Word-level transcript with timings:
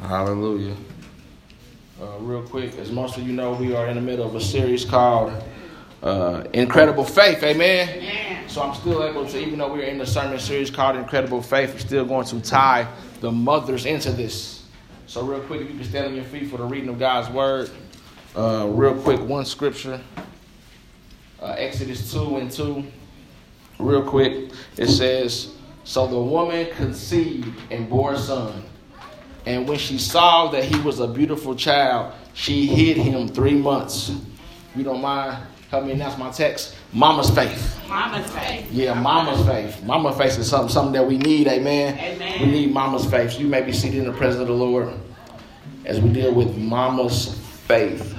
Hallelujah. 0.00 0.76
Uh, 2.00 2.18
real 2.20 2.42
quick, 2.42 2.76
as 2.78 2.92
most 2.92 3.16
of 3.16 3.26
you 3.26 3.32
know, 3.32 3.52
we 3.54 3.74
are 3.74 3.88
in 3.88 3.96
the 3.96 4.00
middle 4.00 4.26
of 4.26 4.34
a 4.36 4.40
series 4.40 4.84
called 4.84 5.32
uh, 6.02 6.44
Incredible 6.52 7.04
Faith. 7.04 7.42
Amen? 7.42 7.88
Amen. 7.88 8.48
So 8.48 8.62
I'm 8.62 8.74
still 8.74 9.02
able 9.02 9.26
to, 9.26 9.38
even 9.38 9.58
though 9.58 9.72
we're 9.72 9.82
in 9.82 9.98
the 9.98 10.06
sermon 10.06 10.38
series 10.38 10.70
called 10.70 10.96
Incredible 10.96 11.42
Faith, 11.42 11.72
we're 11.72 11.80
still 11.80 12.04
going 12.04 12.26
to 12.26 12.40
tie 12.40 12.86
the 13.20 13.32
mothers 13.32 13.86
into 13.86 14.12
this. 14.12 14.64
So, 15.06 15.24
real 15.24 15.40
quick, 15.40 15.62
if 15.62 15.70
you 15.70 15.76
can 15.76 15.84
stand 15.84 16.06
on 16.06 16.14
your 16.14 16.24
feet 16.24 16.50
for 16.50 16.58
the 16.58 16.64
reading 16.64 16.88
of 16.90 16.98
God's 16.98 17.28
word. 17.30 17.70
Uh, 18.36 18.66
real 18.68 18.94
quick, 18.94 19.20
one 19.20 19.44
scripture 19.44 20.00
uh, 21.40 21.54
Exodus 21.56 22.12
2 22.12 22.36
and 22.36 22.50
2. 22.50 22.84
Real 23.78 24.02
quick, 24.02 24.50
it 24.76 24.88
says, 24.88 25.54
So 25.84 26.06
the 26.06 26.18
woman 26.18 26.68
conceived 26.74 27.58
and 27.70 27.88
bore 27.88 28.14
a 28.14 28.18
son. 28.18 28.64
And 29.48 29.66
when 29.66 29.78
she 29.78 29.96
saw 29.96 30.48
that 30.48 30.62
he 30.62 30.78
was 30.82 31.00
a 31.00 31.08
beautiful 31.08 31.54
child, 31.54 32.12
she 32.34 32.66
hid 32.66 32.98
him 32.98 33.26
three 33.28 33.54
months. 33.54 34.12
You 34.76 34.84
don't 34.84 35.00
mind, 35.00 35.42
help 35.70 35.86
me 35.86 35.92
announce 35.92 36.18
my 36.18 36.30
text. 36.30 36.76
Mama's 36.92 37.30
faith. 37.30 37.80
Mama's 37.88 38.30
faith. 38.30 38.70
Yeah, 38.70 38.92
mama's 38.92 39.46
faith. 39.46 39.82
Mama's 39.82 40.18
faith 40.18 40.38
is 40.38 40.50
something, 40.50 40.68
something 40.68 40.92
that 40.92 41.06
we 41.06 41.16
need, 41.16 41.48
amen. 41.48 41.98
Amen. 41.98 42.40
We 42.42 42.46
need 42.52 42.74
mama's 42.74 43.10
faith. 43.10 43.32
So 43.32 43.38
you 43.38 43.46
may 43.46 43.62
be 43.62 43.72
seated 43.72 44.00
in 44.00 44.04
the 44.04 44.12
presence 44.12 44.42
of 44.42 44.48
the 44.48 44.52
Lord 44.52 44.92
as 45.86 45.98
we 45.98 46.12
deal 46.12 46.34
with 46.34 46.54
mama's 46.58 47.34
faith. 47.66 48.14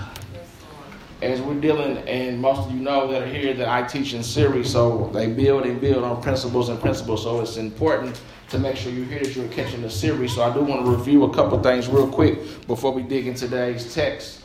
As 1.21 1.41
we're 1.41 1.61
dealing, 1.61 1.98
and 2.07 2.41
most 2.41 2.65
of 2.67 2.71
you 2.71 2.79
know 2.79 3.05
that 3.11 3.21
are 3.21 3.27
here 3.27 3.53
that 3.53 3.67
I 3.67 3.84
teach 3.84 4.15
in 4.15 4.23
series, 4.23 4.71
so 4.71 5.11
they 5.13 5.27
build 5.27 5.67
and 5.67 5.79
build 5.79 6.03
on 6.03 6.23
principles 6.23 6.70
and 6.70 6.79
principles. 6.81 7.21
So 7.21 7.41
it's 7.41 7.57
important 7.57 8.20
to 8.49 8.59
make 8.59 8.76
sure 8.76 8.91
you 8.91 9.03
hear 9.03 9.20
that 9.20 9.35
you're 9.35 9.48
catching 9.49 9.81
the 9.81 9.89
series. 9.89 10.34
So 10.35 10.44
I 10.44 10.53
do 10.53 10.62
want 10.62 10.84
to 10.85 10.91
review 10.91 11.23
a 11.23 11.34
couple 11.34 11.62
things 11.62 11.88
real 11.88 12.09
quick 12.09 12.67
before 12.67 12.91
we 12.91 13.03
dig 13.03 13.27
into 13.27 13.41
today's 13.41 13.94
text. 13.94 14.41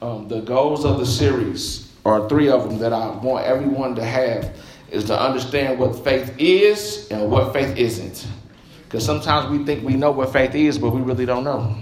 Um, 0.00 0.28
the 0.28 0.40
goals 0.40 0.84
of 0.84 0.98
the 0.98 1.06
series 1.06 1.92
are 2.04 2.28
three 2.28 2.48
of 2.48 2.68
them 2.68 2.78
that 2.78 2.92
I 2.92 3.10
want 3.10 3.44
everyone 3.44 3.94
to 3.96 4.04
have 4.04 4.56
is 4.90 5.04
to 5.04 5.20
understand 5.20 5.78
what 5.78 6.02
faith 6.02 6.34
is 6.38 7.08
and 7.10 7.30
what 7.30 7.52
faith 7.52 7.76
isn't. 7.76 8.26
Because 8.84 9.04
sometimes 9.04 9.50
we 9.50 9.64
think 9.64 9.84
we 9.84 9.94
know 9.94 10.10
what 10.10 10.32
faith 10.32 10.54
is, 10.54 10.78
but 10.78 10.90
we 10.90 11.02
really 11.02 11.26
don't 11.26 11.44
know. 11.44 11.76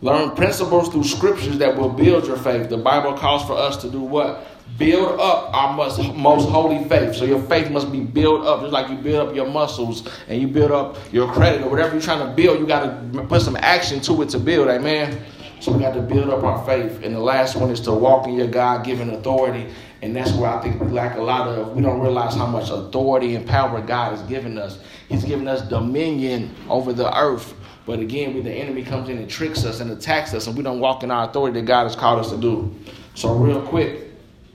Learn 0.00 0.32
principles 0.32 0.88
through 0.88 1.04
scriptures 1.04 1.58
that 1.58 1.76
will 1.76 1.90
build 1.90 2.26
your 2.26 2.36
faith. 2.36 2.68
The 2.68 2.76
Bible 2.76 3.16
calls 3.16 3.44
for 3.44 3.52
us 3.52 3.76
to 3.82 3.88
do 3.88 4.00
what? 4.00 4.44
Build 4.78 5.20
up 5.20 5.54
our 5.54 5.74
most, 5.76 5.98
most 6.14 6.48
holy 6.48 6.84
faith. 6.88 7.14
So 7.14 7.24
your 7.24 7.42
faith 7.42 7.70
must 7.70 7.92
be 7.92 8.00
built 8.00 8.44
up, 8.44 8.60
just 8.60 8.72
like 8.72 8.88
you 8.90 8.96
build 8.96 9.28
up 9.28 9.34
your 9.34 9.46
muscles 9.46 10.08
and 10.28 10.40
you 10.40 10.48
build 10.48 10.72
up 10.72 10.96
your 11.12 11.32
credit 11.32 11.62
or 11.62 11.70
whatever 11.70 11.92
you're 11.92 12.02
trying 12.02 12.26
to 12.26 12.34
build. 12.34 12.58
You 12.58 12.66
got 12.66 13.12
to 13.12 13.22
put 13.24 13.42
some 13.42 13.56
action 13.56 14.00
to 14.00 14.22
it 14.22 14.28
to 14.30 14.38
build. 14.38 14.68
Amen. 14.68 15.24
So 15.60 15.70
we 15.70 15.78
got 15.78 15.94
to 15.94 16.02
build 16.02 16.30
up 16.30 16.42
our 16.42 16.64
faith. 16.66 17.02
And 17.04 17.14
the 17.14 17.20
last 17.20 17.54
one 17.54 17.70
is 17.70 17.80
to 17.82 17.92
walk 17.92 18.26
in 18.26 18.34
your 18.34 18.48
God 18.48 18.84
given 18.84 19.10
authority. 19.10 19.68
And 20.02 20.16
that's 20.16 20.32
where 20.32 20.50
I 20.50 20.60
think 20.60 20.80
we 20.80 20.88
lack 20.88 21.16
a 21.16 21.22
lot 21.22 21.46
of, 21.46 21.76
we 21.76 21.82
don't 21.82 22.00
realize 22.00 22.34
how 22.34 22.46
much 22.46 22.70
authority 22.70 23.36
and 23.36 23.46
power 23.46 23.80
God 23.80 24.10
has 24.10 24.22
given 24.22 24.58
us. 24.58 24.80
He's 25.08 25.24
given 25.24 25.46
us 25.46 25.62
dominion 25.62 26.52
over 26.68 26.92
the 26.92 27.16
earth. 27.16 27.54
But 27.86 28.00
again, 28.00 28.34
when 28.34 28.42
the 28.42 28.50
enemy 28.50 28.82
comes 28.82 29.08
in 29.08 29.18
and 29.18 29.30
tricks 29.30 29.64
us 29.64 29.78
and 29.78 29.90
attacks 29.92 30.34
us, 30.34 30.48
and 30.48 30.56
we 30.56 30.64
don't 30.64 30.80
walk 30.80 31.04
in 31.04 31.10
our 31.12 31.28
authority 31.28 31.60
that 31.60 31.66
God 31.66 31.84
has 31.84 31.94
called 31.94 32.18
us 32.18 32.30
to 32.30 32.36
do. 32.36 32.74
So, 33.14 33.34
real 33.34 33.60
quick, 33.60 34.11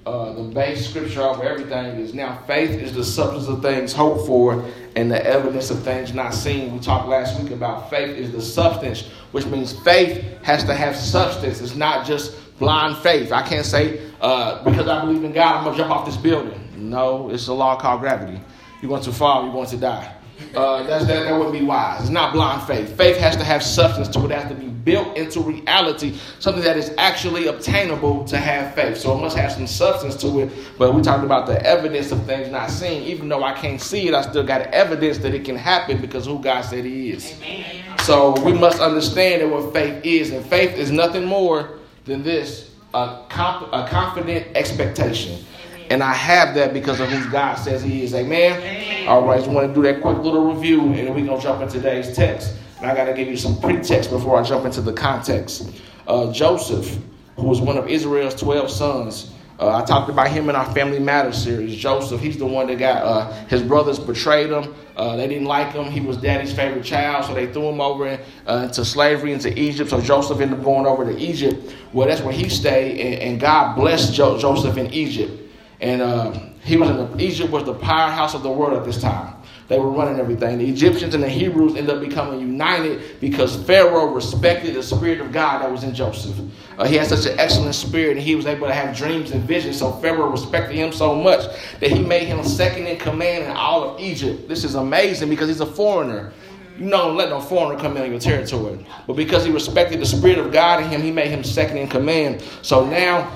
uh, 0.08 0.32
the 0.32 0.44
base 0.44 0.90
scripture 0.90 1.22
of 1.22 1.42
everything 1.42 2.00
is 2.00 2.14
now 2.14 2.38
faith 2.48 2.72
is 2.72 2.94
the 2.94 3.04
substance 3.04 3.48
of 3.48 3.62
things 3.62 3.92
hoped 3.92 4.26
for 4.26 4.64
and 4.96 5.12
the 5.12 5.26
evidence 5.26 5.70
of 5.70 5.84
things 5.84 6.14
not 6.14 6.34
seen. 6.34 6.74
We 6.74 6.80
talked 6.80 7.10
last 7.10 7.42
week 7.42 7.52
about 7.52 7.90
faith 7.90 8.16
is 8.16 8.32
the 8.32 8.42
substance, 8.42 9.08
which 9.34 9.46
means 9.48 9.78
faith 9.84 10.24
has 10.44 10.64
to 10.64 10.74
have 10.74 10.96
substance. 10.96 11.60
It's 11.60 11.76
not 11.76 12.06
just 12.06 12.58
blind 12.58 12.98
faith. 12.98 13.34
I 13.34 13.46
can't 13.46 13.66
say 13.66 14.00
uh, 14.22 14.64
because 14.64 14.88
I 14.88 15.02
believe 15.02 15.26
in 15.26 15.34
God, 15.34 15.58
I'm 15.58 15.66
gonna 15.66 15.78
jump 15.78 15.92
off 15.92 16.06
this 16.06 16.18
building. 16.18 16.58
No, 16.78 17.30
it's 17.30 17.48
a 17.48 17.54
law 17.54 17.78
called 17.78 18.00
gravity. 18.00 18.40
You're 18.82 18.90
going 18.90 19.04
to 19.04 19.12
fall, 19.12 19.44
you're 19.44 19.54
going 19.54 19.68
to 19.68 19.78
die. 19.78 20.14
Uh, 20.56 20.84
that's, 20.84 21.06
that, 21.08 21.24
that 21.24 21.34
wouldn't 21.36 21.54
be 21.54 21.66
wise. 21.66 22.02
It's 22.02 22.10
not 22.10 22.32
blind 22.32 22.66
faith. 22.66 22.96
Faith 22.96 23.18
has 23.18 23.36
to 23.36 23.44
have 23.44 23.62
substance 23.62 24.08
to 24.10 24.20
it. 24.20 24.32
It 24.32 24.40
has 24.40 24.50
to 24.50 24.56
be 24.56 24.68
built 24.88 25.18
into 25.18 25.42
reality, 25.42 26.18
something 26.40 26.64
that 26.64 26.78
is 26.78 26.94
actually 26.98 27.48
obtainable 27.48 28.24
to 28.24 28.38
have 28.38 28.74
faith. 28.74 28.98
So 28.98 29.18
it 29.18 29.22
must 29.22 29.36
have 29.36 29.52
some 29.52 29.68
substance 29.68 30.16
to 30.22 30.40
it. 30.40 30.50
But 30.78 30.96
we 30.96 31.02
talked 31.02 31.26
about 31.26 31.46
the 31.46 31.62
evidence 31.66 32.14
of 32.14 32.26
things 32.26 32.50
not 32.50 32.72
seen. 32.72 33.04
Even 33.04 33.28
though 33.28 33.44
I 33.44 33.52
can't 33.52 33.82
see 33.82 34.08
it, 34.08 34.14
I 34.14 34.22
still 34.22 34.46
got 34.46 34.62
evidence 34.68 35.18
that 35.18 35.34
it 35.34 35.44
can 35.44 35.58
happen 35.58 36.00
because 36.00 36.26
who 36.26 36.42
God 36.42 36.62
said 36.62 36.86
He 36.86 37.12
is. 37.12 37.38
Amen. 37.44 38.00
So 38.00 38.42
we 38.46 38.54
must 38.54 38.80
understand 38.80 39.42
that 39.42 39.50
what 39.50 39.74
faith 39.74 40.06
is. 40.06 40.32
And 40.32 40.46
faith 40.46 40.76
is 40.76 40.90
nothing 40.90 41.26
more 41.26 41.80
than 42.06 42.24
this 42.24 42.72
a, 42.94 43.26
comp- 43.28 43.68
a 43.74 43.86
confident 43.90 44.48
expectation. 44.56 45.44
And 45.90 46.02
I 46.02 46.14
have 46.14 46.56
that 46.56 46.74
because 46.74 47.02
of 47.02 47.10
who 47.10 47.30
God 47.30 47.56
says 47.56 47.84
He 47.84 48.04
is. 48.04 48.14
Amen? 48.16 48.54
Amen. 48.62 49.08
All 49.10 49.26
right, 49.26 49.44
so 49.44 49.52
I 49.52 49.54
want 49.54 49.68
to 49.68 49.74
do 49.74 49.82
that 49.84 50.02
quick 50.02 50.18
little 50.20 50.54
review, 50.54 50.82
and 50.82 51.14
we're 51.14 51.26
going 51.26 51.38
to 51.38 51.44
jump 51.44 51.62
into 51.62 51.74
today's 51.74 52.16
text. 52.16 52.54
And 52.80 52.86
I 52.86 52.96
got 52.96 53.06
to 53.06 53.14
give 53.14 53.28
you 53.28 53.38
some 53.38 53.60
pretext 53.60 54.10
before 54.10 54.40
I 54.40 54.44
jump 54.44 54.66
into 54.66 54.82
the 54.82 54.94
context. 54.94 55.72
Uh, 56.08 56.32
Joseph, 56.32 56.98
who 57.36 57.48
was 57.48 57.60
one 57.60 57.78
of 57.78 57.88
Israel's 57.88 58.36
12 58.36 58.70
sons, 58.70 59.34
uh, 59.60 59.76
I 59.76 59.84
talked 59.84 60.10
about 60.10 60.30
him 60.30 60.50
in 60.50 60.56
our 60.56 60.72
Family 60.72 61.00
Matters 61.00 61.42
series. 61.42 61.76
Joseph, 61.76 62.22
he's 62.22 62.38
the 62.38 62.46
one 62.46 62.68
that 62.68 62.78
got 62.78 63.02
uh, 63.02 63.32
his 63.48 63.64
brothers 63.64 63.98
betrayed 63.98 64.52
him. 64.52 64.76
Uh, 64.96 65.16
they 65.16 65.28
didn't 65.28 65.48
like 65.48 65.74
him. 65.74 65.86
He 65.86 66.00
was 66.00 66.18
daddy's 66.18 66.54
favorite 66.54 66.84
child, 66.84 67.26
so 67.26 67.34
they 67.34 67.52
threw 67.52 67.70
him 67.70 67.82
over 67.82 68.08
in, 68.08 68.20
uh, 68.48 68.66
into 68.68 68.86
slavery 68.86 69.34
into 69.34 69.58
Egypt. 69.60 69.90
So 69.90 70.00
Joseph 70.00 70.40
ended 70.40 70.60
up 70.60 70.66
going 70.66 70.86
over 70.86 71.06
to 71.06 71.18
Egypt. 71.18 71.74
Well, 71.92 72.08
that's 72.08 72.22
where 72.22 72.34
he 72.34 72.50
stayed, 72.50 73.00
and, 73.00 73.22
and 73.22 73.40
God 73.40 73.76
blessed 73.76 74.14
jo- 74.14 74.38
Joseph 74.38 74.78
in 74.78 74.94
Egypt. 74.94 75.34
And 75.82 76.04
uh, 76.04 76.40
he 76.64 76.78
was 76.78 76.90
in 76.92 76.98
the, 76.98 77.24
Egypt 77.24 77.52
was 77.52 77.64
the 77.64 77.74
powerhouse 77.74 78.36
of 78.36 78.44
the 78.44 78.52
world 78.52 78.78
at 78.78 78.86
this 78.86 79.02
time. 79.02 79.37
They 79.68 79.78
were 79.80 79.92
running 79.92 80.20
everything. 80.20 80.60
The 80.60 80.70
Egyptians 80.70 81.14
and 81.14 81.22
the 81.22 81.30
Hebrews 81.30 81.76
ended 81.76 81.94
up 81.94 82.02
becoming 82.02 82.40
united 82.40 83.20
because 83.20 83.56
Pharaoh 83.66 84.14
respected 84.14 84.76
the 84.76 84.84
spirit 84.84 85.20
of 85.20 85.34
God 85.34 85.62
that 85.62 85.70
was 85.70 85.84
in 85.84 85.94
Joseph. 85.94 86.40
Uh, 86.78 86.86
he 86.86 86.96
had 86.96 87.08
such 87.08 87.26
an 87.26 87.38
excellent 87.38 87.76
spirit, 87.76 88.18
and 88.18 88.26
he 88.26 88.36
was 88.36 88.46
able 88.46 88.68
to 88.68 88.74
have 88.74 88.96
dreams 88.96 89.32
and 89.32 89.44
visions. 89.44 89.78
So 89.78 89.92
Pharaoh 89.94 90.30
respected 90.30 90.76
him 90.76 90.94
so 90.94 91.14
much 91.14 91.42
that 91.80 91.92
he 91.92 92.00
made 92.00 92.28
him 92.28 92.44
second 92.44 92.88
in 92.88 92.98
command 92.98 93.44
in 93.46 93.52
all 93.52 93.84
of 93.84 94.00
Egypt. 94.00 94.48
This 94.48 94.64
is 94.64 94.76
amazing 94.76 95.30
because 95.30 95.50
he's 95.50 95.62
a 95.62 95.66
foreigner. 95.66 96.32
You 96.80 96.90
don't 96.90 97.18
let 97.18 97.30
no 97.30 97.42
foreigner 97.42 97.82
come 97.82 97.98
in 97.98 98.12
your 98.12 98.20
territory. 98.20 98.86
But 99.08 99.16
because 99.16 99.44
he 99.44 99.52
respected 99.52 100.00
the 100.00 100.06
spirit 100.06 100.38
of 100.38 100.52
God 100.52 100.84
in 100.84 100.90
him, 100.90 101.02
he 101.02 101.12
made 101.12 101.30
him 101.30 101.44
second 101.44 101.78
in 101.78 101.88
command. 101.88 102.42
So 102.62 102.86
now 102.86 103.32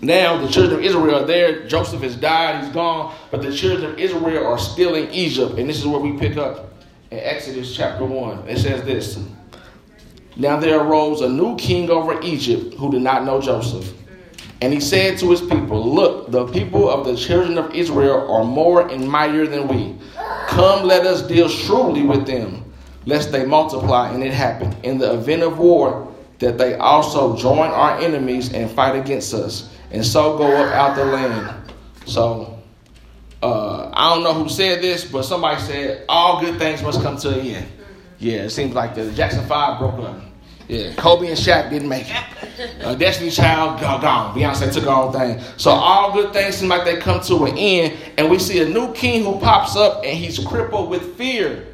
now 0.00 0.36
the 0.38 0.48
children 0.48 0.78
of 0.78 0.84
Israel 0.84 1.16
are 1.16 1.26
there. 1.26 1.66
Joseph 1.66 2.02
has 2.02 2.14
died, 2.14 2.62
he's 2.62 2.72
gone, 2.72 3.14
but 3.30 3.42
the 3.42 3.52
children 3.52 3.92
of 3.92 3.98
Israel 3.98 4.46
are 4.46 4.58
still 4.58 4.94
in 4.94 5.10
Egypt. 5.10 5.58
And 5.58 5.68
this 5.68 5.78
is 5.78 5.86
where 5.86 6.00
we 6.00 6.16
pick 6.16 6.36
up 6.36 6.72
in 7.10 7.18
Exodus 7.18 7.74
chapter 7.74 8.04
1. 8.04 8.48
It 8.48 8.58
says 8.58 8.84
this 8.84 9.18
Now 10.36 10.58
there 10.58 10.78
arose 10.78 11.20
a 11.20 11.28
new 11.28 11.56
king 11.56 11.90
over 11.90 12.20
Egypt 12.22 12.74
who 12.74 12.92
did 12.92 13.02
not 13.02 13.24
know 13.24 13.40
Joseph. 13.40 13.92
And 14.60 14.72
he 14.72 14.80
said 14.80 15.18
to 15.18 15.30
his 15.30 15.40
people, 15.40 15.92
Look, 15.92 16.30
the 16.30 16.46
people 16.46 16.88
of 16.88 17.04
the 17.04 17.16
children 17.16 17.58
of 17.58 17.74
Israel 17.74 18.30
are 18.30 18.44
more 18.44 18.88
and 18.88 19.08
mightier 19.08 19.46
than 19.46 19.66
we. 19.66 19.96
Come, 20.46 20.86
let 20.86 21.06
us 21.06 21.22
deal 21.22 21.48
shrewdly 21.48 22.02
with 22.02 22.26
them, 22.26 22.64
lest 23.04 23.32
they 23.32 23.44
multiply. 23.44 24.10
And 24.10 24.22
it 24.22 24.32
happened 24.32 24.76
in 24.84 24.98
the 24.98 25.14
event 25.14 25.42
of 25.42 25.58
war 25.58 26.12
that 26.38 26.56
they 26.56 26.76
also 26.76 27.36
join 27.36 27.70
our 27.70 27.98
enemies 27.98 28.52
and 28.52 28.70
fight 28.70 28.96
against 28.96 29.34
us 29.34 29.70
and 29.90 30.04
so 30.04 30.36
go 30.38 30.46
up 30.56 30.72
out 30.72 30.96
the 30.96 31.04
land. 31.04 31.72
So 32.06 32.58
uh, 33.42 33.90
I 33.92 34.14
don't 34.14 34.24
know 34.24 34.34
who 34.34 34.48
said 34.48 34.82
this, 34.82 35.04
but 35.04 35.22
somebody 35.22 35.60
said 35.60 36.04
all 36.08 36.40
good 36.40 36.58
things 36.58 36.82
must 36.82 37.02
come 37.02 37.16
to 37.18 37.28
an 37.30 37.40
end. 37.46 37.68
Yeah, 38.18 38.44
it 38.44 38.50
seems 38.50 38.74
like 38.74 38.94
the 38.94 39.12
Jackson 39.12 39.46
Five 39.46 39.78
broke 39.78 39.98
up. 40.00 40.20
Yeah, 40.66 40.92
Kobe 40.96 41.28
and 41.28 41.38
Shaq 41.38 41.70
didn't 41.70 41.88
make 41.88 42.06
it. 42.10 42.84
Uh, 42.84 42.94
Destiny 42.94 43.30
Child 43.30 43.80
gone. 43.80 44.34
Beyonce 44.34 44.70
took 44.72 44.84
her 44.84 44.90
own 44.90 45.12
thing. 45.12 45.40
So 45.56 45.70
all 45.70 46.12
good 46.12 46.32
things 46.32 46.56
seem 46.56 46.68
like 46.68 46.84
they 46.84 46.98
come 46.98 47.20
to 47.22 47.44
an 47.44 47.56
end, 47.56 47.96
and 48.18 48.30
we 48.30 48.38
see 48.38 48.60
a 48.60 48.68
new 48.68 48.92
king 48.92 49.24
who 49.24 49.38
pops 49.38 49.76
up, 49.76 50.04
and 50.04 50.18
he's 50.18 50.38
crippled 50.38 50.90
with 50.90 51.16
fear. 51.16 51.64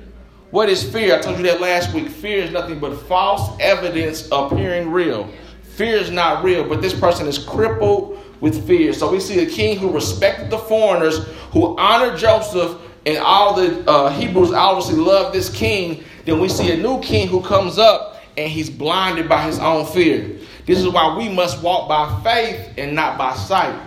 What 0.53 0.69
is 0.69 0.89
fear? 0.89 1.17
I 1.17 1.21
told 1.21 1.39
you 1.39 1.43
that 1.44 1.61
last 1.61 1.93
week. 1.93 2.09
Fear 2.09 2.44
is 2.44 2.50
nothing 2.53 2.79
but 2.79 2.94
false 3.09 3.59
evidence 3.59 4.29
appearing 4.31 4.93
real. 4.93 5.29
Fear 5.76 5.97
is 5.97 6.11
not 6.11 6.44
real, 6.44 6.69
but 6.69 6.81
this 6.81 6.99
person 6.99 7.26
is 7.26 7.38
crippled 7.38 8.19
with 8.41 8.67
fear. 8.67 8.93
So 8.93 9.11
we 9.11 9.19
see 9.19 9.41
a 9.41 9.47
king 9.47 9.79
who 9.79 9.91
respected 9.91 10.50
the 10.50 10.59
foreigners, 10.59 11.19
who 11.50 11.76
honored 11.79 12.19
Joseph, 12.19 12.81
and 13.06 13.19
all 13.19 13.55
the 13.55 13.88
uh, 13.91 14.11
Hebrews 14.11 14.53
obviously 14.53 14.97
love 15.03 15.32
this 15.32 15.53
king. 15.53 16.05
Then 16.25 16.41
we 16.41 16.49
see 16.49 16.71
a 16.73 16.76
new 16.76 17.00
king 17.00 17.29
who 17.29 17.43
comes 17.43 17.79
up 17.79 18.23
and 18.37 18.50
he's 18.50 18.71
blinded 18.71 19.29
by 19.29 19.43
his 19.43 19.59
own 19.59 19.87
fear. 19.87 20.38
This 20.67 20.79
is 20.79 20.88
why 20.88 21.17
we 21.17 21.29
must 21.29 21.62
walk 21.62 21.88
by 21.88 22.23
faith 22.23 22.75
and 22.79 22.94
not 22.94 23.19
by 23.19 23.35
sight. 23.35 23.79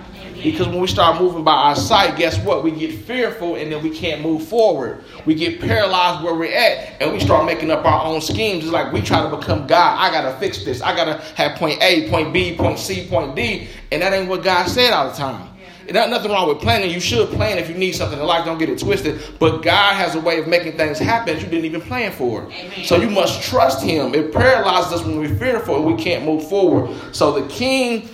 Because 0.44 0.68
when 0.68 0.80
we 0.80 0.88
start 0.88 1.20
moving 1.22 1.44
by 1.44 1.54
our 1.54 1.76
sight, 1.76 2.16
guess 2.16 2.40
what? 2.40 2.64
We 2.64 2.72
get 2.72 2.94
fearful 2.94 3.56
and 3.56 3.72
then 3.72 3.84
we 3.84 3.90
can't 3.90 4.22
move 4.22 4.48
forward. 4.48 5.04
We 5.26 5.36
get 5.36 5.60
paralyzed 5.60 6.24
where 6.24 6.36
we're 6.36 6.56
at 6.56 7.02
and 7.02 7.12
we 7.12 7.20
start 7.20 7.46
making 7.46 7.72
up 7.72 7.86
our 7.86 8.06
own 8.06 8.22
schemes. 8.22 8.64
It's 8.64 8.74
like 8.74 8.92
we 8.94 9.02
try 9.02 9.28
to 9.30 9.36
become 9.36 9.68
God. 9.68 9.98
I 10.00 10.12
got 10.12 10.32
to 10.32 10.38
fix 10.40 10.64
this. 10.64 10.82
I 10.82 10.96
got 10.96 11.06
to 11.06 11.14
have 11.36 11.58
point 11.58 11.82
A, 11.82 12.10
point 12.10 12.34
B, 12.34 12.56
point 12.56 12.80
C, 12.80 13.08
point 13.08 13.36
D. 13.36 13.68
And 13.92 14.02
that 14.02 14.14
ain't 14.14 14.30
what 14.30 14.44
God 14.44 14.68
said 14.68 14.94
all 14.94 15.10
the 15.10 15.16
time. 15.16 15.50
There's 15.94 16.10
nothing 16.10 16.32
wrong 16.32 16.50
with 16.50 16.60
planning. 16.60 16.92
You 16.92 17.00
should 17.00 17.30
plan 17.30 17.58
if 17.58 17.70
you 17.70 17.76
need 17.76 17.94
something 17.94 18.20
in 18.20 18.26
life. 18.26 18.46
Don't 18.46 18.58
get 18.58 18.70
it 18.70 18.80
twisted. 18.80 19.22
But 19.40 19.62
God 19.62 19.96
has 19.96 20.16
a 20.16 20.20
way 20.20 20.38
of 20.40 20.48
making 20.48 20.76
things 20.76 21.00
happen 21.00 21.34
that 21.34 21.42
you 21.42 21.50
didn't 21.50 21.66
even 21.66 21.82
plan 21.82 22.12
for. 22.12 22.44
Amen. 22.44 22.84
So 22.84 22.98
you 22.98 23.10
must 23.10 23.42
trust 23.42 23.84
Him. 23.84 24.14
It 24.14 24.34
paralyzes 24.34 25.00
us 25.00 25.06
when 25.06 25.18
we're 25.18 25.36
fearful 25.36 25.78
and 25.78 25.86
we 25.86 26.02
can't 26.02 26.26
move 26.26 26.48
forward. 26.50 26.94
So 27.16 27.40
the 27.40 27.48
king 27.48 28.10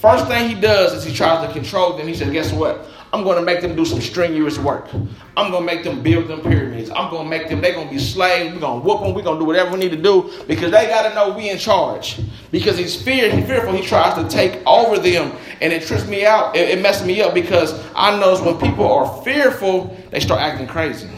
First 0.00 0.28
thing 0.28 0.48
he 0.48 0.54
does 0.54 0.92
is 0.92 1.04
he 1.04 1.12
tries 1.12 1.44
to 1.46 1.52
control 1.52 1.96
them. 1.96 2.06
He 2.06 2.14
says, 2.14 2.30
Guess 2.30 2.52
what? 2.52 2.86
I'm 3.12 3.24
going 3.24 3.36
to 3.36 3.42
make 3.42 3.62
them 3.62 3.74
do 3.74 3.84
some 3.84 4.00
strenuous 4.00 4.58
work. 4.58 4.88
I'm 5.36 5.50
going 5.50 5.66
to 5.66 5.74
make 5.74 5.82
them 5.82 6.02
build 6.02 6.28
them 6.28 6.40
pyramids. 6.42 6.90
I'm 6.90 7.10
going 7.10 7.24
to 7.24 7.30
make 7.30 7.48
them, 7.48 7.60
they're 7.60 7.72
going 7.72 7.88
to 7.88 7.94
be 7.94 7.98
slaves. 7.98 8.54
We're 8.54 8.60
going 8.60 8.82
to 8.82 8.86
whoop 8.86 9.00
them. 9.00 9.14
We're 9.14 9.22
going 9.22 9.38
to 9.38 9.40
do 9.40 9.46
whatever 9.46 9.72
we 9.72 9.78
need 9.78 9.92
to 9.92 10.00
do 10.00 10.30
because 10.46 10.70
they 10.70 10.86
got 10.86 11.08
to 11.08 11.14
know 11.14 11.34
we 11.34 11.48
in 11.48 11.58
charge. 11.58 12.20
Because 12.50 12.76
he's 12.76 13.00
feared, 13.00 13.32
he's 13.32 13.46
fearful, 13.46 13.72
he 13.72 13.84
tries 13.84 14.14
to 14.14 14.28
take 14.28 14.64
over 14.66 14.98
them. 14.98 15.32
And 15.62 15.72
it 15.72 15.84
trips 15.84 16.06
me 16.06 16.26
out. 16.26 16.54
It, 16.54 16.68
it 16.68 16.82
messes 16.82 17.06
me 17.06 17.22
up 17.22 17.32
because 17.32 17.72
I 17.96 18.18
notice 18.20 18.44
when 18.44 18.58
people 18.58 18.86
are 18.92 19.22
fearful, 19.24 19.96
they 20.10 20.20
start 20.20 20.42
acting 20.42 20.66
crazy. 20.66 21.08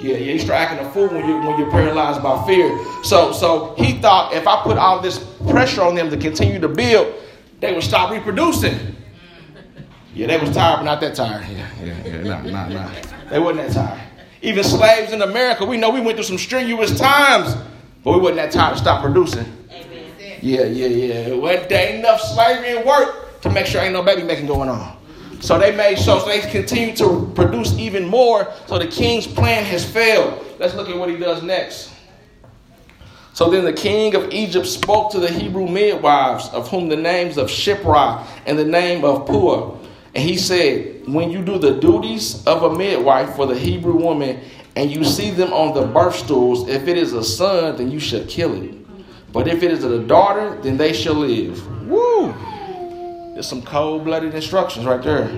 Yeah, 0.00 0.16
yeah, 0.16 0.32
you 0.32 0.38
start 0.38 0.60
acting 0.60 0.86
a 0.86 0.90
fool 0.92 1.08
when 1.08 1.28
you 1.28 1.36
when 1.46 1.58
you're 1.58 1.70
paralyzed 1.70 2.22
by 2.22 2.42
fear. 2.46 2.70
So 3.04 3.32
so 3.32 3.74
he 3.76 4.00
thought 4.00 4.32
if 4.32 4.46
I 4.46 4.62
put 4.62 4.78
all 4.78 4.98
this 5.00 5.18
pressure 5.50 5.82
on 5.82 5.94
them 5.94 6.08
to 6.08 6.16
continue 6.16 6.58
to 6.58 6.68
build, 6.68 7.12
they 7.60 7.72
would 7.72 7.82
stop 7.82 8.10
reproducing. 8.10 8.96
Yeah, 10.14 10.26
they 10.26 10.38
was 10.38 10.50
tired, 10.50 10.78
but 10.78 10.82
not 10.82 11.00
that 11.00 11.14
tired. 11.14 11.46
Yeah, 11.48 11.70
yeah, 11.82 12.06
yeah, 12.06 12.22
nah, 12.22 12.42
nah, 12.42 12.68
nah. 12.68 12.90
They 13.30 13.38
wasn't 13.38 13.68
that 13.68 13.72
tired. 13.72 14.00
Even 14.42 14.64
slaves 14.64 15.12
in 15.12 15.22
America, 15.22 15.64
we 15.64 15.76
know 15.76 15.90
we 15.90 16.00
went 16.00 16.16
through 16.16 16.24
some 16.24 16.38
strenuous 16.38 16.98
times, 16.98 17.54
but 18.02 18.12
we 18.12 18.18
wasn't 18.18 18.36
that 18.36 18.50
tired 18.50 18.74
to 18.74 18.80
stop 18.80 19.02
producing. 19.02 19.46
Yeah, 20.42 20.64
yeah, 20.64 20.86
yeah. 20.86 21.34
Well, 21.34 21.68
there 21.68 21.88
ain't 21.88 21.98
enough 21.98 22.20
slavery 22.20 22.76
and 22.76 22.86
work 22.86 23.40
to 23.42 23.50
make 23.50 23.66
sure 23.66 23.82
ain't 23.82 23.92
no 23.92 24.02
baby 24.02 24.22
making 24.22 24.46
going 24.46 24.68
on. 24.68 24.96
So 25.40 25.58
they 25.58 25.74
made 25.74 25.98
sure 25.98 26.20
so 26.20 26.26
they 26.26 26.40
continue 26.40 26.94
to 26.96 27.30
produce 27.34 27.78
even 27.78 28.06
more. 28.06 28.52
So 28.66 28.78
the 28.78 28.86
king's 28.86 29.26
plan 29.26 29.64
has 29.64 29.84
failed. 29.84 30.44
Let's 30.58 30.74
look 30.74 30.88
at 30.88 30.96
what 30.96 31.08
he 31.08 31.16
does 31.16 31.42
next. 31.42 31.89
So 33.32 33.48
then 33.48 33.64
the 33.64 33.72
king 33.72 34.14
of 34.14 34.32
Egypt 34.32 34.66
spoke 34.66 35.12
to 35.12 35.20
the 35.20 35.30
Hebrew 35.30 35.68
midwives, 35.68 36.48
of 36.48 36.68
whom 36.68 36.88
the 36.88 36.96
names 36.96 37.36
of 37.38 37.48
Shiphrah 37.48 38.26
and 38.46 38.58
the 38.58 38.64
name 38.64 39.04
of 39.04 39.26
Puah. 39.26 39.78
And 40.14 40.28
he 40.28 40.36
said, 40.36 41.06
When 41.06 41.30
you 41.30 41.44
do 41.44 41.58
the 41.58 41.78
duties 41.78 42.44
of 42.46 42.62
a 42.64 42.76
midwife 42.76 43.36
for 43.36 43.46
the 43.46 43.56
Hebrew 43.56 43.96
woman, 43.96 44.40
and 44.76 44.90
you 44.90 45.04
see 45.04 45.30
them 45.30 45.52
on 45.52 45.74
the 45.74 45.86
birth 45.86 46.16
stools, 46.16 46.68
if 46.68 46.88
it 46.88 46.96
is 46.96 47.12
a 47.12 47.24
son, 47.24 47.76
then 47.76 47.90
you 47.90 48.00
shall 48.00 48.24
kill 48.24 48.60
it. 48.62 48.74
But 49.32 49.46
if 49.46 49.62
it 49.62 49.70
is 49.70 49.84
a 49.84 50.00
daughter, 50.00 50.58
then 50.62 50.76
they 50.76 50.92
shall 50.92 51.14
live. 51.14 51.86
Woo! 51.86 52.34
There's 53.34 53.48
some 53.48 53.62
cold 53.62 54.04
blooded 54.04 54.34
instructions 54.34 54.86
right 54.86 55.02
there. 55.02 55.30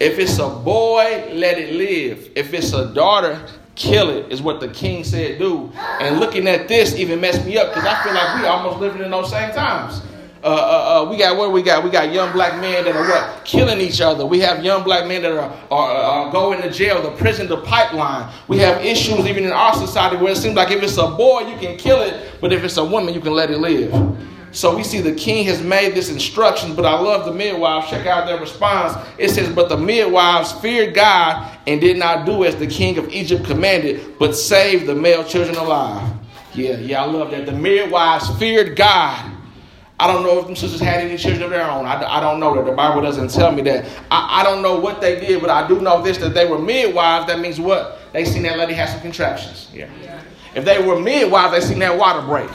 If 0.00 0.18
it's 0.18 0.38
a 0.38 0.48
boy, 0.48 1.30
let 1.34 1.58
it 1.58 1.74
live. 1.74 2.30
If 2.36 2.54
it's 2.54 2.72
a 2.72 2.94
daughter, 2.94 3.44
kill 3.78 4.10
it 4.10 4.30
is 4.30 4.42
what 4.42 4.60
the 4.60 4.68
king 4.68 5.04
said 5.04 5.38
do. 5.38 5.72
And 6.00 6.18
looking 6.20 6.46
at 6.48 6.68
this 6.68 6.94
even 6.96 7.20
messed 7.20 7.46
me 7.46 7.56
up 7.56 7.68
because 7.72 7.84
I 7.84 8.02
feel 8.02 8.12
like 8.12 8.40
we 8.40 8.46
almost 8.46 8.80
living 8.80 9.02
in 9.02 9.10
those 9.10 9.30
same 9.30 9.52
times. 9.52 10.02
Uh, 10.42 10.46
uh, 10.46 10.50
uh, 11.06 11.10
we 11.10 11.16
got 11.16 11.36
what 11.36 11.52
we 11.52 11.62
got? 11.62 11.82
We 11.82 11.90
got 11.90 12.12
young 12.12 12.32
black 12.32 12.60
men 12.60 12.84
that 12.84 12.94
are 12.94 13.08
what 13.08 13.44
killing 13.44 13.80
each 13.80 14.00
other. 14.00 14.24
We 14.24 14.38
have 14.40 14.64
young 14.64 14.84
black 14.84 15.06
men 15.06 15.22
that 15.22 15.32
are, 15.32 15.52
are, 15.70 15.90
are 15.90 16.32
going 16.32 16.62
to 16.62 16.70
jail, 16.70 17.02
the 17.02 17.10
prison, 17.16 17.48
the 17.48 17.56
pipeline. 17.62 18.32
We 18.46 18.58
have 18.58 18.84
issues 18.84 19.26
even 19.26 19.44
in 19.44 19.52
our 19.52 19.74
society 19.74 20.16
where 20.16 20.32
it 20.32 20.36
seems 20.36 20.54
like 20.54 20.70
if 20.70 20.82
it's 20.82 20.96
a 20.96 21.08
boy 21.08 21.40
you 21.40 21.56
can 21.58 21.76
kill 21.76 22.02
it, 22.02 22.34
but 22.40 22.52
if 22.52 22.62
it's 22.62 22.76
a 22.76 22.84
woman 22.84 23.14
you 23.14 23.20
can 23.20 23.32
let 23.32 23.50
it 23.50 23.58
live. 23.58 23.92
So 24.58 24.74
we 24.74 24.82
see 24.82 25.00
the 25.00 25.14
king 25.14 25.44
has 25.44 25.62
made 25.62 25.94
this 25.94 26.10
instruction, 26.10 26.74
but 26.74 26.84
I 26.84 26.98
love 26.98 27.24
the 27.24 27.32
midwives. 27.32 27.90
Check 27.90 28.08
out 28.08 28.26
their 28.26 28.40
response. 28.40 28.92
It 29.16 29.28
says, 29.28 29.48
But 29.54 29.68
the 29.68 29.76
midwives 29.76 30.50
feared 30.50 30.96
God 30.96 31.56
and 31.68 31.80
did 31.80 31.96
not 31.96 32.26
do 32.26 32.42
as 32.42 32.56
the 32.56 32.66
king 32.66 32.98
of 32.98 33.08
Egypt 33.10 33.44
commanded, 33.44 34.18
but 34.18 34.32
saved 34.32 34.86
the 34.86 34.96
male 34.96 35.22
children 35.22 35.56
alive. 35.56 36.12
Yeah, 36.54 36.76
yeah, 36.78 37.04
I 37.04 37.06
love 37.06 37.30
that. 37.30 37.46
The 37.46 37.52
midwives 37.52 38.36
feared 38.36 38.74
God. 38.74 39.30
I 40.00 40.08
don't 40.08 40.24
know 40.24 40.40
if 40.40 40.46
them 40.46 40.56
sisters 40.56 40.80
had 40.80 41.04
any 41.04 41.16
children 41.16 41.44
of 41.44 41.50
their 41.50 41.70
own. 41.70 41.86
I, 41.86 42.16
I 42.16 42.18
don't 42.18 42.40
know 42.40 42.56
that. 42.56 42.64
The 42.64 42.72
Bible 42.72 43.00
doesn't 43.00 43.30
tell 43.30 43.52
me 43.52 43.62
that. 43.62 43.84
I, 44.10 44.40
I 44.40 44.42
don't 44.42 44.60
know 44.60 44.80
what 44.80 45.00
they 45.00 45.20
did, 45.20 45.40
but 45.40 45.50
I 45.50 45.68
do 45.68 45.80
know 45.80 46.02
this 46.02 46.18
that 46.18 46.34
they 46.34 46.46
were 46.46 46.58
midwives. 46.58 47.28
That 47.28 47.38
means 47.38 47.60
what? 47.60 47.97
They 48.12 48.24
seen 48.24 48.42
that 48.44 48.58
lady 48.58 48.74
have 48.74 48.88
some 48.88 49.00
contractions. 49.00 49.68
Yeah. 49.72 49.88
If 50.54 50.64
they 50.64 50.84
were 50.84 50.98
midwives, 50.98 51.52
they 51.52 51.60
seen 51.60 51.78
that 51.80 51.96
water 51.96 52.26
break. 52.26 52.50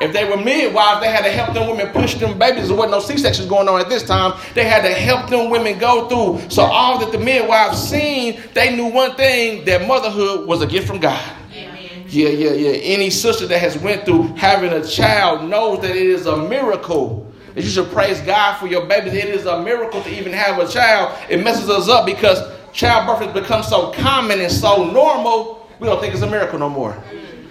If 0.00 0.12
they 0.12 0.28
were 0.28 0.36
midwives, 0.36 1.00
they 1.00 1.10
had 1.10 1.24
to 1.24 1.30
help 1.30 1.54
them 1.54 1.68
women 1.68 1.92
push 1.92 2.14
them 2.14 2.38
babies. 2.38 2.68
There 2.68 2.76
wasn't 2.76 2.92
no 2.92 3.00
C-sections 3.00 3.48
going 3.48 3.68
on 3.68 3.80
at 3.80 3.88
this 3.88 4.02
time. 4.02 4.40
They 4.54 4.64
had 4.64 4.82
to 4.82 4.92
help 4.92 5.30
them 5.30 5.50
women 5.50 5.78
go 5.78 6.08
through. 6.08 6.50
So 6.50 6.62
all 6.62 6.98
that 7.00 7.12
the 7.12 7.18
midwives 7.18 7.78
seen, 7.78 8.40
they 8.54 8.74
knew 8.76 8.86
one 8.86 9.14
thing: 9.16 9.64
that 9.64 9.86
motherhood 9.86 10.46
was 10.46 10.62
a 10.62 10.66
gift 10.66 10.86
from 10.86 11.00
God. 11.00 11.36
Yeah, 11.50 12.28
yeah, 12.28 12.52
yeah. 12.52 12.70
Any 12.70 13.10
sister 13.10 13.46
that 13.48 13.58
has 13.58 13.76
went 13.78 14.04
through 14.04 14.34
having 14.36 14.72
a 14.72 14.86
child 14.86 15.48
knows 15.48 15.80
that 15.80 15.90
it 15.90 15.96
is 15.96 16.26
a 16.26 16.36
miracle. 16.36 17.32
That 17.54 17.62
you 17.62 17.70
should 17.70 17.90
praise 17.90 18.20
God 18.20 18.58
for 18.58 18.66
your 18.68 18.86
babies. 18.86 19.14
It 19.14 19.28
is 19.28 19.46
a 19.46 19.62
miracle 19.62 20.02
to 20.02 20.10
even 20.10 20.32
have 20.32 20.58
a 20.58 20.68
child. 20.68 21.16
It 21.28 21.42
messes 21.42 21.68
us 21.68 21.88
up 21.88 22.06
because 22.06 22.40
childbirth 22.74 23.20
has 23.20 23.32
become 23.32 23.62
so 23.62 23.92
common 23.92 24.40
and 24.40 24.52
so 24.52 24.90
normal, 24.90 25.66
we 25.78 25.86
don't 25.86 26.00
think 26.00 26.12
it's 26.12 26.22
a 26.22 26.30
miracle 26.30 26.58
no 26.58 26.68
more. 26.68 27.02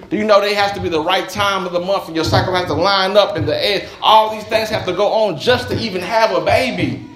Do 0.10 0.18
you 0.18 0.26
know 0.26 0.40
they 0.40 0.54
has 0.54 0.74
to 0.74 0.82
be 0.82 0.90
the 0.90 1.02
right 1.02 1.28
time 1.28 1.66
of 1.66 1.74
the 1.74 1.80
month 1.80 2.08
and 2.08 2.16
your 2.16 2.26
cycle 2.26 2.54
has 2.54 2.68
to 2.68 2.74
line 2.74 3.18
up 3.18 3.36
and 3.36 3.48
the 3.48 3.66
edge? 3.66 3.90
All 4.02 4.36
these 4.36 4.44
things 4.44 4.70
have 4.70 4.86
to 4.86 4.94
go 4.94 5.08
on 5.08 5.40
just 5.40 5.70
to 5.70 5.80
even 5.80 6.02
have 6.02 6.32
a 6.32 6.46
baby. 6.46 7.10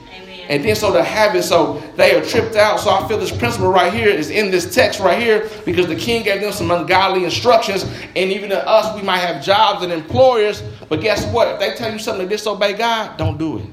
And 0.50 0.64
then 0.64 0.78
so 0.78 0.94
to 0.94 1.04
have 1.04 1.36
it, 1.36 1.44
so 1.44 1.84
they 1.98 2.16
are 2.16 2.24
tripped 2.24 2.56
out. 2.56 2.80
So 2.80 2.90
I 2.90 3.06
feel 3.08 3.18
this 3.18 3.36
principle 3.36 3.70
right 3.70 3.94
here 3.94 4.08
is 4.08 4.30
in 4.30 4.50
this 4.50 4.74
text 4.74 5.02
right 5.02 5.22
here 5.22 5.50
because 5.66 5.88
the 5.88 5.96
king 5.96 6.24
gave 6.24 6.40
them 6.40 6.54
some 6.54 6.72
ungodly 6.72 7.26
instructions. 7.26 7.84
And 8.16 8.32
even 8.32 8.50
to 8.52 8.68
us, 8.68 8.96
we 8.96 9.02
might 9.02 9.20
have 9.20 9.44
jobs 9.44 9.84
and 9.84 9.92
employers, 9.92 10.64
but 10.88 11.02
guess 11.02 11.26
what? 11.34 11.50
If 11.50 11.60
they 11.60 11.76
tell 11.76 11.92
you 11.92 12.00
something 12.00 12.28
to 12.28 12.34
disobey 12.34 12.74
God, 12.74 13.18
don't 13.18 13.38
do 13.38 13.58
it. 13.58 13.66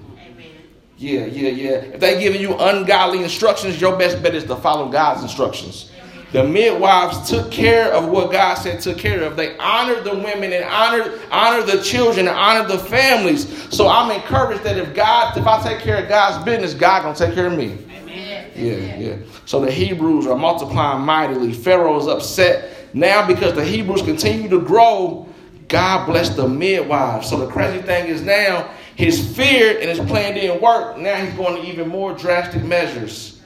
Yeah, 0.96 1.26
yeah, 1.26 1.50
yeah. 1.50 1.70
If 1.70 2.00
they 2.00 2.20
giving 2.20 2.40
you 2.40 2.56
ungodly 2.56 3.22
instructions, 3.22 3.80
your 3.80 3.96
best 3.96 4.22
bet 4.22 4.34
is 4.34 4.44
to 4.44 4.56
follow 4.56 4.88
God's 4.88 5.22
instructions. 5.22 5.90
The 6.34 6.42
midwives 6.42 7.30
took 7.30 7.52
care 7.52 7.92
of 7.92 8.08
what 8.08 8.32
God 8.32 8.54
said 8.54 8.80
took 8.80 8.98
care 8.98 9.22
of. 9.22 9.36
They 9.36 9.56
honored 9.58 10.02
the 10.02 10.14
women 10.14 10.52
and 10.52 10.64
honored, 10.64 11.20
honored 11.30 11.66
the 11.68 11.80
children 11.80 12.26
and 12.26 12.36
honored 12.36 12.68
the 12.68 12.78
families. 12.78 13.72
So 13.72 13.86
I'm 13.86 14.10
encouraged 14.10 14.64
that 14.64 14.76
if 14.76 14.94
God, 14.96 15.36
if 15.36 15.46
I 15.46 15.62
take 15.62 15.78
care 15.78 16.02
of 16.02 16.08
God's 16.08 16.44
business, 16.44 16.74
God 16.74 17.02
gonna 17.02 17.14
take 17.14 17.34
care 17.34 17.46
of 17.46 17.56
me. 17.56 17.78
Amen. 17.88 18.50
Yeah, 18.56 18.98
yeah. 18.98 19.16
So 19.46 19.60
the 19.60 19.70
Hebrews 19.70 20.26
are 20.26 20.36
multiplying 20.36 21.04
mightily. 21.04 21.52
Pharaoh 21.52 22.00
is 22.00 22.08
upset 22.08 22.92
now 22.94 23.24
because 23.24 23.54
the 23.54 23.64
Hebrews 23.64 24.02
continue 24.02 24.48
to 24.48 24.60
grow. 24.60 25.28
God 25.68 26.06
bless 26.06 26.30
the 26.30 26.48
midwives. 26.48 27.28
So 27.28 27.38
the 27.38 27.46
crazy 27.46 27.80
thing 27.80 28.08
is 28.08 28.22
now 28.22 28.70
his 28.96 29.36
fear 29.36 29.78
and 29.78 29.88
his 29.88 29.98
plan 29.98 30.34
didn't 30.34 30.60
work. 30.60 30.98
Now 30.98 31.16
he's 31.16 31.34
going 31.34 31.60
to 31.60 31.68
even 31.68 31.88
more 31.88 32.14
drastic 32.14 32.62
measures. 32.62 33.40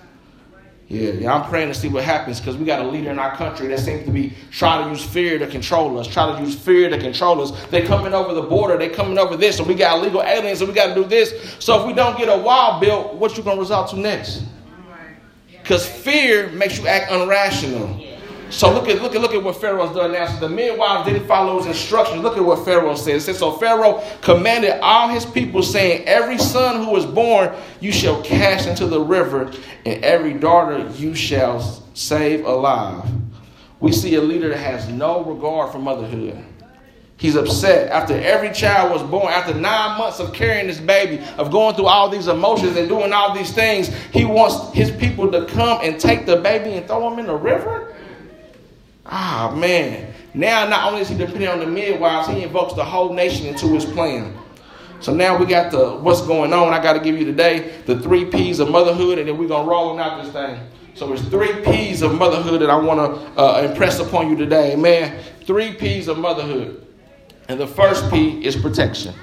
Yeah, 0.89 1.11
yeah, 1.11 1.35
I'm 1.35 1.47
praying 1.51 1.69
to 1.69 1.75
see 1.75 1.89
what 1.89 2.03
happens 2.03 2.41
because 2.41 2.57
we 2.57 2.65
got 2.65 2.81
a 2.81 2.89
leader 2.89 3.11
in 3.11 3.19
our 3.19 3.37
country 3.37 3.69
that 3.69 3.79
seems 3.79 4.07
to 4.07 4.11
be 4.11 4.33
trying 4.51 4.85
to 4.85 4.91
use 4.91 5.05
fear 5.05 5.39
to 5.39 5.47
control 5.47 5.99
us, 5.99 6.07
trying 6.07 6.39
to 6.39 6.43
use 6.43 6.59
fear 6.59 6.89
to 6.89 6.99
control 6.99 7.43
us. 7.43 7.67
They're 7.67 7.85
coming 7.85 8.15
over 8.15 8.33
the 8.33 8.41
border, 8.41 8.79
they're 8.79 8.89
coming 8.89 9.19
over 9.19 9.37
this, 9.37 9.59
and 9.59 9.69
we 9.69 9.75
got 9.75 9.99
illegal 9.99 10.23
aliens, 10.23 10.63
and 10.63 10.69
we 10.69 10.75
got 10.75 10.95
to 10.95 10.95
do 10.95 11.05
this. 11.05 11.57
So 11.59 11.79
if 11.79 11.87
we 11.87 11.93
don't 11.93 12.17
get 12.17 12.31
a 12.31 12.39
wall 12.43 12.81
built, 12.81 13.17
what 13.17 13.37
you 13.37 13.43
gonna 13.43 13.61
result 13.61 13.91
to 13.91 13.99
next? 13.99 14.45
Because 15.51 15.87
fear 15.87 16.49
makes 16.53 16.79
you 16.79 16.87
act 16.87 17.11
unrational. 17.11 18.08
So 18.51 18.73
look 18.73 18.89
at 18.89 19.03
look 19.03 19.15
at 19.15 19.21
look 19.21 19.35
at 19.35 19.43
what 19.43 19.61
Pharaoh's 19.61 19.95
done 19.95 20.13
now. 20.13 20.27
So 20.27 20.41
the 20.41 20.49
midwives 20.49 21.07
didn't 21.07 21.27
follow 21.27 21.59
his 21.59 21.67
instructions. 21.67 22.23
Look 22.23 22.37
at 22.37 22.45
what 22.45 22.65
Pharaoh 22.65 22.95
says. 22.95 23.23
It 23.23 23.27
says, 23.27 23.39
So 23.39 23.53
Pharaoh 23.53 24.03
commanded 24.23 24.81
all 24.81 25.09
his 25.09 25.27
people, 25.27 25.63
saying, 25.63 26.07
Every 26.07 26.39
son 26.39 26.85
who 26.85 26.97
is 26.97 27.05
born 27.05 27.55
you 27.81 27.93
shall 27.93 28.23
cast 28.23 28.67
into 28.67 28.87
the 28.87 29.01
river, 29.01 29.53
and 29.85 30.05
every 30.05 30.35
daughter 30.35 30.89
you 30.97 31.15
shall 31.15 31.61
save 31.95 32.45
alive. 32.45 33.09
We 33.81 33.93
see 33.93 34.15
a 34.15 34.21
leader 34.21 34.49
that 34.49 34.59
has 34.59 34.89
no 34.89 35.23
regard 35.25 35.71
for 35.71 35.79
motherhood. 35.79 36.45
He's 37.19 37.35
upset 37.35 37.91
after 37.91 38.15
every 38.15 38.53
child 38.53 38.93
was 38.93 39.03
born, 39.03 39.33
after 39.33 39.53
nine 39.53 39.99
months 39.99 40.21
of 40.21 40.33
carrying 40.33 40.69
this 40.69 40.79
baby, 40.79 41.23
of 41.37 41.51
going 41.51 41.75
through 41.75 41.87
all 41.87 42.09
these 42.09 42.29
emotions 42.29 42.77
and 42.77 42.89
doing 42.89 43.13
all 43.13 43.35
these 43.35 43.53
things. 43.53 43.89
He 44.13 44.25
wants 44.25 44.73
his 44.73 44.93
people 44.93 45.31
to 45.33 45.45
come 45.47 45.81
and 45.83 46.01
take 46.01 46.27
the 46.27 46.37
baby 46.37 46.75
and 46.75 46.87
throw 46.87 47.13
him 47.13 47.19
in 47.19 47.27
the 47.27 47.35
river. 47.35 47.88
Ah, 49.09 49.55
man. 49.57 50.13
Now, 50.35 50.69
not 50.69 50.89
only 50.89 51.01
is 51.01 51.09
he 51.09 51.17
depending 51.17 51.49
on 51.49 51.61
the 51.61 51.67
midwives, 51.67 52.29
he 52.29 52.43
invokes 52.43 52.75
the 52.75 52.85
whole 52.85 53.13
nation 53.13 53.47
into 53.47 53.69
his 53.69 53.85
plan. 53.85 54.37
So 55.01 55.15
now 55.15 55.37
we 55.37 55.47
got 55.47 55.71
the 55.71 55.91
what's 55.91 56.23
going 56.23 56.53
on. 56.53 56.73
I 56.73 56.83
got 56.83 56.95
to 56.95 57.01
give 57.01 57.17
you 57.17 57.25
today 57.25 57.81
the 57.87 57.99
three 58.01 58.25
P's 58.25 58.59
of 58.59 58.71
motherhood, 58.71 59.19
and 59.19 59.29
then 59.29 59.39
we're 59.39 59.49
gonna 59.49 59.69
roll 59.69 59.91
on 59.91 60.01
out 60.01 60.23
this 60.23 60.33
thing. 60.33 60.61
So 60.95 61.13
it's 61.13 61.23
three 61.23 61.63
P's 61.63 62.03
of 62.03 62.13
motherhood 62.15 62.61
that 62.61 62.71
I 62.71 62.77
want 62.77 62.99
to 62.99 63.41
uh, 63.41 63.63
impress 63.63 64.01
upon 64.01 64.29
you 64.29 64.37
today. 64.37 64.75
Man, 64.75 65.23
three 65.45 65.73
P's 65.75 66.09
of 66.09 66.19
motherhood, 66.19 66.85
and 67.49 67.61
the 67.61 67.67
first 67.67 68.11
P 68.11 68.45
is 68.45 68.57
protection. 68.57 69.15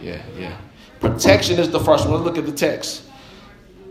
Yeah, 0.00 0.22
yeah. 0.38 0.56
Protection 1.00 1.58
is 1.58 1.70
the 1.70 1.80
first 1.80 2.04
one. 2.08 2.14
Let's 2.14 2.24
look 2.24 2.38
at 2.38 2.46
the 2.46 2.52
text. 2.52 3.02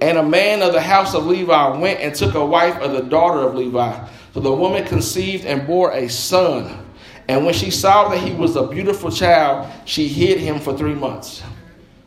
And 0.01 0.17
a 0.17 0.23
man 0.23 0.63
of 0.63 0.73
the 0.73 0.81
house 0.81 1.13
of 1.13 1.27
Levi 1.27 1.77
went 1.77 1.99
and 1.99 2.13
took 2.13 2.33
a 2.33 2.43
wife 2.43 2.75
of 2.81 2.91
the 2.91 3.03
daughter 3.03 3.47
of 3.47 3.53
Levi. 3.53 4.07
So 4.33 4.39
the 4.39 4.51
woman 4.51 4.83
conceived 4.85 5.45
and 5.45 5.65
bore 5.67 5.91
a 5.91 6.09
son. 6.09 6.85
And 7.27 7.45
when 7.45 7.53
she 7.53 7.71
saw 7.71 8.09
that 8.09 8.19
he 8.19 8.33
was 8.33 8.55
a 8.55 8.67
beautiful 8.67 9.11
child, 9.11 9.71
she 9.85 10.07
hid 10.07 10.39
him 10.39 10.59
for 10.59 10.75
three 10.75 10.95
months. 10.95 11.43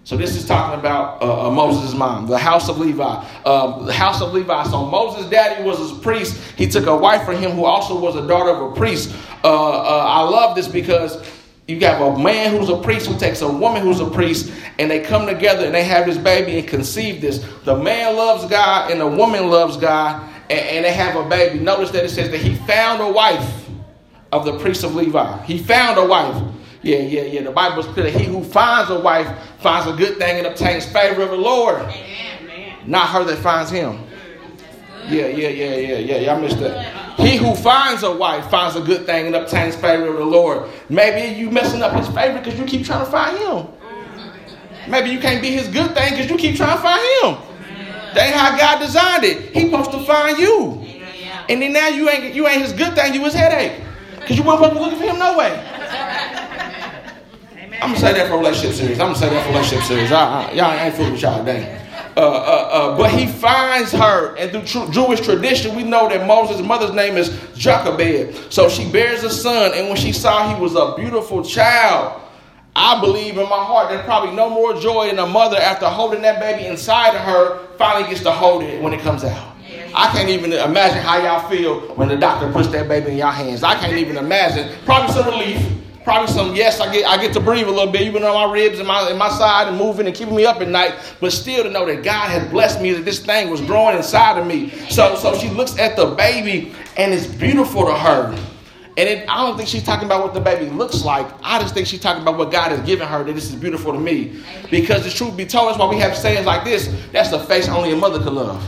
So 0.06 0.16
this 0.16 0.36
is 0.36 0.46
talking 0.46 0.78
about 0.78 1.20
uh, 1.20 1.48
uh, 1.48 1.50
Moses' 1.50 1.92
mom, 1.92 2.26
the 2.26 2.38
house 2.38 2.68
of 2.68 2.78
Levi. 2.78 3.02
Uh, 3.44 3.84
the 3.84 3.92
house 3.92 4.20
of 4.22 4.32
Levi. 4.32 4.64
So 4.64 4.84
Moses' 4.86 5.28
daddy 5.30 5.64
was 5.64 5.90
a 5.90 5.94
priest. 5.96 6.40
He 6.56 6.68
took 6.68 6.86
a 6.86 6.96
wife 6.96 7.24
for 7.24 7.32
him 7.32 7.52
who 7.52 7.64
also 7.64 7.98
was 7.98 8.14
a 8.14 8.26
daughter 8.26 8.50
of 8.50 8.72
a 8.72 8.74
priest. 8.76 9.14
Uh, 9.42 9.48
uh, 9.48 10.04
I 10.06 10.20
love 10.20 10.54
this 10.54 10.68
because 10.68 11.28
you 11.66 11.80
have 11.80 12.00
a 12.00 12.16
man 12.16 12.52
who's 12.52 12.68
a 12.68 12.76
priest 12.76 13.08
who 13.08 13.18
takes 13.18 13.42
a 13.42 13.50
woman 13.50 13.82
who's 13.82 13.98
a 13.98 14.08
priest, 14.08 14.52
and 14.78 14.88
they 14.88 15.00
come 15.00 15.26
together 15.26 15.66
and 15.66 15.74
they 15.74 15.82
have 15.82 16.06
this 16.06 16.18
baby 16.18 16.58
and 16.58 16.68
conceive 16.68 17.20
this. 17.20 17.44
The 17.64 17.76
man 17.76 18.14
loves 18.14 18.48
God 18.48 18.92
and 18.92 19.00
the 19.00 19.08
woman 19.08 19.50
loves 19.50 19.76
God, 19.76 20.22
and, 20.50 20.60
and 20.60 20.84
they 20.84 20.92
have 20.92 21.16
a 21.16 21.28
baby. 21.28 21.58
Notice 21.58 21.90
that 21.92 22.04
it 22.04 22.10
says 22.10 22.30
that 22.30 22.40
he 22.40 22.54
found 22.54 23.00
a 23.02 23.08
wife 23.10 23.68
of 24.32 24.44
the 24.44 24.58
priest 24.58 24.84
of 24.84 24.94
Levi. 24.94 25.42
He 25.44 25.58
found 25.58 25.98
a 25.98 26.06
wife. 26.06 26.42
Yeah, 26.82 26.98
yeah, 26.98 27.22
yeah. 27.22 27.42
The 27.42 27.50
Bible 27.50 27.80
is 27.80 27.86
clear. 27.86 28.10
that 28.10 28.20
He 28.20 28.26
who 28.26 28.44
finds 28.44 28.90
a 28.90 29.00
wife 29.00 29.28
finds 29.60 29.88
a 29.88 29.96
good 29.96 30.18
thing 30.18 30.38
and 30.38 30.46
obtains 30.46 30.86
favor 30.86 31.22
of 31.22 31.30
the 31.30 31.36
Lord. 31.36 31.80
Amen. 31.80 32.78
Not 32.86 33.08
her 33.08 33.24
that 33.24 33.38
finds 33.38 33.70
him. 33.70 34.04
Yeah, 35.08 35.26
yeah, 35.26 35.48
yeah, 35.48 35.76
yeah, 35.76 35.98
yeah. 35.98 36.16
Y'all 36.18 36.40
missed 36.40 36.58
that. 36.60 37.18
He 37.18 37.36
who 37.36 37.54
finds 37.54 38.02
a 38.02 38.14
wife 38.14 38.50
finds 38.50 38.76
a 38.76 38.80
good 38.80 39.06
thing 39.06 39.26
and 39.26 39.34
obtains 39.34 39.74
favor 39.74 40.08
of 40.08 40.16
the 40.16 40.24
Lord. 40.24 40.68
Maybe 40.88 41.38
you 41.38 41.50
messing 41.50 41.82
up 41.82 41.92
his 41.94 42.08
favor 42.08 42.38
because 42.38 42.58
you 42.58 42.64
keep 42.66 42.84
trying 42.84 43.04
to 43.04 43.10
find 43.10 43.36
him. 43.38 43.66
Maybe 44.88 45.10
you 45.10 45.18
can't 45.18 45.40
be 45.40 45.50
his 45.50 45.68
good 45.68 45.94
thing 45.94 46.10
because 46.10 46.30
you 46.30 46.36
keep 46.36 46.56
trying 46.56 46.76
to 46.76 46.82
find 46.82 47.02
him. 47.22 47.55
That 48.16 48.28
ain't 48.28 48.34
how 48.34 48.56
God 48.56 48.78
designed 48.78 49.24
it. 49.24 49.52
He 49.52 49.68
supposed 49.68 49.90
to 49.90 50.02
find 50.04 50.38
you. 50.38 50.82
And 51.50 51.60
then 51.60 51.74
now 51.74 51.88
you 51.88 52.08
ain't 52.08 52.34
you 52.34 52.48
ain't 52.48 52.62
his 52.62 52.72
good 52.72 52.94
thing, 52.94 53.12
you 53.12 53.22
his 53.22 53.34
headache. 53.34 53.82
Because 54.18 54.38
you 54.38 54.42
weren't 54.42 54.58
supposed 54.58 54.72
to 54.72 54.78
be 54.78 54.84
looking 54.84 54.98
for 54.98 55.04
him 55.04 55.18
no 55.18 55.36
way. 55.36 55.52
I'm 57.82 57.92
gonna 57.92 57.98
say 57.98 58.14
that 58.14 58.28
for 58.30 58.38
relationship 58.38 58.72
series. 58.74 58.98
I'm 58.98 59.08
gonna 59.08 59.18
say 59.18 59.28
that 59.28 59.44
for 59.44 59.52
relationship 59.52 59.86
series. 59.86 60.12
I, 60.12 60.48
I, 60.48 60.52
y'all 60.52 60.72
ain't 60.72 60.94
fooling 60.94 61.12
with 61.12 61.20
y'all 61.20 61.44
today. 61.44 61.82
Uh, 62.16 62.20
uh, 62.20 62.24
uh, 62.24 62.96
but 62.96 63.10
he 63.10 63.26
finds 63.26 63.92
her, 63.92 64.34
and 64.36 64.50
through 64.50 64.86
tr- 64.86 64.90
Jewish 64.90 65.20
tradition, 65.20 65.76
we 65.76 65.82
know 65.82 66.08
that 66.08 66.26
Moses' 66.26 66.66
mother's 66.66 66.92
name 66.92 67.18
is 67.18 67.38
Jochebed. 67.54 68.50
So 68.50 68.70
she 68.70 68.90
bears 68.90 69.24
a 69.24 69.30
son, 69.30 69.72
and 69.74 69.88
when 69.88 69.98
she 69.98 70.12
saw 70.12 70.54
he 70.54 70.58
was 70.58 70.74
a 70.74 70.94
beautiful 70.96 71.44
child, 71.44 72.22
I 72.78 73.00
believe 73.00 73.38
in 73.38 73.48
my 73.48 73.64
heart 73.64 73.88
there's 73.88 74.04
probably 74.04 74.36
no 74.36 74.50
more 74.50 74.78
joy 74.78 75.08
in 75.08 75.18
a 75.18 75.26
mother 75.26 75.56
after 75.56 75.86
holding 75.86 76.20
that 76.22 76.38
baby 76.38 76.66
inside 76.66 77.14
of 77.14 77.22
her 77.22 77.66
finally 77.78 78.06
gets 78.06 78.22
to 78.24 78.30
hold 78.30 78.62
it 78.62 78.82
when 78.82 78.92
it 78.92 79.00
comes 79.00 79.24
out. 79.24 79.56
I 79.94 80.12
can't 80.12 80.28
even 80.28 80.52
imagine 80.52 80.98
how 80.98 81.16
y'all 81.16 81.48
feel 81.48 81.80
when 81.94 82.08
the 82.08 82.16
doctor 82.18 82.52
puts 82.52 82.68
that 82.68 82.86
baby 82.86 83.12
in 83.12 83.16
your 83.16 83.32
hands. 83.32 83.62
I 83.62 83.76
can't 83.76 83.96
even 83.96 84.18
imagine. 84.18 84.70
Probably 84.84 85.10
some 85.10 85.26
relief. 85.26 85.72
Probably 86.04 86.32
some 86.32 86.54
yes, 86.54 86.78
I 86.78 86.92
get 86.92 87.06
I 87.06 87.20
get 87.20 87.32
to 87.32 87.40
breathe 87.40 87.66
a 87.66 87.70
little 87.70 87.90
bit, 87.90 88.02
even 88.02 88.22
though 88.22 88.34
my 88.34 88.52
ribs 88.52 88.78
and 88.78 88.86
my 88.86 89.10
in 89.10 89.16
my 89.16 89.30
side 89.30 89.68
and 89.68 89.76
moving 89.76 90.06
and 90.06 90.14
keeping 90.14 90.36
me 90.36 90.44
up 90.44 90.60
at 90.60 90.68
night. 90.68 90.94
But 91.18 91.32
still 91.32 91.64
to 91.64 91.70
know 91.70 91.86
that 91.86 92.04
God 92.04 92.30
has 92.30 92.48
blessed 92.50 92.80
me 92.80 92.92
that 92.92 93.04
this 93.04 93.18
thing 93.18 93.50
was 93.50 93.60
growing 93.62 93.96
inside 93.96 94.38
of 94.38 94.46
me. 94.46 94.70
So 94.90 95.16
so 95.16 95.36
she 95.36 95.48
looks 95.48 95.78
at 95.78 95.96
the 95.96 96.06
baby 96.06 96.74
and 96.98 97.12
it's 97.12 97.26
beautiful 97.26 97.86
to 97.86 97.94
her. 97.94 98.38
And 98.98 99.08
it, 99.08 99.28
I 99.28 99.46
don't 99.46 99.56
think 99.58 99.68
she's 99.68 99.82
talking 99.82 100.06
about 100.06 100.22
what 100.22 100.32
the 100.32 100.40
baby 100.40 100.70
looks 100.70 101.04
like. 101.04 101.26
I 101.42 101.60
just 101.60 101.74
think 101.74 101.86
she's 101.86 102.00
talking 102.00 102.22
about 102.22 102.38
what 102.38 102.50
God 102.50 102.70
has 102.70 102.80
given 102.80 103.06
her, 103.06 103.22
that 103.24 103.34
this 103.34 103.50
is 103.50 103.54
beautiful 103.54 103.92
to 103.92 103.98
me. 103.98 104.42
Because 104.70 105.04
the 105.04 105.10
truth 105.10 105.36
be 105.36 105.44
told, 105.44 105.68
that's 105.68 105.78
why 105.78 105.86
we 105.88 105.98
have 105.98 106.16
sayings 106.16 106.46
like 106.46 106.64
this 106.64 106.90
that's 107.12 107.30
the 107.30 107.38
face 107.40 107.68
only 107.68 107.92
a 107.92 107.96
mother 107.96 108.18
could 108.18 108.32
love. 108.32 108.64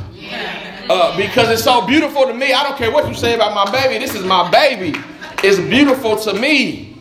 Uh, 0.90 1.16
because 1.16 1.48
it's 1.50 1.64
so 1.64 1.86
beautiful 1.86 2.26
to 2.26 2.34
me. 2.34 2.52
I 2.52 2.62
don't 2.62 2.76
care 2.76 2.90
what 2.90 3.08
you 3.08 3.14
say 3.14 3.34
about 3.34 3.54
my 3.54 3.70
baby. 3.70 3.98
This 3.98 4.14
is 4.14 4.24
my 4.24 4.50
baby. 4.50 4.98
It's 5.42 5.58
beautiful 5.58 6.16
to 6.16 6.34
me. 6.34 6.96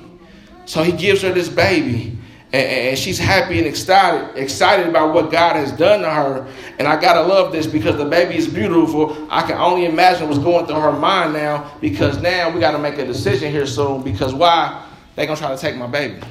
So 0.66 0.84
he 0.84 0.92
gives 0.92 1.22
her 1.22 1.32
this 1.32 1.50
baby. 1.50 2.17
And, 2.54 2.98
she's 2.98 3.20
happy 3.20 3.58
and 3.58 3.68
excited, 3.68 4.38
excited 4.38 4.88
about 4.88 5.14
what 5.14 5.32
God 5.32 5.58
has 5.58 5.72
done 5.74 6.02
to 6.02 6.10
her. 6.10 6.48
And 6.80 6.88
I 6.88 7.00
gotta 7.00 7.22
love 7.22 7.52
this 7.52 7.68
because 7.68 7.98
the 7.98 8.06
baby 8.06 8.38
is 8.38 8.48
beautiful. 8.48 9.28
I 9.30 9.42
can 9.42 9.58
only 9.58 9.86
imagine 9.86 10.28
what's 10.30 10.40
going 10.40 10.66
through 10.66 10.80
her 10.80 10.94
mind 10.94 11.34
now 11.34 11.72
because 11.82 12.22
now 12.22 12.50
we 12.50 12.60
gotta 12.60 12.80
make 12.80 12.98
a 12.98 13.06
decision 13.06 13.52
here 13.52 13.68
soon. 13.68 14.02
Because 14.02 14.34
why? 14.34 14.86
They 15.16 15.26
gonna 15.26 15.38
try 15.38 15.54
to 15.54 15.58
take 15.58 15.76
my 15.76 15.88
baby. 15.88 16.22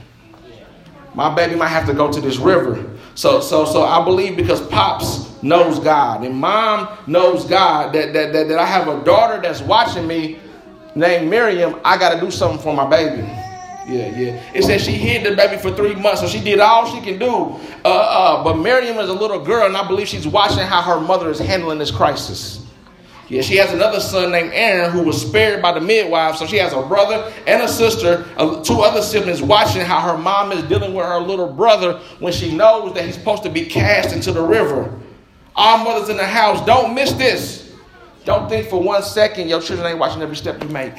My 1.14 1.34
baby 1.34 1.54
might 1.54 1.68
have 1.68 1.86
to 1.86 1.94
go 1.94 2.10
to 2.10 2.20
this 2.20 2.38
river. 2.38 2.90
So 3.14 3.40
so 3.40 3.66
so 3.66 3.82
I 3.82 4.02
believe 4.02 4.36
because 4.36 4.66
pops 4.68 5.42
knows 5.42 5.78
God 5.78 6.24
and 6.24 6.34
mom 6.34 6.88
knows 7.06 7.44
God 7.44 7.92
that 7.92 8.14
that, 8.14 8.32
that, 8.32 8.48
that 8.48 8.58
I 8.58 8.66
have 8.66 8.88
a 8.88 9.04
daughter 9.04 9.40
that's 9.40 9.60
watching 9.60 10.06
me 10.06 10.38
named 10.94 11.28
Miriam, 11.28 11.78
I 11.84 11.98
gotta 11.98 12.18
do 12.18 12.30
something 12.30 12.58
for 12.58 12.74
my 12.74 12.88
baby. 12.88 13.22
Yeah, 13.86 14.08
yeah. 14.08 14.42
It 14.52 14.64
says 14.64 14.82
she 14.84 14.92
hid 14.92 15.24
the 15.24 15.36
baby 15.36 15.56
for 15.56 15.70
three 15.70 15.94
months, 15.94 16.20
so 16.20 16.26
she 16.26 16.40
did 16.40 16.58
all 16.58 16.86
she 16.86 17.00
can 17.00 17.18
do. 17.18 17.56
Uh, 17.84 17.88
uh, 17.88 18.44
but 18.44 18.54
Miriam 18.56 18.98
is 18.98 19.08
a 19.08 19.14
little 19.14 19.38
girl, 19.38 19.66
and 19.66 19.76
I 19.76 19.86
believe 19.86 20.08
she's 20.08 20.26
watching 20.26 20.64
how 20.64 20.82
her 20.82 21.00
mother 21.00 21.30
is 21.30 21.38
handling 21.38 21.78
this 21.78 21.92
crisis. 21.92 22.66
Yeah, 23.28 23.42
she 23.42 23.56
has 23.56 23.72
another 23.72 23.98
son 24.00 24.30
named 24.30 24.52
Aaron 24.52 24.90
who 24.90 25.02
was 25.02 25.20
spared 25.20 25.60
by 25.60 25.72
the 25.72 25.80
midwife. 25.80 26.36
So 26.36 26.46
she 26.46 26.56
has 26.56 26.72
a 26.72 26.82
brother 26.82 27.32
and 27.46 27.62
a 27.62 27.68
sister, 27.68 28.24
uh, 28.36 28.62
two 28.62 28.80
other 28.82 29.02
siblings, 29.02 29.42
watching 29.42 29.82
how 29.82 30.00
her 30.00 30.16
mom 30.16 30.52
is 30.52 30.62
dealing 30.64 30.94
with 30.94 31.06
her 31.06 31.18
little 31.18 31.52
brother 31.52 32.00
when 32.20 32.32
she 32.32 32.54
knows 32.54 32.94
that 32.94 33.04
he's 33.04 33.14
supposed 33.14 33.42
to 33.42 33.50
be 33.50 33.66
cast 33.66 34.14
into 34.14 34.30
the 34.32 34.42
river. 34.42 34.92
All 35.56 35.84
mothers 35.84 36.08
in 36.08 36.16
the 36.16 36.26
house, 36.26 36.64
don't 36.66 36.94
miss 36.94 37.12
this. 37.12 37.72
Don't 38.24 38.48
think 38.48 38.68
for 38.68 38.80
one 38.80 39.02
second 39.02 39.48
your 39.48 39.60
children 39.60 39.88
ain't 39.88 39.98
watching 39.98 40.22
every 40.22 40.36
step 40.36 40.62
you 40.62 40.68
make. 40.68 40.94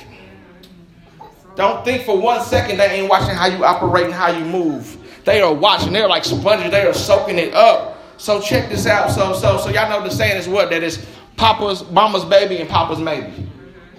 Don't 1.57 1.83
think 1.83 2.05
for 2.05 2.17
one 2.17 2.43
second 2.43 2.77
they 2.77 2.85
ain't 2.85 3.09
watching 3.09 3.35
how 3.35 3.47
you 3.47 3.65
operate 3.65 4.05
and 4.05 4.13
how 4.13 4.29
you 4.29 4.45
move. 4.45 4.95
They 5.25 5.41
are 5.41 5.53
watching. 5.53 5.91
They're 5.91 6.07
like 6.07 6.23
sponges. 6.23 6.71
They 6.71 6.85
are 6.85 6.93
soaking 6.93 7.39
it 7.39 7.53
up. 7.53 7.97
So 8.17 8.39
check 8.39 8.69
this 8.69 8.85
out. 8.85 9.09
So 9.09 9.33
so 9.33 9.57
so 9.57 9.69
y'all 9.69 9.89
know 9.89 10.07
the 10.07 10.13
saying 10.13 10.37
is 10.37 10.47
what? 10.47 10.69
That 10.69 10.83
is 10.83 11.05
Papa's, 11.35 11.89
Mama's 11.89 12.25
baby 12.25 12.57
and 12.57 12.69
Papa's 12.69 12.99
maybe. 12.99 13.47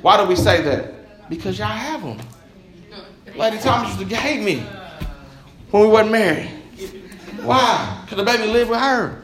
Why 0.02 0.16
do 0.16 0.28
we 0.28 0.36
say 0.36 0.62
that? 0.62 1.28
Because 1.28 1.58
y'all 1.58 1.68
have 1.68 2.02
them. 2.02 2.18
Lady 3.36 3.58
Thomas 3.58 3.96
used 3.98 4.08
to 4.08 4.16
hate 4.16 4.42
me 4.42 4.64
when 5.70 5.82
we 5.82 5.88
wasn't 5.88 6.12
married. 6.12 6.50
Why? 7.42 8.00
Because 8.02 8.18
the 8.18 8.24
baby 8.24 8.50
lived 8.50 8.70
with 8.70 8.80
her. 8.80 9.22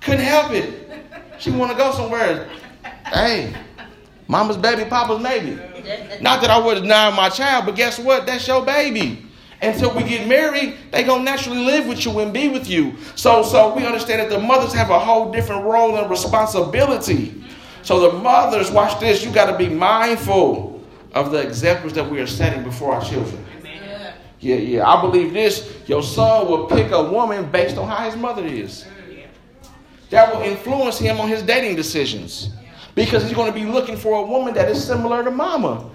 Couldn't 0.00 0.24
help 0.24 0.52
it. 0.52 0.88
She 1.38 1.50
want 1.50 1.72
to 1.72 1.76
go 1.76 1.92
somewhere. 1.92 2.48
Hey, 3.06 3.54
Mama's 4.28 4.56
baby, 4.56 4.88
Papa's 4.88 5.20
maybe. 5.20 5.58
Not 6.20 6.40
that 6.42 6.50
I 6.50 6.58
would 6.58 6.82
deny 6.82 7.14
my 7.14 7.28
child, 7.28 7.66
but 7.66 7.76
guess 7.76 7.98
what? 7.98 8.26
That's 8.26 8.46
your 8.46 8.64
baby 8.64 9.30
until 9.62 9.94
we 9.94 10.04
get 10.04 10.26
married, 10.26 10.76
they 10.90 11.04
gonna 11.04 11.22
naturally 11.22 11.64
live 11.64 11.86
with 11.86 12.04
you 12.04 12.18
and 12.20 12.32
be 12.32 12.48
with 12.48 12.68
you. 12.68 12.96
So, 13.14 13.42
so 13.42 13.74
we 13.74 13.84
understand 13.84 14.20
that 14.20 14.30
the 14.30 14.38
mothers 14.38 14.72
have 14.72 14.90
a 14.90 14.98
whole 14.98 15.30
different 15.30 15.64
role 15.64 15.96
and 15.96 16.10
responsibility. 16.10 17.44
So 17.82 18.10
the 18.10 18.18
mothers, 18.18 18.70
watch 18.70 18.98
this, 19.00 19.24
you 19.24 19.32
got 19.32 19.50
to 19.50 19.58
be 19.58 19.68
mindful 19.68 20.82
of 21.12 21.30
the 21.30 21.38
examples 21.38 21.92
that 21.94 22.08
we 22.08 22.20
are 22.20 22.26
setting 22.26 22.62
before 22.62 22.94
our 22.94 23.04
children. 23.04 23.44
Yeah, 24.38 24.56
yeah. 24.56 24.88
I 24.88 25.00
believe 25.02 25.34
this. 25.34 25.70
Your 25.86 26.02
son 26.02 26.48
will 26.48 26.66
pick 26.66 26.92
a 26.92 27.10
woman 27.10 27.50
based 27.50 27.76
on 27.76 27.88
how 27.88 28.04
his 28.04 28.16
mother 28.16 28.44
is. 28.44 28.86
That 30.08 30.34
will 30.34 30.42
influence 30.42 30.98
him 30.98 31.20
on 31.20 31.28
his 31.28 31.42
dating 31.42 31.76
decisions. 31.76 32.50
Because 32.94 33.22
he's 33.24 33.34
going 33.34 33.52
to 33.52 33.58
be 33.58 33.64
looking 33.64 33.96
for 33.96 34.24
a 34.24 34.26
woman 34.26 34.54
that 34.54 34.68
is 34.68 34.82
similar 34.82 35.22
to 35.24 35.30
mama 35.30 35.90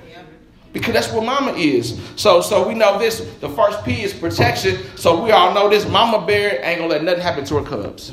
because 0.76 0.94
that's 0.94 1.10
what 1.14 1.26
mama 1.26 1.54
is. 1.54 1.98
So 2.18 2.42
so 2.42 2.68
we 2.68 2.74
know 2.76 3.00
this. 3.00 3.20
The 3.40 3.48
first 3.48 3.84
P 3.86 4.04
is 4.04 4.14
protection. 4.14 4.78
So 4.98 5.24
we 5.24 5.32
all 5.32 5.54
know 5.54 5.70
this. 5.70 5.88
Mama 5.88 6.28
bear 6.28 6.60
ain't 6.66 6.80
gonna 6.80 6.92
let 6.92 7.02
nothing 7.02 7.22
happen 7.22 7.46
to 7.46 7.56
her 7.56 7.64
cubs. 7.64 8.12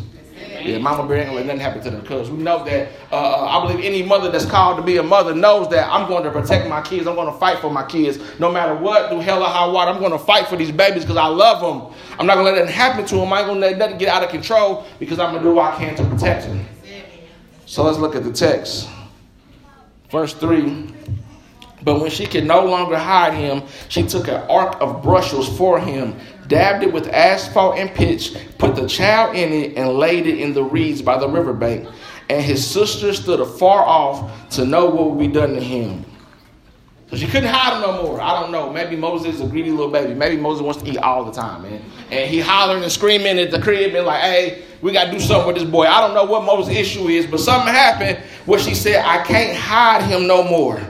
Yeah, 0.62 0.78
mama 0.78 1.08
bear 1.08 1.16
ain't 1.18 1.26
gonna 1.26 1.38
let 1.38 1.46
nothing 1.46 1.60
happen 1.60 1.82
to 1.82 1.90
them 1.90 2.06
cubs. 2.06 2.30
We 2.30 2.38
know 2.38 2.64
that. 2.64 2.92
Uh, 3.10 3.16
uh, 3.16 3.46
I 3.50 3.66
believe 3.66 3.84
any 3.84 4.04
mother 4.04 4.30
that's 4.30 4.46
called 4.46 4.76
to 4.76 4.82
be 4.84 4.98
a 4.98 5.02
mother 5.02 5.34
knows 5.34 5.70
that 5.70 5.90
I'm 5.92 6.08
going 6.08 6.22
to 6.22 6.30
protect 6.30 6.68
my 6.68 6.80
kids. 6.82 7.08
I'm 7.08 7.16
going 7.16 7.32
to 7.32 7.36
fight 7.36 7.58
for 7.58 7.68
my 7.68 7.84
kids, 7.84 8.20
no 8.38 8.52
matter 8.52 8.76
what, 8.76 9.10
through 9.10 9.20
hell 9.20 9.42
or 9.42 9.48
high 9.48 9.66
water. 9.66 9.90
I'm 9.90 9.98
going 9.98 10.12
to 10.12 10.18
fight 10.18 10.46
for 10.46 10.54
these 10.54 10.70
babies 10.70 11.02
because 11.02 11.16
I 11.16 11.26
love 11.26 11.60
them. 11.60 11.92
I'm 12.16 12.26
not 12.26 12.34
gonna 12.34 12.44
let 12.44 12.54
nothing 12.54 12.72
happen 12.72 13.04
to 13.06 13.16
them. 13.16 13.32
I 13.32 13.40
ain't 13.40 13.48
gonna 13.48 13.58
let 13.58 13.76
nothing 13.76 13.98
get 13.98 14.08
out 14.08 14.22
of 14.22 14.30
control 14.30 14.86
because 15.00 15.18
I'm 15.18 15.34
gonna 15.34 15.42
do 15.42 15.52
what 15.52 15.74
I 15.74 15.76
can 15.78 15.96
to 15.96 16.04
protect 16.04 16.46
them. 16.46 16.64
So 17.72 17.82
let's 17.84 17.96
look 17.96 18.14
at 18.14 18.22
the 18.22 18.32
text. 18.32 18.86
Verse 20.10 20.34
three 20.34 20.92
But 21.82 22.02
when 22.02 22.10
she 22.10 22.26
could 22.26 22.44
no 22.44 22.66
longer 22.66 22.98
hide 22.98 23.32
him, 23.32 23.62
she 23.88 24.02
took 24.02 24.28
an 24.28 24.42
ark 24.50 24.76
of 24.82 25.02
bulrushes 25.02 25.48
for 25.56 25.80
him, 25.80 26.14
dabbed 26.48 26.84
it 26.84 26.92
with 26.92 27.08
asphalt 27.08 27.78
and 27.78 27.88
pitch, 27.88 28.36
put 28.58 28.76
the 28.76 28.86
child 28.86 29.36
in 29.36 29.54
it, 29.54 29.78
and 29.78 29.88
laid 29.88 30.26
it 30.26 30.38
in 30.38 30.52
the 30.52 30.62
reeds 30.62 31.00
by 31.00 31.16
the 31.16 31.26
riverbank. 31.26 31.88
And 32.28 32.42
his 32.42 32.62
sister 32.62 33.14
stood 33.14 33.40
afar 33.40 33.82
off 33.82 34.50
to 34.50 34.66
know 34.66 34.90
what 34.90 35.12
would 35.12 35.18
be 35.18 35.28
done 35.28 35.54
to 35.54 35.60
him. 35.62 36.04
She 37.14 37.26
couldn't 37.26 37.50
hide 37.50 37.74
him 37.74 37.82
no 37.82 38.02
more. 38.02 38.20
I 38.22 38.40
don't 38.40 38.50
know. 38.50 38.72
Maybe 38.72 38.96
Moses 38.96 39.34
is 39.34 39.40
a 39.42 39.46
greedy 39.46 39.70
little 39.70 39.90
baby. 39.90 40.14
Maybe 40.14 40.40
Moses 40.40 40.62
wants 40.62 40.82
to 40.82 40.90
eat 40.90 40.96
all 40.96 41.24
the 41.24 41.32
time, 41.32 41.62
man. 41.62 41.82
And 42.10 42.30
he 42.30 42.40
hollering 42.40 42.82
and 42.82 42.90
screaming 42.90 43.38
at 43.38 43.50
the 43.50 43.60
crib 43.60 43.94
and 43.94 44.06
like, 44.06 44.22
hey, 44.22 44.64
we 44.80 44.92
got 44.92 45.06
to 45.06 45.10
do 45.12 45.20
something 45.20 45.46
with 45.46 45.56
this 45.56 45.68
boy. 45.68 45.84
I 45.84 46.00
don't 46.00 46.14
know 46.14 46.24
what 46.24 46.44
Moses' 46.44 46.74
issue 46.74 47.08
is, 47.08 47.26
but 47.26 47.40
something 47.40 47.72
happened 47.72 48.18
where 48.46 48.58
she 48.58 48.74
said, 48.74 49.04
I 49.04 49.22
can't 49.24 49.54
hide 49.54 50.02
him 50.04 50.26
no 50.26 50.42
more. 50.42 50.80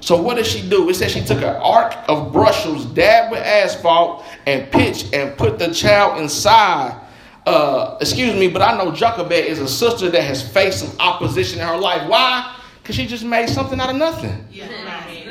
So 0.00 0.20
what 0.20 0.36
did 0.36 0.46
she 0.46 0.68
do? 0.68 0.88
It 0.88 0.94
said 0.94 1.12
she 1.12 1.24
took 1.24 1.38
an 1.38 1.56
ark 1.56 1.94
of 2.08 2.32
bulrushes, 2.32 2.84
dabbed 2.86 3.30
with 3.30 3.40
asphalt 3.40 4.24
and 4.46 4.70
pitch, 4.72 5.12
and 5.12 5.36
put 5.36 5.60
the 5.60 5.72
child 5.72 6.20
inside. 6.20 7.00
Uh, 7.46 7.96
excuse 8.00 8.34
me, 8.34 8.48
but 8.48 8.62
I 8.62 8.76
know 8.76 8.90
Jochebed 8.90 9.32
is 9.32 9.60
a 9.60 9.68
sister 9.68 10.10
that 10.10 10.22
has 10.22 10.46
faced 10.46 10.80
some 10.80 11.00
opposition 11.00 11.60
in 11.60 11.66
her 11.66 11.76
life. 11.76 12.08
Why? 12.08 12.55
Because 12.86 12.94
she 12.94 13.06
just 13.08 13.24
made 13.24 13.48
something 13.48 13.80
out 13.80 13.90
of 13.90 13.96
nothing. 13.96 14.46
Yeah. 14.48 14.68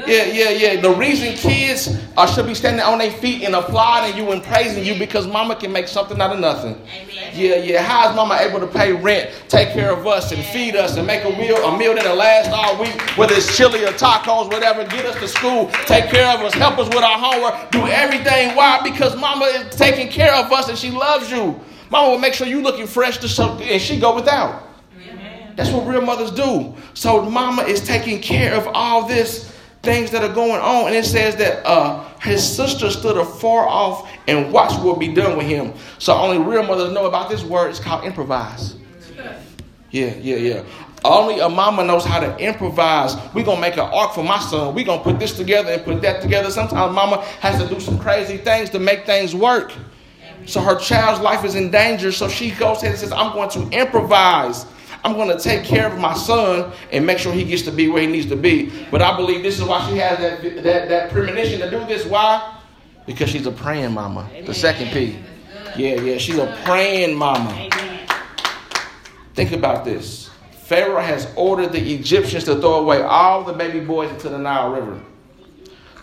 Yeah, 0.06 0.26
yeah, 0.26 0.50
yeah. 0.50 0.82
The 0.82 0.90
reason 0.90 1.36
kids 1.36 1.88
uh, 2.18 2.28
should 2.28 2.48
be 2.48 2.54
standing 2.54 2.82
on 2.82 2.98
their 2.98 3.12
feet 3.12 3.44
and 3.44 3.56
applauding 3.56 4.18
you 4.18 4.30
and 4.34 4.44
praising 4.44 4.84
you 4.84 5.00
because 5.00 5.26
mama 5.26 5.56
can 5.56 5.72
make 5.72 5.88
something 5.88 6.20
out 6.20 6.34
of 6.34 6.42
nothing. 6.42 6.74
Amen. 6.74 7.32
Yeah, 7.34 7.56
yeah. 7.56 7.82
How 7.82 8.10
is 8.10 8.16
mama 8.18 8.38
able 8.42 8.60
to 8.60 8.68
pay 8.68 8.92
rent, 8.92 9.32
take 9.48 9.70
care 9.70 9.94
of 9.94 10.06
us, 10.06 10.34
and 10.34 10.44
feed 10.44 10.76
us, 10.76 10.98
and 10.98 11.08
make 11.08 11.24
a 11.24 11.30
meal, 11.30 11.56
a 11.56 11.78
meal 11.78 11.96
that'll 11.96 12.18
last 12.18 12.50
all 12.52 12.78
week, 12.78 13.00
whether 13.18 13.34
it's 13.34 13.56
chili 13.56 13.86
or 13.86 13.94
tacos, 13.94 14.50
whatever, 14.52 14.84
get 14.84 15.06
us 15.06 15.18
to 15.22 15.28
school, 15.30 15.70
take 15.86 16.10
care 16.10 16.38
of 16.38 16.42
us, 16.42 16.54
help 16.56 16.78
us 16.78 16.90
with 16.90 17.06
our 17.06 17.18
homework, 17.18 17.72
do 17.72 17.88
everything. 17.88 18.54
Why? 18.54 18.82
Because 18.84 19.16
mama 19.16 19.46
is 19.46 19.74
taking 19.78 20.10
care 20.10 20.34
of 20.36 20.52
us 20.52 20.68
and 20.68 20.78
she 20.78 20.92
loves 20.92 21.32
you. 21.32 21.58
Mama 21.90 22.10
will 22.10 22.20
make 22.20 22.34
sure 22.34 22.48
you 22.48 22.62
looking 22.62 22.86
fresh 22.86 23.18
to 23.20 23.30
something, 23.30 23.66
and 23.66 23.82
she 23.82 23.98
go 23.98 24.14
without. 24.14 24.62
That's 25.56 25.72
what 25.72 25.88
real 25.88 26.02
mothers 26.02 26.32
do. 26.32 26.76
So 26.94 27.22
mama 27.22 27.64
is 27.64 27.86
taking 27.86 28.22
care 28.22 28.54
of 28.54 28.68
all 28.68 29.08
this 29.08 29.52
things 29.84 30.12
that 30.12 30.24
are 30.24 30.34
going 30.34 30.60
on. 30.60 30.88
And 30.88 30.96
it 30.96 31.06
says 31.06 31.36
that 31.38 31.66
uh, 31.66 32.04
his 32.20 32.44
sister 32.44 32.90
stood 32.90 33.18
afar 33.18 33.68
off 33.68 34.10
and 34.28 34.52
watched 34.52 34.82
what 34.82 35.00
be 35.00 35.14
done 35.14 35.38
with 35.38 35.46
him. 35.46 35.74
So 36.00 36.14
only 36.14 36.40
real 36.40 36.64
mothers 36.64 36.92
know 36.92 37.06
about 37.06 37.30
this 37.30 37.44
word. 37.44 37.70
It's 37.70 37.80
called 37.80 38.04
improvise. 38.04 38.76
Yeah, 39.92 40.14
yeah, 40.16 40.36
yeah. 40.36 40.64
Only 41.06 41.40
a 41.40 41.48
mama 41.48 41.86
knows 41.86 42.04
how 42.04 42.20
to 42.20 42.36
improvise. 42.38 43.16
We're 43.34 43.46
going 43.46 43.58
to 43.58 43.62
make 43.62 43.76
an 43.76 43.82
ark 43.82 44.14
for 44.14 44.24
my 44.24 44.40
son. 44.40 44.74
We're 44.74 44.86
going 44.86 45.00
to 45.00 45.04
put 45.04 45.20
this 45.20 45.38
together 45.38 45.72
and 45.72 45.86
put 45.86 46.02
that 46.02 46.22
together. 46.22 46.50
Sometimes 46.50 46.94
mama 46.94 47.22
has 47.40 47.62
to 47.62 47.70
do 47.74 47.80
some 47.80 48.00
crazy 48.00 48.38
things 48.38 48.72
to 48.72 48.80
make 48.80 49.06
things 49.06 49.36
work. 49.36 49.72
So 50.48 50.62
her 50.62 50.78
child's 50.80 51.22
life 51.22 51.46
is 51.46 51.56
in 51.56 51.70
danger. 51.72 52.12
So 52.12 52.28
she 52.28 52.52
goes 52.52 52.78
ahead 52.78 52.92
and 52.92 53.00
says, 53.00 53.12
I'm 53.12 53.34
going 53.34 53.50
to 53.52 53.70
improvise. 53.70 54.66
I'm 55.06 55.14
going 55.14 55.30
to 55.30 55.38
take 55.42 55.64
care 55.64 55.86
of 55.86 56.00
my 56.00 56.16
son 56.16 56.74
and 56.92 57.06
make 57.06 57.20
sure 57.20 57.32
he 57.32 57.44
gets 57.44 57.62
to 57.64 57.72
be 57.72 57.88
where 57.88 58.02
he 58.02 58.08
needs 58.08 58.26
to 58.30 58.36
be. 58.36 58.72
But 58.90 59.04
I 59.04 59.16
believe 59.16 59.44
this 59.44 59.60
is 59.60 59.64
why 59.64 59.88
she 59.88 59.98
has 59.98 60.18
that, 60.18 60.64
that, 60.64 60.90
that 60.90 61.12
premonition 61.12 61.60
to 61.60 61.70
do 61.70 61.86
this. 61.86 62.08
Why? 62.08 62.58
Because 63.06 63.30
she's 63.30 63.46
a 63.46 63.52
praying 63.52 63.94
mama. 63.94 64.28
Amen. 64.32 64.46
The 64.46 64.54
second 64.56 64.88
P. 64.88 65.20
Yeah, 65.78 66.02
yeah. 66.02 66.18
She's 66.18 66.40
a 66.40 66.60
praying 66.66 67.16
mama. 67.16 67.52
Amen. 67.52 68.08
Think 69.36 69.52
about 69.52 69.86
this. 69.86 70.32
Pharaoh 70.64 71.02
has 71.02 71.32
ordered 71.36 71.72
the 71.72 71.94
Egyptians 71.94 72.46
to 72.46 72.56
throw 72.56 72.80
away 72.80 73.04
all 73.04 73.44
the 73.44 73.54
baby 73.54 73.82
boys 73.82 74.10
into 74.10 74.30
the 74.30 74.40
Nile 74.40 74.72
River. 74.72 75.00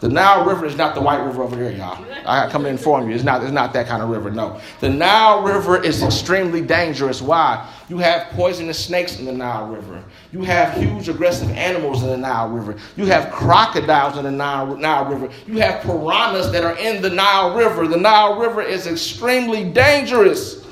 The 0.02 0.08
Nile 0.08 0.44
River 0.44 0.66
is 0.66 0.74
not 0.74 0.96
the 0.96 1.00
white 1.00 1.22
river 1.24 1.44
over 1.44 1.54
here, 1.54 1.70
y'all. 1.70 2.04
I 2.26 2.50
come 2.50 2.64
to 2.64 2.68
inform 2.68 3.08
you. 3.08 3.14
It's 3.14 3.22
not, 3.22 3.40
it's 3.44 3.52
not 3.52 3.72
that 3.74 3.86
kind 3.86 4.02
of 4.02 4.08
river, 4.08 4.32
no. 4.32 4.60
The 4.80 4.88
Nile 4.88 5.44
River 5.44 5.80
is 5.80 6.02
extremely 6.02 6.60
dangerous. 6.60 7.22
Why? 7.22 7.72
You 7.88 7.98
have 7.98 8.26
poisonous 8.30 8.84
snakes 8.84 9.20
in 9.20 9.26
the 9.26 9.32
Nile 9.32 9.68
River. 9.68 10.02
You 10.32 10.42
have 10.42 10.76
huge 10.76 11.08
aggressive 11.08 11.50
animals 11.50 12.02
in 12.02 12.08
the 12.08 12.16
Nile 12.16 12.48
River. 12.48 12.76
You 12.96 13.06
have 13.06 13.30
crocodiles 13.30 14.18
in 14.18 14.24
the 14.24 14.32
Nile, 14.32 14.76
Nile 14.76 15.04
River. 15.04 15.32
You 15.46 15.60
have 15.60 15.82
piranhas 15.82 16.50
that 16.50 16.64
are 16.64 16.76
in 16.78 17.00
the 17.00 17.10
Nile 17.10 17.56
River. 17.56 17.86
The 17.86 17.96
Nile 17.96 18.40
River 18.40 18.60
is 18.60 18.88
extremely 18.88 19.70
dangerous. 19.70 20.66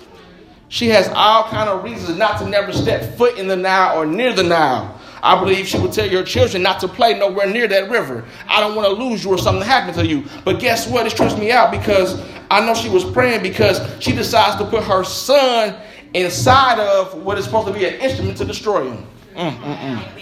She 0.71 0.89
has 0.89 1.09
all 1.15 1.45
kind 1.45 1.69
of 1.69 1.85
reasons 1.85 2.19
not 2.19 2.41
to 2.41 2.49
never 2.49 2.73
step 2.73 3.17
foot 3.17 3.39
in 3.39 3.47
the 3.47 3.57
Nile 3.57 3.97
or 3.97 4.07
near 4.07 4.33
the 4.33 4.43
Nile. 4.43 5.00
I 5.23 5.39
believe 5.39 5.67
she 5.67 5.79
would 5.79 5.93
tell 5.93 6.09
your 6.09 6.25
children 6.25 6.63
not 6.63 6.81
to 6.81 6.89
play 6.89 7.19
nowhere 7.19 7.47
near 7.47 7.69
that 7.69 7.91
river. 7.91 8.25
I 8.49 8.61
don't 8.61 8.75
want 8.75 8.89
to 8.89 8.95
lose 9.05 9.25
you 9.25 9.31
or 9.31 9.39
something 9.39 9.67
happen 9.67 9.95
to 9.95 10.07
you. 10.07 10.25
But 10.45 10.61
guess 10.61 10.87
what? 10.87 11.07
It 11.07 11.17
trips 11.17 11.37
me 11.37 11.51
out 11.51 11.71
because 11.71 12.21
I 12.51 12.65
know 12.65 12.75
she 12.75 12.89
was 12.89 13.05
praying 13.05 13.43
because 13.43 13.81
she 14.03 14.13
decides 14.13 14.57
to 14.57 14.65
put 14.65 14.83
her 14.85 15.05
son 15.05 15.77
inside 16.15 16.81
of 16.81 17.15
what 17.23 17.39
is 17.39 17.45
supposed 17.45 17.69
to 17.69 17.75
be 17.75 17.85
an 17.85 17.95
instrument 17.95 18.37
to 18.39 18.45
destroy 18.45 18.91
him. 18.91 19.07
Mm, 19.35 19.57
mm, 19.59 19.77
mm. 19.77 20.21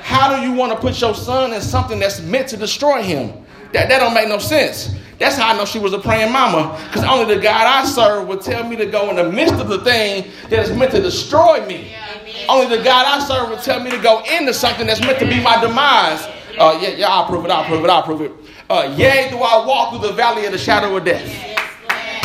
How 0.00 0.34
do 0.34 0.46
you 0.46 0.52
want 0.54 0.72
to 0.72 0.78
put 0.78 1.00
your 1.00 1.14
son 1.14 1.52
in 1.52 1.60
something 1.60 1.98
that's 1.98 2.20
meant 2.20 2.48
to 2.48 2.56
destroy 2.56 3.02
him? 3.02 3.44
That, 3.72 3.88
that 3.88 3.98
don't 3.98 4.14
make 4.14 4.28
no 4.28 4.38
sense. 4.38 4.94
That's 5.18 5.36
how 5.36 5.52
I 5.52 5.56
know 5.56 5.64
she 5.64 5.78
was 5.78 5.92
a 5.92 5.98
praying 5.98 6.32
mama. 6.32 6.80
Because 6.86 7.04
only 7.04 7.34
the 7.34 7.40
God 7.40 7.66
I 7.66 7.84
serve 7.84 8.28
would 8.28 8.40
tell 8.40 8.66
me 8.66 8.76
to 8.76 8.86
go 8.86 9.10
in 9.10 9.16
the 9.16 9.30
midst 9.30 9.54
of 9.54 9.68
the 9.68 9.80
thing 9.80 10.30
that 10.48 10.60
is 10.60 10.76
meant 10.76 10.92
to 10.92 11.02
destroy 11.02 11.66
me. 11.66 11.92
Only 12.48 12.76
the 12.76 12.82
God 12.82 13.04
I 13.06 13.24
serve 13.26 13.50
would 13.50 13.60
tell 13.60 13.80
me 13.80 13.90
to 13.90 13.98
go 13.98 14.22
into 14.32 14.54
something 14.54 14.86
that's 14.86 15.00
meant 15.00 15.18
to 15.18 15.26
be 15.26 15.42
my 15.42 15.60
demise. 15.60 16.24
Uh, 16.58 16.78
yeah, 16.80 16.90
yeah, 16.90 17.08
I'll 17.08 17.26
prove 17.26 17.44
it, 17.44 17.50
I'll 17.50 17.64
prove 17.64 17.84
it, 17.84 17.90
I'll 17.90 18.02
prove 18.02 18.20
it. 18.22 18.32
Uh, 18.70 18.94
yea, 18.96 19.28
do 19.30 19.38
I 19.38 19.64
walk 19.66 19.90
through 19.90 20.08
the 20.08 20.14
valley 20.14 20.46
of 20.46 20.52
the 20.52 20.58
shadow 20.58 20.96
of 20.96 21.04
death. 21.04 21.57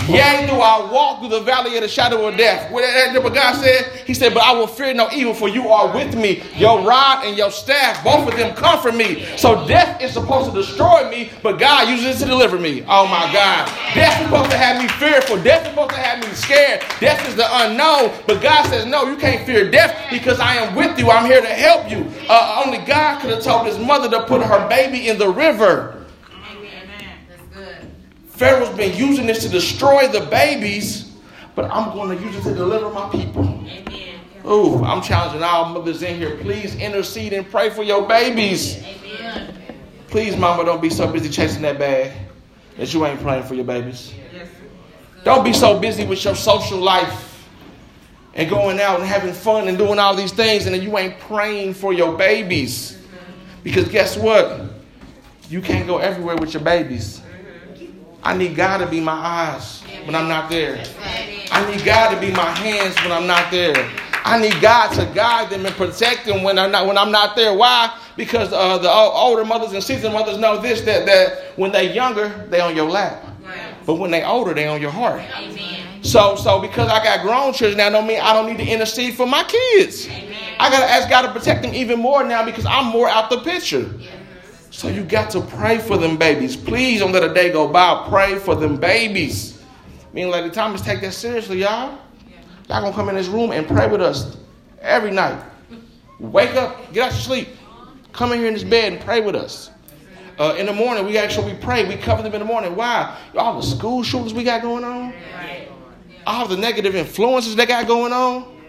Yea, 0.07 0.45
do 0.47 0.55
I 0.55 0.91
walk 0.91 1.19
through 1.19 1.29
the 1.29 1.39
valley 1.39 1.77
of 1.77 1.81
the 1.81 1.87
shadow 1.87 2.27
of 2.27 2.35
death. 2.35 2.69
What, 2.71 2.83
what 3.23 3.33
God 3.33 3.55
said? 3.55 3.85
He 4.05 4.13
said, 4.13 4.33
But 4.33 4.43
I 4.43 4.51
will 4.51 4.67
fear 4.67 4.93
no 4.93 5.09
evil, 5.13 5.33
for 5.33 5.47
you 5.47 5.69
are 5.69 5.95
with 5.95 6.13
me. 6.13 6.43
Your 6.57 6.81
rod 6.81 7.25
and 7.25 7.37
your 7.37 7.49
staff, 7.51 8.03
both 8.03 8.27
of 8.27 8.37
them 8.37 8.53
comfort 8.53 8.95
me. 8.95 9.25
So 9.37 9.65
death 9.65 10.01
is 10.01 10.11
supposed 10.11 10.51
to 10.51 10.61
destroy 10.61 11.09
me, 11.09 11.31
but 11.41 11.57
God 11.57 11.87
uses 11.87 12.17
it 12.21 12.25
to 12.25 12.29
deliver 12.29 12.59
me. 12.59 12.81
Oh 12.81 13.07
my 13.07 13.31
God. 13.31 13.67
Death 13.95 14.19
is 14.19 14.25
supposed 14.27 14.51
to 14.51 14.57
have 14.57 14.81
me 14.81 14.89
fearful. 14.89 15.41
Death 15.41 15.61
is 15.63 15.69
supposed 15.69 15.91
to 15.91 15.97
have 16.01 16.19
me 16.19 16.33
scared. 16.33 16.81
Death 16.99 17.25
is 17.29 17.37
the 17.37 17.47
unknown. 17.63 18.11
But 18.27 18.41
God 18.41 18.67
says, 18.67 18.85
No, 18.85 19.05
you 19.09 19.15
can't 19.15 19.45
fear 19.45 19.71
death 19.71 19.95
because 20.11 20.41
I 20.41 20.55
am 20.55 20.75
with 20.75 20.99
you. 20.99 21.11
I'm 21.11 21.25
here 21.25 21.41
to 21.41 21.47
help 21.47 21.89
you. 21.89 22.11
Uh, 22.27 22.61
only 22.65 22.79
God 22.79 23.21
could 23.21 23.31
have 23.31 23.43
told 23.43 23.67
his 23.67 23.79
mother 23.79 24.09
to 24.09 24.25
put 24.25 24.43
her 24.43 24.67
baby 24.67 25.07
in 25.07 25.17
the 25.17 25.29
river. 25.29 26.02
Pharaoh's 28.43 28.75
been 28.75 28.93
using 28.97 29.25
this 29.25 29.41
to 29.43 29.47
destroy 29.47 30.05
the 30.09 30.19
babies, 30.19 31.13
but 31.55 31.71
I'm 31.71 31.93
going 31.93 32.17
to 32.17 32.21
use 32.21 32.35
it 32.35 32.43
to 32.43 32.53
deliver 32.53 32.89
my 32.89 33.07
people. 33.09 33.45
Amen. 33.45 34.19
Oh, 34.43 34.83
I'm 34.83 35.01
challenging 35.01 35.41
all 35.41 35.69
mothers 35.69 36.03
in 36.03 36.17
here. 36.17 36.35
Please 36.39 36.75
intercede 36.75 37.31
and 37.31 37.49
pray 37.49 37.69
for 37.69 37.83
your 37.83 38.05
babies. 38.05 38.83
Amen. 38.83 39.55
Please, 40.07 40.35
mama, 40.35 40.65
don't 40.65 40.81
be 40.81 40.89
so 40.89 41.09
busy 41.09 41.29
chasing 41.29 41.61
that 41.61 41.79
bag 41.79 42.11
that 42.75 42.93
you 42.93 43.05
ain't 43.05 43.21
praying 43.21 43.43
for 43.43 43.53
your 43.53 43.63
babies. 43.63 44.13
Don't 45.23 45.45
be 45.45 45.53
so 45.53 45.79
busy 45.79 46.05
with 46.05 46.21
your 46.25 46.35
social 46.35 46.79
life 46.79 47.47
and 48.33 48.49
going 48.49 48.77
out 48.81 48.99
and 48.99 49.07
having 49.07 49.31
fun 49.31 49.69
and 49.69 49.77
doing 49.77 49.99
all 49.99 50.17
these 50.17 50.33
things 50.33 50.65
and 50.65 50.75
then 50.75 50.81
you 50.81 50.97
ain't 50.97 51.17
praying 51.17 51.75
for 51.75 51.93
your 51.93 52.17
babies. 52.17 53.01
Because 53.63 53.87
guess 53.87 54.17
what? 54.17 54.63
You 55.47 55.61
can't 55.61 55.87
go 55.87 55.99
everywhere 55.99 56.35
with 56.35 56.53
your 56.53 56.63
babies. 56.63 57.22
I 58.23 58.35
need 58.35 58.55
God 58.55 58.77
to 58.77 58.87
be 58.87 59.01
my 59.01 59.11
eyes 59.11 59.81
when 60.05 60.15
I'm 60.15 60.29
not 60.29 60.49
there. 60.49 60.83
I 61.51 61.69
need 61.69 61.83
God 61.83 62.15
to 62.15 62.19
be 62.19 62.31
my 62.31 62.49
hands 62.51 62.95
when 63.01 63.11
I'm 63.11 63.27
not 63.27 63.51
there. 63.51 63.75
I 64.25 64.39
need 64.39 64.59
God 64.61 64.93
to 64.93 65.05
guide 65.13 65.49
them 65.49 65.65
and 65.65 65.75
protect 65.75 66.25
them 66.25 66.43
when 66.43 66.57
I'm 66.57 66.71
not 66.71 66.87
when 66.87 66.97
I'm 66.97 67.11
not 67.11 67.35
there. 67.35 67.53
Why? 67.53 67.99
Because 68.15 68.53
uh, 68.53 68.77
the 68.77 68.89
older 68.89 69.43
mothers 69.43 69.73
and 69.73 69.83
seasoned 69.83 70.13
mothers 70.13 70.37
know 70.37 70.61
this 70.61 70.81
that 70.81 71.05
that 71.05 71.57
when 71.57 71.73
they're 71.73 71.93
younger, 71.93 72.29
they're 72.49 72.63
on 72.63 72.75
your 72.75 72.89
lap, 72.89 73.25
but 73.85 73.95
when 73.95 74.11
they 74.11 74.23
older, 74.23 74.53
they're 74.53 74.69
on 74.69 74.81
your 74.81 74.91
heart. 74.91 75.21
Amen. 75.35 76.03
So 76.03 76.37
so 76.37 76.61
because 76.61 76.89
I 76.89 77.03
got 77.03 77.21
grown 77.21 77.51
children 77.51 77.77
now, 77.77 77.89
don't 77.89 78.07
mean 78.07 78.21
I 78.21 78.31
don't 78.31 78.47
need 78.47 78.63
to 78.63 78.71
intercede 78.71 79.15
for 79.15 79.27
my 79.27 79.43
kids. 79.43 80.07
Amen. 80.07 80.55
I 80.59 80.69
gotta 80.69 80.89
ask 80.89 81.09
God 81.09 81.23
to 81.23 81.31
protect 81.33 81.61
them 81.61 81.73
even 81.73 81.99
more 81.99 82.23
now 82.23 82.45
because 82.45 82.65
I'm 82.65 82.85
more 82.85 83.09
out 83.09 83.29
the 83.29 83.41
picture. 83.41 83.91
Yeah. 83.99 84.22
So 84.73 84.87
you 84.87 85.03
got 85.03 85.29
to 85.29 85.41
pray 85.41 85.77
for 85.77 85.97
them 85.99 86.17
babies. 86.17 86.57
Please 86.57 86.99
don't 86.99 87.11
let 87.11 87.23
a 87.23 87.31
day 87.31 87.51
go 87.51 87.67
by. 87.67 88.07
Pray 88.09 88.39
for 88.39 88.55
them 88.55 88.77
babies. 88.77 89.61
Me 90.13 90.23
and 90.23 90.31
Lady 90.31 90.49
Thomas 90.49 90.81
take 90.81 90.99
that 91.01 91.13
seriously, 91.13 91.59
y'all. 91.59 91.99
Y'all 92.67 92.81
gonna 92.81 92.91
come 92.91 93.07
in 93.07 93.13
this 93.13 93.27
room 93.27 93.51
and 93.51 93.67
pray 93.67 93.87
with 93.87 94.01
us 94.01 94.35
every 94.81 95.11
night. 95.11 95.39
Wake 96.19 96.55
up, 96.55 96.91
get 96.91 97.03
out 97.03 97.11
your 97.11 97.21
sleep. 97.21 97.49
Come 98.13 98.31
in 98.31 98.39
here 98.39 98.47
in 98.47 98.55
this 98.55 98.63
bed 98.63 98.93
and 98.93 99.01
pray 99.03 99.21
with 99.21 99.35
us. 99.35 99.69
Uh, 100.39 100.55
in 100.57 100.65
the 100.65 100.73
morning, 100.73 101.05
we 101.05 101.19
actually 101.19 101.53
we 101.53 101.59
pray. 101.59 101.87
We 101.87 101.95
cover 101.95 102.23
them 102.23 102.33
in 102.33 102.39
the 102.39 102.45
morning. 102.45 102.75
Why? 102.75 103.15
All 103.37 103.61
the 103.61 103.65
school 103.65 104.01
shootings 104.01 104.33
we 104.33 104.43
got 104.43 104.63
going 104.63 104.83
on. 104.83 105.13
All 106.25 106.47
the 106.47 106.57
negative 106.57 106.95
influences 106.95 107.55
they 107.55 107.67
got 107.67 107.85
going 107.85 108.11
on. 108.11 108.59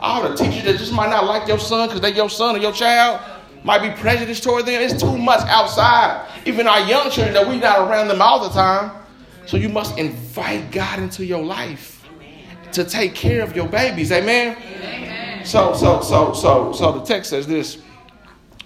All 0.00 0.28
the 0.28 0.34
teachers 0.34 0.64
that 0.64 0.78
just 0.78 0.92
might 0.92 1.10
not 1.10 1.26
like 1.26 1.46
your 1.46 1.60
son 1.60 1.86
because 1.86 2.00
they 2.00 2.12
your 2.12 2.28
son 2.28 2.56
or 2.56 2.58
your 2.58 2.72
child. 2.72 3.37
Might 3.64 3.82
be 3.82 3.90
prejudiced 4.00 4.42
toward 4.42 4.66
them. 4.66 4.80
It's 4.80 5.00
too 5.00 5.18
much 5.18 5.40
outside. 5.48 6.26
Even 6.46 6.66
our 6.66 6.80
young 6.80 7.10
children 7.10 7.34
that 7.34 7.46
we're 7.46 7.60
not 7.60 7.88
around 7.88 8.08
them 8.08 8.22
all 8.22 8.40
the 8.42 8.50
time. 8.50 8.92
So 9.46 9.56
you 9.56 9.68
must 9.68 9.98
invite 9.98 10.70
God 10.70 10.98
into 10.98 11.24
your 11.24 11.42
life 11.42 12.06
to 12.72 12.84
take 12.84 13.14
care 13.14 13.42
of 13.42 13.56
your 13.56 13.68
babies. 13.68 14.12
Amen. 14.12 14.56
Amen. 14.56 15.44
So 15.44 15.74
so 15.74 16.00
so 16.02 16.32
so 16.32 16.72
so 16.72 16.92
the 16.92 17.04
text 17.04 17.30
says 17.30 17.46
this. 17.46 17.82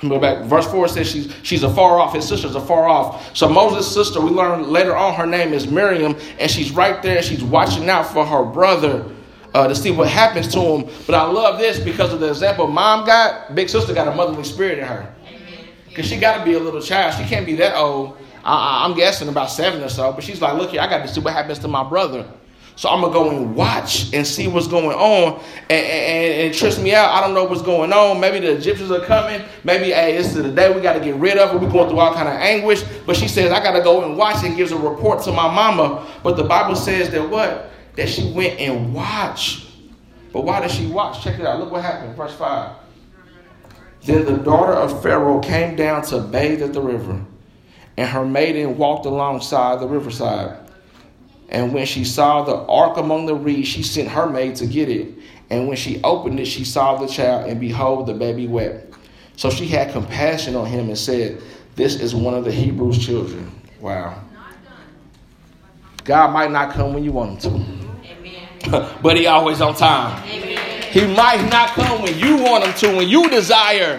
Go 0.09 0.19
back. 0.19 0.45
Verse 0.47 0.67
4 0.67 0.89
says 0.89 1.09
she's, 1.09 1.33
she's 1.45 1.63
afar 1.63 2.01
off. 2.01 2.13
His 2.13 2.27
sister's 2.27 2.57
afar 2.57 2.89
off. 2.89 3.37
So 3.37 3.49
Moses' 3.49 3.93
sister, 3.93 4.21
we 4.21 4.31
learn 4.31 4.69
later 4.69 4.97
on, 4.97 5.15
her 5.15 5.27
name 5.27 5.53
is 5.53 5.69
Miriam, 5.69 6.17
and 6.41 6.51
she's 6.51 6.73
right 6.73 7.01
there. 7.05 7.23
She's 7.23 7.45
watching 7.45 7.89
out 7.89 8.07
for 8.07 8.27
her 8.27 8.43
brother 8.43 9.09
uh, 9.55 9.69
to 9.69 9.75
see 9.75 9.91
what 9.91 10.09
happens 10.09 10.49
to 10.55 10.61
him. 10.61 10.91
But 11.07 11.15
I 11.15 11.25
love 11.25 11.59
this 11.59 11.79
because 11.79 12.13
of 12.13 12.21
the 12.21 12.29
example 12.29 12.67
mom 12.67 13.05
got. 13.07 13.55
Big 13.55 13.69
sister 13.69 13.95
got 13.95 14.09
a 14.09 14.15
motherly 14.15 14.45
spirit 14.45 14.79
in 14.79 14.85
her. 14.85 15.15
Because 15.89 16.07
she 16.07 16.19
got 16.19 16.39
to 16.39 16.45
be 16.45 16.55
a 16.55 16.59
little 16.59 16.81
child. 16.81 17.15
She 17.15 17.25
can't 17.29 17.45
be 17.45 17.55
that 17.57 17.77
old. 17.77 18.17
I, 18.45 18.85
I'm 18.85 18.97
guessing 18.97 19.29
about 19.29 19.51
seven 19.51 19.83
or 19.83 19.89
so. 19.89 20.13
But 20.13 20.25
she's 20.25 20.41
like, 20.41 20.55
look 20.55 20.71
here, 20.71 20.81
I 20.81 20.89
got 20.89 21.03
to 21.03 21.09
see 21.09 21.21
what 21.21 21.35
happens 21.35 21.59
to 21.61 21.69
my 21.69 21.87
brother. 21.87 22.27
So 22.75 22.89
I'm 22.89 23.03
gonna 23.03 23.13
go 23.13 23.31
and 23.31 23.55
watch 23.55 24.13
and 24.15 24.27
see 24.27 24.49
what's 24.49 24.67
going 24.67 24.97
on, 24.97 25.43
and, 25.69 25.87
and, 25.87 26.43
and 26.43 26.55
trips 26.55 26.79
me 26.79 26.95
out. 26.95 27.11
I 27.11 27.21
don't 27.21 27.35
know 27.35 27.45
what's 27.45 27.63
going 27.63 27.93
on. 27.93 28.19
Maybe 28.19 28.41
the 28.41 28.57
Egyptians 28.57 28.91
are 28.91 29.05
coming. 29.05 29.43
Maybe 29.63 29.91
hey, 29.91 30.17
this 30.17 30.35
is 30.35 30.43
the 30.43 30.51
day 30.51 30.75
we 30.75 30.81
got 30.81 30.95
to 30.95 31.01
get 31.01 31.17
rid 31.17 31.37
of 31.37 31.55
it. 31.55 31.61
We're 31.61 31.71
going 31.71 31.91
through 31.91 31.99
all 31.99 32.15
kind 32.15 32.29
of 32.29 32.35
anguish. 32.35 32.83
But 33.05 33.17
she 33.17 33.29
says 33.29 33.53
I 33.53 33.63
got 33.63 33.73
to 33.73 33.83
go 33.83 34.05
and 34.05 34.17
watch 34.17 34.43
and 34.45 34.57
gives 34.57 34.73
a 34.73 34.79
report 34.79 35.23
to 35.25 35.33
my 35.33 35.55
mama. 35.55 36.07
But 36.23 36.37
the 36.37 36.45
Bible 36.45 36.75
says 36.75 37.11
that 37.11 37.29
what? 37.29 37.72
That 37.97 38.09
she 38.09 38.33
went 38.33 38.59
and 38.59 38.95
watched. 38.95 39.69
But 40.33 40.45
why 40.45 40.61
did 40.61 40.71
she 40.71 40.87
watch? 40.87 41.23
Check 41.23 41.39
it 41.39 41.47
out. 41.47 41.61
Look 41.61 41.71
what 41.71 41.83
happened. 41.83 42.17
Verse 42.17 42.35
five. 42.35 42.77
Then 44.05 44.25
the 44.25 44.39
daughter 44.39 44.73
of 44.73 45.03
Pharaoh 45.03 45.41
came 45.41 45.77
down 45.77 46.03
to 46.07 46.21
bathe 46.21 46.63
at 46.63 46.73
the 46.73 46.81
river, 46.81 47.25
and 47.97 48.09
her 48.09 48.25
maiden 48.25 48.77
walked 48.77 49.07
alongside 49.07 49.81
the 49.81 49.87
riverside. 49.87 50.59
And 51.51 51.73
when 51.73 51.87
she 51.87 52.05
saw 52.05 52.43
the 52.43 52.57
ark 52.57 52.97
among 52.97 53.27
the 53.27 53.35
reeds, 53.35 53.69
she 53.69 53.83
sent 53.83 54.09
her 54.09 54.27
maid 54.27 54.57
to 54.57 54.67
get 54.67 54.89
it. 54.89 55.15
And 55.51 55.69
when 55.69 55.77
she 55.77 56.01
opened 56.03 56.41
it, 56.41 56.47
she 56.47 56.65
saw 56.65 56.97
the 56.97 57.07
child, 57.07 57.49
and 57.49 57.61
behold, 57.61 58.07
the 58.07 58.15
baby 58.15 58.49
wept. 58.49 58.95
So 59.37 59.51
she 59.51 59.67
had 59.67 59.93
compassion 59.93 60.57
on 60.57 60.67
him 60.67 60.89
and 60.89 60.99
said, 60.99 61.43
This 61.77 62.01
is 62.01 62.15
one 62.15 62.35
of 62.35 62.45
the 62.45 62.53
Hebrews' 62.53 63.05
children. 63.05 63.53
Wow. 63.81 64.21
God 66.05 66.33
might 66.33 66.51
not 66.51 66.73
come 66.73 66.95
when 66.95 67.05
you 67.05 67.13
want 67.13 67.45
him 67.45 67.53
to, 67.53 67.82
but 69.03 69.17
he 69.17 69.27
always 69.27 69.61
on 69.61 69.75
time. 69.75 70.23
Amen. 70.29 70.83
He 70.93 71.07
might 71.07 71.49
not 71.51 71.71
come 71.71 72.03
when 72.03 72.19
you 72.19 72.37
want 72.37 72.65
him 72.65 72.75
to, 72.75 72.97
when 72.97 73.09
you 73.09 73.29
desire. 73.31 73.99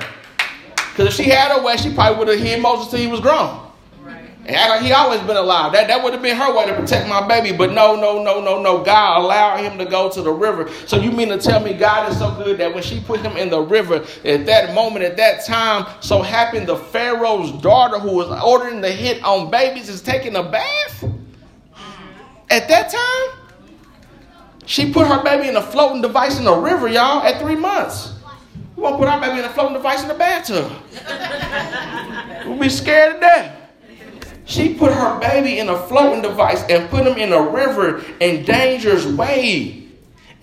Because 0.75 1.07
if 1.07 1.13
she 1.13 1.23
had 1.23 1.51
her 1.51 1.63
way, 1.63 1.75
she 1.75 1.91
probably 1.91 2.19
would 2.19 2.27
have 2.27 2.39
hid 2.39 2.61
Moses 2.61 2.91
till 2.91 2.99
he 2.99 3.07
was 3.07 3.19
grown. 3.19 3.63
And 4.45 4.57
act 4.57 4.69
like 4.69 4.81
he 4.81 4.91
always 4.91 5.21
been 5.21 5.37
alive. 5.37 5.71
That, 5.71 5.87
that 5.87 6.03
would 6.03 6.11
have 6.11 6.21
been 6.21 6.35
her 6.35 6.53
way 6.53 6.65
to 6.65 6.73
protect 6.75 7.07
my 7.07 7.25
baby. 7.25 7.55
But 7.55 7.71
no, 7.71 7.95
no, 7.95 8.21
no, 8.21 8.41
no, 8.41 8.61
no. 8.61 8.83
God 8.83 9.21
allowed 9.21 9.63
him 9.63 9.77
to 9.77 9.85
go 9.85 10.09
to 10.11 10.21
the 10.21 10.31
river. 10.31 10.69
So 10.85 10.97
you 10.97 11.11
mean 11.11 11.29
to 11.29 11.37
tell 11.37 11.61
me 11.61 11.73
God 11.73 12.11
is 12.11 12.19
so 12.19 12.35
good 12.35 12.57
that 12.57 12.73
when 12.73 12.83
she 12.83 12.99
put 12.99 13.21
him 13.21 13.37
in 13.37 13.49
the 13.49 13.61
river, 13.61 14.05
at 14.25 14.45
that 14.45 14.75
moment, 14.75 15.05
at 15.05 15.15
that 15.15 15.45
time, 15.45 15.87
so 16.01 16.21
happened 16.21 16.67
the 16.67 16.75
Pharaoh's 16.75 17.53
daughter 17.61 17.99
who 17.99 18.17
was 18.17 18.27
ordering 18.43 18.81
the 18.81 18.91
hit 18.91 19.23
on 19.23 19.49
babies 19.49 19.87
is 19.87 20.01
taking 20.01 20.35
a 20.35 20.43
bath? 20.43 21.01
Mm-hmm. 21.01 22.43
At 22.49 22.67
that 22.67 22.91
time? 22.91 23.42
She 24.65 24.91
put 24.91 25.07
her 25.07 25.23
baby 25.23 25.49
in 25.49 25.55
a 25.55 25.61
floating 25.61 26.01
device 26.01 26.37
in 26.37 26.45
the 26.45 26.55
river, 26.55 26.87
y'all, 26.87 27.23
at 27.23 27.41
three 27.41 27.55
months. 27.55 28.13
We 28.75 28.83
won't 28.83 28.97
put 28.97 29.07
our 29.07 29.19
baby 29.19 29.39
in 29.39 29.45
a 29.45 29.49
floating 29.49 29.73
device 29.73 30.01
in 30.01 30.07
the 30.07 30.13
bathtub. 30.13 30.71
we'll 32.45 32.59
be 32.59 32.69
scared 32.69 33.15
to 33.15 33.19
death. 33.19 33.59
She 34.45 34.73
put 34.73 34.91
her 34.91 35.19
baby 35.19 35.59
in 35.59 35.69
a 35.69 35.77
floating 35.87 36.21
device 36.21 36.63
and 36.69 36.89
put 36.89 37.05
him 37.05 37.17
in 37.17 37.31
a 37.31 37.41
river 37.41 38.03
in 38.19 38.43
dangerous 38.43 39.05
way. 39.05 39.87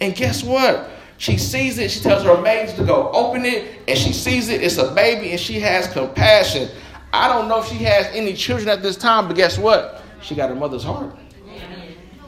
And 0.00 0.14
guess 0.14 0.42
what? 0.42 0.90
She 1.18 1.37
sees 1.37 1.76
it. 1.78 1.90
She 1.90 2.00
tells 2.00 2.22
her 2.22 2.40
maids 2.40 2.72
to 2.74 2.85
go 2.85 3.11
open 3.12 3.44
it, 3.44 3.83
and 3.87 3.98
she 3.98 4.12
sees 4.12 4.48
it. 4.48 4.62
It's 4.62 4.78
a 4.78 4.94
baby, 4.94 5.33
and 5.33 5.40
she 5.40 5.61
has 5.61 5.87
compassion. 5.87 6.70
I 7.12 7.28
don't 7.28 7.46
know 7.46 7.61
if 7.61 7.68
she 7.68 7.76
has 7.85 8.06
any 8.14 8.33
children 8.33 8.70
at 8.70 8.83
this 8.83 8.96
time, 8.96 9.26
but 9.26 9.37
guess 9.37 9.59
what? 9.59 10.02
She 10.22 10.35
got 10.35 10.48
her 10.48 10.54
mother's 10.54 10.85
heart. 10.85 11.14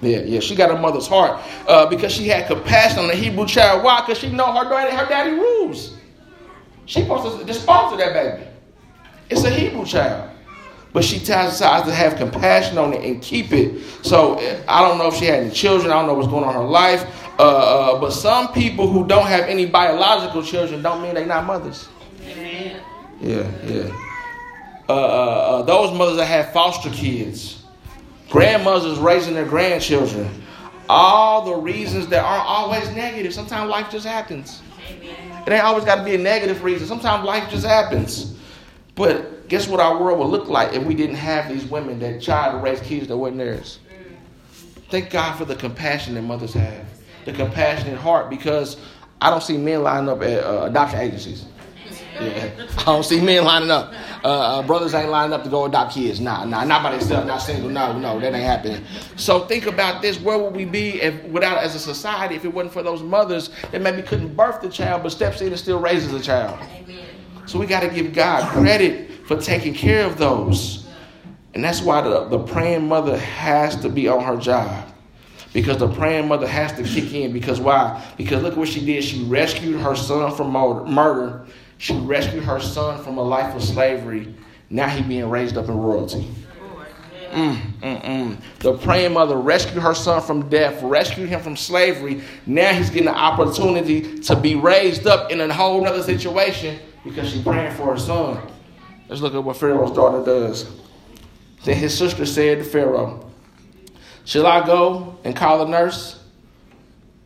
Yeah, 0.03 0.19
yeah, 0.19 0.41
she 0.41 0.55
got 0.55 0.71
her 0.71 0.79
mother's 0.79 1.07
heart 1.07 1.41
uh, 1.69 1.87
because 1.87 2.13
she 2.13 2.29
had 2.29 2.47
compassion 2.47 2.99
on 2.99 3.07
the 3.07 3.15
Hebrew 3.15 3.47
child. 3.47 3.85
Why? 3.85 4.01
Because 4.01 4.19
she 4.19 4.31
know 4.31 4.53
her 4.53 4.69
daddy, 4.69 4.95
her 4.95 5.07
daddy 5.07 5.31
rules. 5.31 5.97
She 6.87 7.03
supposed 7.03 7.39
to 7.39 7.45
dispose 7.47 7.93
of 7.93 7.99
that 7.99 8.13
baby. 8.13 8.49
It's 9.31 9.45
a 9.45 9.51
Hebrew 9.51 9.87
child 9.87 10.33
but 10.93 11.05
she 11.05 11.19
decides 11.19 11.59
to 11.59 11.95
have 11.95 12.17
compassion 12.17 12.79
on 12.79 12.93
it 12.93 13.03
and 13.05 13.23
keep 13.23 13.53
it. 13.53 13.83
So 14.03 14.39
I 14.69 14.87
don't 14.87 14.99
know 14.99 15.09
if 15.09 15.15
she 15.15 15.25
had 15.25 15.41
any 15.43 15.51
children. 15.51 15.91
I 15.91 15.95
don't 15.95 16.07
know 16.07 16.15
what's 16.15 16.29
going 16.29 16.45
on 16.45 16.55
in 16.55 16.61
her 16.61 16.69
life. 16.69 17.07
Uh, 17.39 17.43
uh, 17.43 18.01
but 18.01 18.11
some 18.11 18.53
people 18.53 18.89
who 18.89 19.07
don't 19.07 19.27
have 19.27 19.45
any 19.45 19.67
biological 19.67 20.43
children 20.43 20.83
don't 20.83 21.03
mean 21.03 21.15
they're 21.15 21.27
not 21.27 21.47
mothers. 21.47 21.89
Amen. 22.27 22.83
Yeah, 23.21 23.51
yeah. 23.65 23.97
Uh, 24.89 24.93
uh, 24.93 24.97
uh, 24.97 25.63
those 25.63 25.97
mothers 25.97 26.17
that 26.17 26.27
have 26.27 26.53
foster 26.53 26.91
kids, 26.91 27.62
grandmothers 28.33 28.99
raising 28.99 29.35
their 29.35 29.45
grandchildren, 29.45 30.27
all 30.89 31.45
the 31.45 31.55
reasons 31.55 32.09
that 32.09 32.25
aren't 32.25 32.49
always 32.49 32.91
negative. 32.97 33.33
Sometimes 33.35 33.71
life 33.71 33.91
just 33.91 34.07
happens. 34.07 34.63
It 34.91 35.53
ain't 35.53 35.63
always 35.63 35.85
got 35.85 35.97
to 35.97 36.05
be 36.05 36.15
a 36.15 36.19
negative 36.19 36.65
reason. 36.65 36.89
Sometimes 36.89 37.25
life 37.27 37.51
just 37.51 37.67
happens. 37.67 38.39
But 38.95 39.49
guess 39.49 39.69
what 39.69 39.81
our 39.81 40.03
world 40.03 40.19
would 40.19 40.29
look 40.29 40.49
like 40.49 40.73
if 40.73 40.83
we 40.83 40.95
didn't 40.95 41.17
have 41.17 41.47
these 41.51 41.67
women 41.67 41.99
that 41.99 42.23
tried 42.23 42.53
to 42.53 42.59
raise 42.59 42.81
kids 42.81 43.07
that 43.09 43.17
weren't 43.19 43.37
theirs? 43.37 43.81
Thank 44.89 45.11
God 45.11 45.37
for 45.37 45.45
the 45.45 45.55
compassion 45.55 46.15
that 46.15 46.23
mothers 46.23 46.55
have, 46.55 46.87
the 47.27 47.33
compassionate 47.33 47.99
heart, 47.99 48.31
because 48.31 48.79
I 49.21 49.29
don't 49.29 49.43
see 49.43 49.59
men 49.59 49.83
lining 49.83 50.09
up 50.09 50.23
at 50.23 50.43
uh, 50.43 50.65
adoption 50.65 51.01
agencies. 51.01 51.45
Yeah. 52.25 52.67
I 52.79 52.85
don't 52.85 53.05
see 53.05 53.21
men 53.21 53.45
lining 53.45 53.71
up. 53.71 53.93
Uh, 54.25 54.29
uh, 54.29 54.63
brothers 54.63 54.95
ain't 54.95 55.11
lining 55.11 55.33
up 55.33 55.45
to 55.45 55.51
go 55.51 55.65
adopt 55.65 55.95
kids. 55.95 56.21
Nah, 56.21 56.45
nah, 56.45 56.65
not 56.65 56.83
by 56.83 56.93
themselves, 56.93 57.27
not 57.27 57.39
single. 57.39 57.71
No, 57.71 57.97
no, 57.99 58.21
that 58.21 58.35
ain't 58.35 58.45
happening. 58.45 58.85
So 59.17 59.47
think 59.47 59.67
about 59.67 60.03
this: 60.03 60.21
where 60.21 60.39
would 60.39 60.55
we 60.55 60.65
be 60.65 61.01
if, 61.01 61.23
without, 61.25 61.59
as 61.59 61.75
a 61.75 61.79
society, 61.79 62.35
if 62.35 62.45
it 62.45 62.53
wasn't 62.53 62.73
for 62.73 62.83
those 62.83 63.03
mothers 63.03 63.51
that 63.71 63.83
maybe 63.83 64.03
couldn't 64.03 64.35
birth 64.37 64.61
the 64.61 64.69
child, 64.69 65.03
but 65.03 65.11
steps 65.11 65.41
in 65.41 65.49
and 65.49 65.59
still 65.59 65.81
raises 65.81 66.13
the 66.13 66.21
child? 66.21 66.59
Amen. 66.63 67.05
So 67.47 67.59
we 67.59 67.67
got 67.67 67.81
to 67.81 67.89
give 67.89 68.13
God 68.13 68.49
credit 68.51 69.11
for 69.27 69.37
taking 69.37 69.75
care 69.75 70.07
of 70.07 70.19
those. 70.19 70.87
And 71.55 71.63
that's 71.63 71.83
why 71.83 72.01
the, 72.01 72.25
the 72.29 72.39
praying 72.39 72.89
mother 72.89 73.19
has 73.19 73.77
to 73.83 73.89
be 73.89 74.09
on 74.09 74.25
her 74.25 74.37
job. 74.37 74.92
Because 75.53 75.77
the 75.77 75.89
praying 75.89 76.29
mother 76.29 76.47
has 76.47 76.73
to 76.73 76.83
kick 76.83 77.13
in. 77.13 77.33
Because 77.33 77.61
why? 77.61 78.03
Because 78.17 78.43
look 78.43 78.57
what 78.57 78.69
she 78.69 78.85
did. 78.85 79.05
She 79.05 79.23
rescued 79.25 79.81
her 79.81 79.95
son 79.95 80.35
from 80.35 80.51
murder. 80.51 81.45
She 81.79 81.95
rescued 81.99 82.45
her 82.45 82.61
son 82.61 83.03
from 83.03 83.19
a 83.19 83.23
life 83.23 83.55
of 83.55 83.63
slavery. 83.63 84.35
Now 84.71 84.89
he 84.89 85.03
being 85.03 85.29
raised 85.29 85.59
up 85.59 85.69
in 85.69 85.77
royalty. 85.77 86.27
Mm, 87.33 87.57
mm, 87.81 88.03
mm. 88.03 88.37
The 88.59 88.77
praying 88.77 89.15
mother 89.15 89.37
rescued 89.37 89.83
her 89.83 89.95
son 89.95 90.21
from 90.21 90.49
death, 90.51 90.83
rescued 90.83 91.31
him 91.31 91.41
from 91.41 91.57
slavery. 91.57 92.23
Now 92.47 92.73
he's 92.75 92.91
getting 92.91 93.07
the 93.07 93.15
opportunity 93.15 94.19
to 94.21 94.37
be 94.37 94.55
raised 94.55 95.07
up 95.07 95.31
in 95.31 95.41
a 95.41 95.53
whole 95.53 95.87
other 95.87 96.03
situation 96.03 96.79
because 97.05 97.31
she's 97.31 97.43
praying 97.43 97.75
for 97.75 97.93
her 97.93 97.99
son. 97.99 98.39
Let's 99.09 99.23
look 99.23 99.35
at 99.35 99.43
what 99.43 99.57
Pharaoh's 99.57 99.93
daughter 99.93 100.25
does. 100.25 100.71
Then 101.65 101.77
his 101.77 101.97
sister 101.97 102.27
said 102.27 102.59
to 102.59 102.65
Pharaoh, 102.65 103.32
Shall 104.25 104.47
I 104.47 104.65
go 104.65 105.19
and 105.25 105.35
call 105.35 105.63
a 105.63 105.69
nurse 105.69 106.23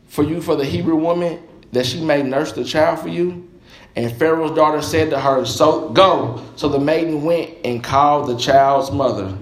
for 0.07 0.23
you 0.23 0.41
for 0.41 0.55
the 0.55 0.65
Hebrew 0.65 0.95
woman 0.95 1.41
that 1.71 1.85
she 1.85 2.01
may 2.01 2.23
nurse 2.23 2.51
the 2.53 2.63
child 2.63 2.99
for 2.99 3.09
you? 3.09 3.47
And 3.95 4.15
Pharaoh's 4.15 4.55
daughter 4.55 4.81
said 4.81 5.09
to 5.09 5.19
her, 5.19 5.45
So 5.45 5.89
go. 5.89 6.43
So 6.55 6.69
the 6.69 6.79
maiden 6.79 7.23
went 7.23 7.55
and 7.65 7.83
called 7.83 8.29
the 8.29 8.37
child's 8.37 8.91
mother. 8.91 9.35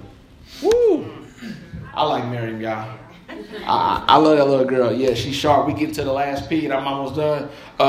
Woo! 0.61 1.11
I 1.93 2.05
like 2.05 2.25
Miriam, 2.27 2.61
y'all. 2.61 2.97
I, 3.65 4.05
I, 4.07 4.17
love 4.17 4.37
that 4.37 4.47
little 4.47 4.65
girl. 4.65 4.93
Yeah, 4.93 5.13
she's 5.13 5.35
sharp. 5.35 5.67
We 5.67 5.73
get 5.73 5.93
to 5.95 6.03
the 6.03 6.11
last 6.11 6.49
P 6.49 6.65
and 6.65 6.73
I'm 6.73 6.87
almost 6.87 7.15
done. 7.15 7.49
Uh, 7.79 7.83
uh, 7.83 7.85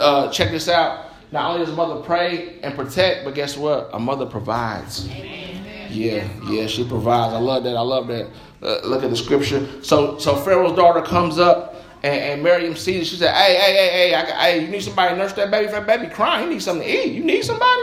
uh, 0.00 0.32
check 0.32 0.50
this 0.50 0.68
out. 0.68 1.06
Not 1.32 1.50
only 1.50 1.64
does 1.64 1.72
a 1.72 1.76
mother 1.76 2.00
pray 2.02 2.60
and 2.60 2.74
protect, 2.74 3.24
but 3.24 3.34
guess 3.34 3.56
what? 3.56 3.90
A 3.92 3.98
mother 3.98 4.26
provides. 4.26 5.08
Amen. 5.08 5.63
Yeah, 5.94 6.28
yeah, 6.48 6.66
she 6.66 6.86
provides. 6.86 7.32
I 7.32 7.38
love 7.38 7.64
that. 7.64 7.76
I 7.76 7.80
love 7.80 8.08
that. 8.08 8.28
Uh, 8.62 8.80
look 8.84 9.02
at 9.04 9.10
the 9.10 9.16
scripture. 9.16 9.66
So, 9.82 10.18
so 10.18 10.36
Pharaoh's 10.36 10.76
daughter 10.76 11.02
comes 11.02 11.38
up, 11.38 11.76
and, 12.02 12.14
and 12.14 12.42
Miriam 12.42 12.74
sees 12.76 13.02
it. 13.02 13.04
She 13.06 13.16
said, 13.16 13.34
"Hey, 13.34 13.54
hey, 13.54 13.74
hey, 13.74 13.88
hey, 13.88 14.14
I, 14.14 14.24
hey, 14.50 14.62
you 14.64 14.68
need 14.68 14.82
somebody 14.82 15.14
to 15.14 15.18
nurse 15.18 15.32
that 15.34 15.50
baby. 15.50 15.66
If 15.66 15.72
that 15.72 15.86
baby 15.86 16.06
crying, 16.12 16.48
he 16.48 16.54
needs 16.54 16.64
something 16.64 16.86
to 16.86 17.06
eat. 17.06 17.12
You 17.12 17.22
need 17.24 17.44
somebody. 17.44 17.82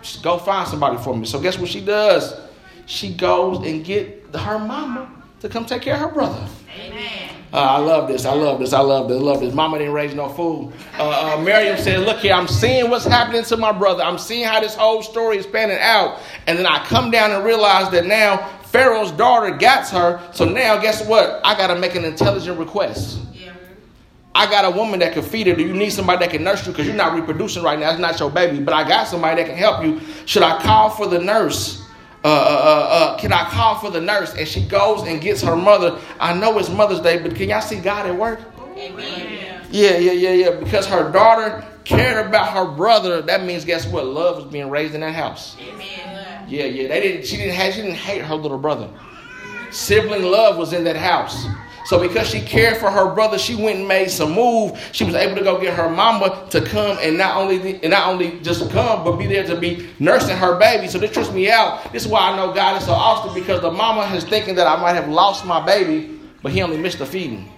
Just 0.00 0.22
go 0.22 0.38
find 0.38 0.66
somebody 0.68 0.96
for 0.98 1.16
me." 1.16 1.26
So, 1.26 1.40
guess 1.40 1.58
what 1.58 1.68
she 1.68 1.84
does? 1.84 2.34
She 2.86 3.12
goes 3.14 3.66
and 3.66 3.84
get 3.84 4.26
her 4.34 4.58
mama 4.58 5.10
to 5.40 5.48
come 5.48 5.66
take 5.66 5.82
care 5.82 5.94
of 5.94 6.00
her 6.00 6.08
brother. 6.08 6.46
Uh, 7.56 7.60
I 7.60 7.78
love 7.78 8.06
this. 8.06 8.26
I 8.26 8.34
love 8.34 8.58
this. 8.58 8.74
I 8.74 8.80
love 8.80 9.08
this. 9.08 9.18
I 9.18 9.22
love 9.22 9.40
this. 9.40 9.54
Mama 9.54 9.78
didn't 9.78 9.94
raise 9.94 10.14
no 10.14 10.28
fool. 10.28 10.70
Uh, 10.98 11.36
uh, 11.38 11.42
Miriam 11.42 11.78
said, 11.78 12.00
Look 12.00 12.18
here, 12.18 12.34
I'm 12.34 12.46
seeing 12.46 12.90
what's 12.90 13.06
happening 13.06 13.44
to 13.44 13.56
my 13.56 13.72
brother. 13.72 14.02
I'm 14.02 14.18
seeing 14.18 14.44
how 14.44 14.60
this 14.60 14.74
whole 14.74 15.02
story 15.02 15.38
is 15.38 15.46
panning 15.46 15.78
out. 15.80 16.18
And 16.46 16.58
then 16.58 16.66
I 16.66 16.84
come 16.84 17.10
down 17.10 17.30
and 17.30 17.42
realize 17.42 17.90
that 17.92 18.04
now 18.04 18.46
Pharaoh's 18.64 19.10
daughter 19.10 19.56
gets 19.56 19.90
her. 19.90 20.20
So 20.34 20.44
now, 20.44 20.76
guess 20.76 21.02
what? 21.06 21.40
I 21.44 21.56
got 21.56 21.68
to 21.68 21.76
make 21.76 21.94
an 21.94 22.04
intelligent 22.04 22.58
request. 22.58 23.20
I 24.34 24.44
got 24.50 24.66
a 24.66 24.70
woman 24.76 25.00
that 25.00 25.14
can 25.14 25.22
feed 25.22 25.46
her. 25.46 25.54
Do 25.54 25.62
you 25.62 25.72
need 25.72 25.94
somebody 25.94 26.18
that 26.26 26.30
can 26.32 26.44
nurse 26.44 26.66
you? 26.66 26.72
Because 26.72 26.86
you're 26.86 26.94
not 26.94 27.14
reproducing 27.14 27.62
right 27.62 27.78
now. 27.78 27.88
It's 27.88 27.98
not 27.98 28.20
your 28.20 28.30
baby. 28.30 28.62
But 28.62 28.74
I 28.74 28.86
got 28.86 29.08
somebody 29.08 29.42
that 29.42 29.48
can 29.48 29.56
help 29.56 29.82
you. 29.82 29.98
Should 30.26 30.42
I 30.42 30.60
call 30.60 30.90
for 30.90 31.06
the 31.06 31.20
nurse? 31.20 31.85
Uh, 32.26 32.28
uh, 32.28 32.32
uh, 32.32 32.88
uh, 32.90 33.18
can 33.18 33.32
I 33.32 33.48
call 33.50 33.76
for 33.76 33.88
the 33.88 34.00
nurse? 34.00 34.34
And 34.34 34.48
she 34.48 34.60
goes 34.64 35.06
and 35.06 35.20
gets 35.20 35.42
her 35.42 35.54
mother. 35.54 36.00
I 36.18 36.34
know 36.34 36.58
it's 36.58 36.68
Mother's 36.68 36.98
Day, 37.00 37.22
but 37.22 37.36
can 37.36 37.48
y'all 37.48 37.60
see 37.60 37.78
God 37.78 38.04
at 38.04 38.16
work? 38.16 38.40
Amen. 38.76 39.64
Yeah, 39.70 39.96
yeah, 39.98 40.10
yeah, 40.10 40.30
yeah. 40.30 40.50
Because 40.50 40.88
her 40.88 41.12
daughter 41.12 41.64
cared 41.84 42.26
about 42.26 42.52
her 42.52 42.64
brother. 42.64 43.22
That 43.22 43.44
means, 43.44 43.64
guess 43.64 43.86
what? 43.86 44.06
Love 44.06 44.42
was 44.42 44.46
being 44.46 44.70
raised 44.70 44.96
in 44.96 45.02
that 45.02 45.14
house. 45.14 45.56
Amen. 45.60 46.46
Yeah, 46.48 46.64
yeah. 46.64 46.88
They 46.88 47.00
didn't. 47.00 47.26
She 47.26 47.36
didn't. 47.36 47.54
Have, 47.54 47.72
she 47.72 47.82
didn't 47.82 47.96
hate 47.96 48.22
her 48.22 48.34
little 48.34 48.58
brother. 48.58 48.90
Sibling 49.70 50.24
love 50.24 50.56
was 50.56 50.72
in 50.72 50.82
that 50.82 50.96
house. 50.96 51.46
So 51.86 52.00
because 52.00 52.28
she 52.28 52.40
cared 52.40 52.78
for 52.78 52.90
her 52.90 53.14
brother, 53.14 53.38
she 53.38 53.54
went 53.54 53.78
and 53.78 53.86
made 53.86 54.10
some 54.10 54.32
move. 54.32 54.76
She 54.92 55.04
was 55.04 55.14
able 55.14 55.36
to 55.36 55.42
go 55.42 55.60
get 55.60 55.74
her 55.74 55.88
mama 55.88 56.46
to 56.50 56.60
come 56.60 56.98
and 57.00 57.16
not 57.16 57.36
only 57.36 57.80
and 57.80 57.90
not 57.90 58.08
only 58.08 58.40
just 58.40 58.68
come, 58.70 59.04
but 59.04 59.16
be 59.16 59.26
there 59.26 59.46
to 59.46 59.56
be 59.56 59.88
nursing 60.00 60.36
her 60.36 60.58
baby. 60.58 60.88
So 60.88 60.98
this 60.98 61.12
trips 61.12 61.30
me 61.30 61.48
out. 61.48 61.92
This 61.92 62.04
is 62.04 62.08
why 62.08 62.30
I 62.30 62.36
know 62.36 62.52
God 62.52 62.76
is 62.76 62.86
so 62.86 62.92
awesome 62.92 63.34
because 63.34 63.60
the 63.60 63.70
mama 63.70 64.12
is 64.16 64.24
thinking 64.24 64.56
that 64.56 64.66
I 64.66 64.80
might 64.80 64.94
have 64.94 65.08
lost 65.08 65.46
my 65.46 65.64
baby, 65.64 66.18
but 66.42 66.50
he 66.50 66.60
only 66.60 66.76
missed 66.76 66.98
the 66.98 67.06
feeding. 67.06 67.52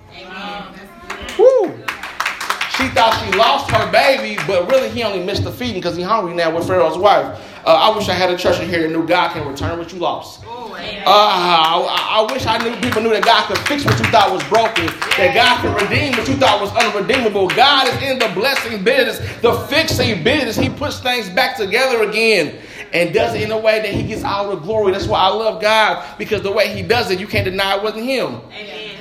She 2.79 2.87
thought 2.91 3.13
she 3.25 3.37
lost 3.37 3.69
her 3.73 3.91
baby, 3.91 4.41
but 4.47 4.71
really 4.71 4.89
he 4.89 5.03
only 5.03 5.21
missed 5.25 5.43
the 5.43 5.51
feeding 5.51 5.83
because 5.83 5.97
he's 5.97 6.07
hungry 6.07 6.33
now 6.33 6.55
with 6.55 6.65
Pharaoh's 6.65 6.97
wife. 6.97 7.27
Uh, 7.67 7.75
I 7.75 7.97
wish 7.97 8.09
I 8.09 8.13
had 8.13 8.31
a 8.31 8.39
church 8.39 8.61
in 8.61 8.69
here 8.69 8.83
that 8.83 8.91
knew 8.91 9.05
God 9.05 9.33
can 9.33 9.49
return 9.49 9.81
what 9.81 9.93
you 9.93 9.99
lost. 9.99 10.45
Uh, 10.45 11.11
I, 11.11 12.21
I, 12.21 12.33
wish 12.33 12.47
I 12.47 12.57
knew 12.59 12.77
people 12.81 13.03
knew 13.03 13.11
that 13.11 13.25
God 13.25 13.49
could 13.49 13.59
fix 13.67 13.85
what 13.85 13.99
you 13.99 14.05
thought 14.07 14.31
was 14.31 14.45
broken, 14.45 14.87
that 15.17 15.35
God 15.35 15.61
could 15.61 15.83
redeem 15.83 16.13
what 16.13 16.29
you 16.29 16.37
thought 16.37 16.61
was 16.61 16.71
unredeemable. 16.77 17.49
God 17.49 17.89
is 17.89 18.01
in 18.01 18.21
the 18.21 18.29
blessing 18.29 18.85
business, 18.85 19.19
the 19.43 19.55
fixing 19.67 20.23
business. 20.23 20.55
He 20.55 20.69
puts 20.69 21.01
things 21.01 21.29
back 21.31 21.57
together 21.57 22.09
again 22.09 22.61
and 22.93 23.13
does 23.13 23.35
it 23.35 23.43
in 23.43 23.51
a 23.51 23.59
way 23.59 23.81
that 23.83 23.91
He 23.91 24.05
gets 24.05 24.23
all 24.23 24.51
the 24.51 24.57
glory. 24.57 24.93
That's 24.93 25.09
why 25.09 25.19
I 25.19 25.31
love 25.31 25.61
God 25.61 26.17
because 26.17 26.43
the 26.43 26.53
way 26.53 26.73
He 26.73 26.83
does 26.83 27.11
it, 27.11 27.19
you 27.19 27.27
can't 27.27 27.45
deny 27.45 27.77
it 27.77 27.83
wasn't 27.83 28.05
Him. 28.05 28.41
Amen. 28.53 28.99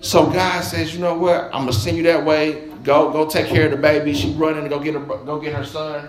So 0.00 0.26
God 0.26 0.62
says, 0.62 0.92
you 0.92 0.98
know 0.98 1.14
what? 1.14 1.44
I'm 1.44 1.60
gonna 1.60 1.72
send 1.72 1.96
you 1.96 2.02
that 2.04 2.24
way. 2.24 2.71
Go, 2.82 3.12
go 3.12 3.28
take 3.28 3.46
care 3.46 3.66
of 3.66 3.70
the 3.70 3.76
baby. 3.76 4.14
She 4.14 4.32
running 4.32 4.64
to 4.64 4.68
go 4.68 4.80
get 4.80 4.94
her, 4.94 5.00
go 5.00 5.38
get 5.38 5.54
her 5.54 5.64
son. 5.64 6.08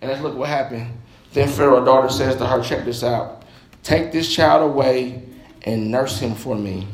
And 0.00 0.10
let's 0.10 0.22
look 0.22 0.36
what 0.36 0.48
happened. 0.48 0.96
Then 1.32 1.48
Pharaoh's 1.48 1.84
daughter 1.84 2.08
says 2.08 2.36
to 2.36 2.46
her, 2.46 2.62
check 2.62 2.84
this 2.84 3.02
out. 3.02 3.42
Take 3.82 4.12
this 4.12 4.32
child 4.34 4.62
away 4.62 5.22
and 5.62 5.90
nurse 5.90 6.18
him 6.18 6.34
for 6.34 6.56
me, 6.56 6.86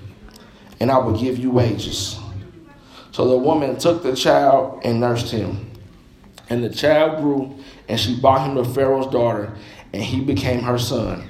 and 0.80 0.90
I 0.90 0.98
will 0.98 1.18
give 1.18 1.38
you 1.38 1.50
wages. 1.50 2.18
So 3.12 3.28
the 3.28 3.38
woman 3.38 3.78
took 3.78 4.02
the 4.02 4.16
child 4.16 4.80
and 4.84 5.00
nursed 5.00 5.30
him. 5.30 5.70
And 6.50 6.62
the 6.62 6.68
child 6.68 7.22
grew, 7.22 7.56
and 7.88 7.98
she 7.98 8.20
brought 8.20 8.46
him 8.46 8.56
to 8.56 8.64
Pharaoh's 8.64 9.10
daughter, 9.12 9.54
and 9.92 10.02
he 10.02 10.20
became 10.20 10.60
her 10.62 10.78
son. 10.78 11.28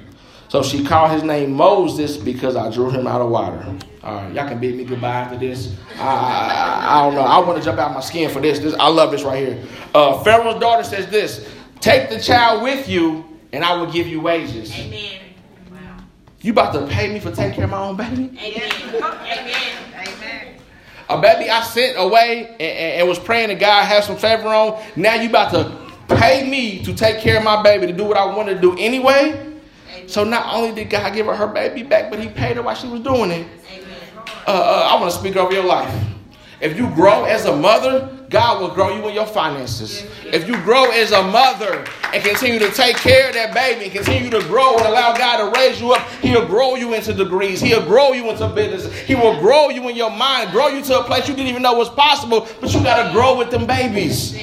So 0.49 0.61
she 0.63 0.83
called 0.83 1.11
his 1.11 1.23
name 1.23 1.53
Moses 1.53 2.17
because 2.17 2.55
I 2.55 2.71
drew 2.71 2.89
him 2.89 3.07
out 3.07 3.21
of 3.21 3.29
water. 3.29 3.65
All 4.03 4.15
right, 4.15 4.33
y'all 4.33 4.47
can 4.47 4.59
bid 4.59 4.75
me 4.75 4.85
goodbye 4.85 5.21
after 5.21 5.37
this. 5.37 5.75
I, 5.97 6.03
I, 6.03 6.64
I 6.87 7.03
don't 7.03 7.15
know. 7.15 7.21
I 7.21 7.39
want 7.39 7.57
to 7.59 7.63
jump 7.63 7.79
out 7.79 7.93
my 7.93 7.99
skin 8.01 8.29
for 8.29 8.39
this. 8.39 8.59
this 8.59 8.73
I 8.75 8.87
love 8.87 9.11
this 9.11 9.23
right 9.23 9.47
here. 9.47 9.63
Uh, 9.93 10.23
Pharaoh's 10.23 10.59
daughter 10.59 10.83
says 10.83 11.07
this 11.09 11.47
Take 11.79 12.09
the 12.09 12.19
child 12.19 12.63
with 12.63 12.87
you, 12.89 13.25
and 13.53 13.63
I 13.63 13.73
will 13.75 13.91
give 13.91 14.07
you 14.07 14.21
wages. 14.21 14.73
Amen. 14.77 15.21
You 16.45 16.51
about 16.51 16.73
to 16.73 16.85
pay 16.85 17.11
me 17.11 17.19
for 17.19 17.31
taking 17.31 17.55
care 17.55 17.63
of 17.63 17.71
my 17.71 17.79
own 17.79 17.97
baby? 17.97 18.29
Amen. 18.39 18.71
Amen. 18.93 20.55
A 21.09 21.19
baby 21.19 21.49
I 21.49 21.63
sent 21.63 21.97
away 21.97 22.47
and, 22.49 22.61
and, 22.61 23.07
was 23.07 23.17
praying 23.17 23.49
to 23.49 23.55
God 23.55 23.83
have 23.85 24.03
some 24.03 24.15
favor 24.15 24.47
on. 24.49 24.79
Now 24.95 25.15
you 25.15 25.29
about 25.29 25.51
to 25.53 26.15
pay 26.15 26.47
me 26.47 26.83
to 26.83 26.93
take 26.93 27.19
care 27.19 27.37
of 27.37 27.43
my 27.43 27.63
baby 27.63 27.87
to 27.87 27.93
do 27.93 28.05
what 28.05 28.17
I 28.17 28.25
wanted 28.25 28.55
to 28.55 28.61
do 28.61 28.75
anyway. 28.77 29.55
Amen. 29.89 30.07
So 30.07 30.23
not 30.23 30.53
only 30.53 30.71
did 30.71 30.91
God 30.91 31.15
give 31.15 31.25
her 31.25 31.35
her 31.35 31.47
baby 31.47 31.81
back, 31.81 32.11
but 32.11 32.19
He 32.19 32.29
paid 32.29 32.57
her 32.57 32.61
while 32.61 32.75
she 32.75 32.87
was 32.87 33.01
doing 33.01 33.31
it. 33.31 33.47
Uh, 34.47 34.51
uh, 34.51 34.89
I 34.91 34.99
want 35.01 35.11
to 35.11 35.17
speak 35.17 35.35
over 35.35 35.51
your 35.51 35.63
life. 35.63 36.14
If 36.61 36.77
you 36.77 36.89
grow 36.91 37.25
as 37.25 37.45
a 37.45 37.55
mother, 37.55 38.09
God 38.29 38.61
will 38.61 38.69
grow 38.69 38.95
you 38.95 39.07
in 39.07 39.13
your 39.13 39.25
finances. 39.25 40.05
If 40.25 40.47
you 40.47 40.55
grow 40.63 40.89
as 40.91 41.11
a 41.11 41.21
mother 41.23 41.85
and 42.13 42.23
continue 42.23 42.59
to 42.59 42.71
take 42.71 42.97
care 42.97 43.29
of 43.29 43.33
that 43.35 43.53
baby 43.53 43.89
continue 43.89 44.29
to 44.29 44.41
grow 44.47 44.77
and 44.77 44.85
allow 44.85 45.15
God 45.15 45.37
to 45.37 45.59
raise 45.59 45.79
you 45.79 45.91
up, 45.91 46.07
He'll 46.21 46.45
grow 46.45 46.75
you 46.75 46.93
into 46.93 47.13
degrees. 47.13 47.61
He'll 47.61 47.85
grow 47.85 48.13
you 48.13 48.29
into 48.29 48.47
business. 48.49 48.93
He 49.01 49.15
will 49.15 49.39
grow 49.39 49.69
you 49.69 49.87
in 49.89 49.95
your 49.95 50.11
mind, 50.11 50.51
grow 50.51 50.67
you 50.67 50.83
to 50.83 50.99
a 50.99 51.03
place 51.03 51.27
you 51.27 51.35
didn't 51.35 51.49
even 51.49 51.61
know 51.61 51.73
was 51.75 51.89
possible, 51.89 52.47
but 52.61 52.73
you 52.73 52.81
got 52.83 53.07
to 53.07 53.13
grow 53.13 53.37
with 53.37 53.51
them 53.51 53.65
babies. 53.65 54.37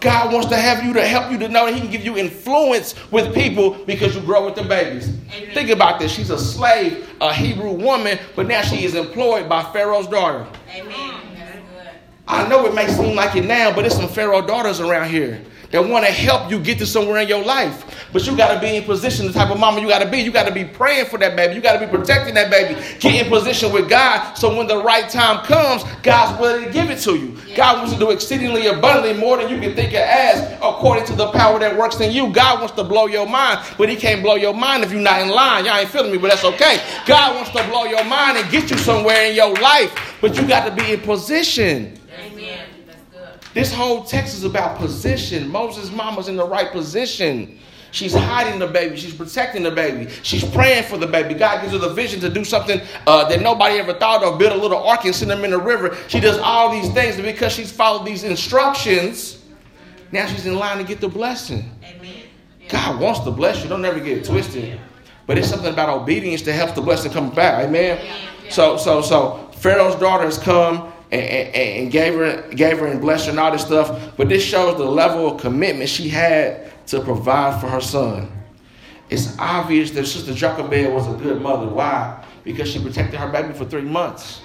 God 0.00 0.32
wants 0.34 0.48
to 0.48 0.56
have 0.56 0.84
you 0.84 0.92
to 0.92 1.06
help 1.06 1.32
you 1.32 1.38
to 1.38 1.48
know 1.48 1.64
that 1.64 1.74
He 1.74 1.80
can 1.80 1.90
give 1.90 2.04
you 2.04 2.18
influence 2.18 2.94
with 3.10 3.34
people 3.34 3.70
because 3.86 4.14
you 4.14 4.20
grow 4.20 4.44
with 4.44 4.54
the 4.54 4.62
babies. 4.62 5.08
Amen. 5.34 5.54
Think 5.54 5.70
about 5.70 5.98
this. 5.98 6.12
She's 6.12 6.28
a 6.28 6.38
slave, 6.38 7.10
a 7.22 7.32
Hebrew 7.32 7.72
woman, 7.72 8.18
but 8.36 8.46
now 8.46 8.60
she 8.60 8.84
is 8.84 8.94
employed 8.94 9.48
by 9.48 9.62
Pharaoh's 9.72 10.06
daughter. 10.06 10.46
Amen. 10.76 11.23
I 12.26 12.48
know 12.48 12.64
it 12.66 12.74
may 12.74 12.88
seem 12.88 13.14
like 13.14 13.36
it 13.36 13.44
now, 13.44 13.70
but 13.74 13.82
there's 13.82 13.96
some 13.96 14.08
Pharaoh 14.08 14.40
daughters 14.40 14.80
around 14.80 15.10
here 15.10 15.42
that 15.74 15.88
want 15.88 16.06
to 16.06 16.12
help 16.12 16.50
you 16.50 16.60
get 16.60 16.78
to 16.78 16.86
somewhere 16.86 17.20
in 17.20 17.28
your 17.28 17.44
life. 17.44 18.08
But 18.12 18.26
you 18.26 18.36
got 18.36 18.54
to 18.54 18.60
be 18.60 18.76
in 18.76 18.84
position, 18.84 19.26
the 19.26 19.32
type 19.32 19.50
of 19.50 19.58
mama 19.58 19.80
you 19.80 19.88
got 19.88 20.02
to 20.02 20.08
be. 20.08 20.18
You 20.18 20.30
got 20.30 20.46
to 20.46 20.54
be 20.54 20.64
praying 20.64 21.06
for 21.06 21.18
that 21.18 21.34
baby. 21.34 21.54
You 21.54 21.60
got 21.60 21.78
to 21.78 21.84
be 21.84 21.90
protecting 21.90 22.34
that 22.34 22.48
baby. 22.48 22.80
Get 23.00 23.26
in 23.26 23.28
position 23.28 23.72
with 23.72 23.90
God 23.90 24.34
so 24.34 24.56
when 24.56 24.68
the 24.68 24.80
right 24.82 25.10
time 25.10 25.44
comes, 25.44 25.82
God's 26.04 26.40
willing 26.40 26.66
to 26.66 26.72
give 26.72 26.90
it 26.90 27.00
to 27.00 27.16
you. 27.16 27.36
God 27.56 27.78
wants 27.78 27.92
to 27.92 27.98
do 27.98 28.12
exceedingly 28.12 28.68
abundantly 28.68 29.20
more 29.20 29.36
than 29.36 29.50
you 29.50 29.60
can 29.60 29.74
think 29.74 29.92
or 29.94 29.98
ask 29.98 30.44
according 30.62 31.06
to 31.06 31.16
the 31.16 31.26
power 31.32 31.58
that 31.58 31.76
works 31.76 31.98
in 31.98 32.12
you. 32.12 32.32
God 32.32 32.60
wants 32.60 32.76
to 32.76 32.84
blow 32.84 33.06
your 33.06 33.28
mind, 33.28 33.60
but 33.76 33.88
He 33.88 33.96
can't 33.96 34.22
blow 34.22 34.36
your 34.36 34.54
mind 34.54 34.84
if 34.84 34.92
you're 34.92 35.00
not 35.00 35.22
in 35.22 35.28
line. 35.28 35.64
Y'all 35.64 35.76
ain't 35.76 35.90
feeling 35.90 36.12
me, 36.12 36.18
but 36.18 36.28
that's 36.28 36.44
okay. 36.44 36.80
God 37.04 37.34
wants 37.34 37.50
to 37.50 37.64
blow 37.64 37.84
your 37.84 38.04
mind 38.04 38.38
and 38.38 38.48
get 38.50 38.70
you 38.70 38.78
somewhere 38.78 39.26
in 39.26 39.34
your 39.34 39.52
life, 39.54 40.16
but 40.20 40.36
you 40.36 40.46
got 40.46 40.68
to 40.68 40.82
be 40.82 40.92
in 40.92 41.00
position. 41.00 41.98
This 43.54 43.72
whole 43.72 44.02
text 44.04 44.34
is 44.34 44.44
about 44.44 44.78
position. 44.78 45.48
Moses' 45.48 45.90
mama's 45.92 46.28
in 46.28 46.36
the 46.36 46.46
right 46.46 46.70
position. 46.72 47.58
She's 47.92 48.12
hiding 48.12 48.58
the 48.58 48.66
baby. 48.66 48.96
She's 48.96 49.14
protecting 49.14 49.62
the 49.62 49.70
baby. 49.70 50.10
She's 50.24 50.44
praying 50.44 50.82
for 50.82 50.98
the 50.98 51.06
baby. 51.06 51.34
God 51.34 51.60
gives 51.60 51.72
her 51.72 51.78
the 51.78 51.94
vision 51.94 52.20
to 52.22 52.28
do 52.28 52.42
something 52.44 52.80
uh, 53.06 53.28
that 53.28 53.40
nobody 53.40 53.78
ever 53.78 53.94
thought 53.94 54.24
of. 54.24 54.36
Build 54.36 54.52
a 54.52 54.56
little 54.56 54.82
ark 54.82 55.04
and 55.04 55.14
send 55.14 55.30
them 55.30 55.44
in 55.44 55.52
the 55.52 55.60
river. 55.60 55.96
She 56.08 56.18
does 56.18 56.36
all 56.38 56.72
these 56.72 56.92
things, 56.92 57.14
and 57.14 57.24
because 57.24 57.52
she's 57.52 57.70
followed 57.70 58.04
these 58.04 58.24
instructions, 58.24 59.44
now 60.10 60.26
she's 60.26 60.44
in 60.44 60.56
line 60.56 60.78
to 60.78 60.84
get 60.84 61.00
the 61.00 61.08
blessing. 61.08 61.70
Amen. 61.84 62.24
God 62.68 63.00
wants 63.00 63.20
to 63.20 63.30
bless 63.30 63.62
you. 63.62 63.68
Don't 63.68 63.84
ever 63.84 64.00
get 64.00 64.18
it 64.18 64.24
twisted. 64.24 64.80
But 65.26 65.38
it's 65.38 65.48
something 65.48 65.72
about 65.72 65.88
obedience 65.88 66.42
that 66.42 66.54
helps 66.54 66.72
the 66.72 66.82
blessing 66.82 67.12
come 67.12 67.30
back. 67.30 67.64
Amen. 67.64 68.04
So, 68.50 68.76
so, 68.76 69.02
so 69.02 69.50
Pharaoh's 69.54 69.94
daughter 69.94 70.24
has 70.24 70.38
come 70.38 70.92
and, 71.14 71.54
and, 71.54 71.92
gave 71.92 72.14
her 72.14 72.42
gave 72.54 72.78
her 72.78 72.86
and 72.86 73.00
blessed 73.00 73.26
her 73.26 73.30
and 73.30 73.40
all 73.40 73.52
this 73.52 73.62
stuff. 73.62 74.16
But 74.16 74.28
this 74.28 74.42
shows 74.42 74.76
the 74.76 74.84
level 74.84 75.32
of 75.34 75.40
commitment 75.40 75.88
she 75.88 76.08
had 76.08 76.72
to 76.88 77.00
provide 77.00 77.60
for 77.60 77.68
her 77.68 77.80
son. 77.80 78.30
It's 79.10 79.38
obvious 79.38 79.90
that 79.92 80.06
Sister 80.06 80.34
Jochebed 80.34 80.92
was 80.92 81.06
a 81.06 81.16
good 81.22 81.40
mother. 81.40 81.66
Why? 81.66 82.24
Because 82.42 82.70
she 82.70 82.82
protected 82.82 83.20
her 83.20 83.30
baby 83.30 83.52
for 83.52 83.64
three 83.64 83.82
months. 83.82 84.40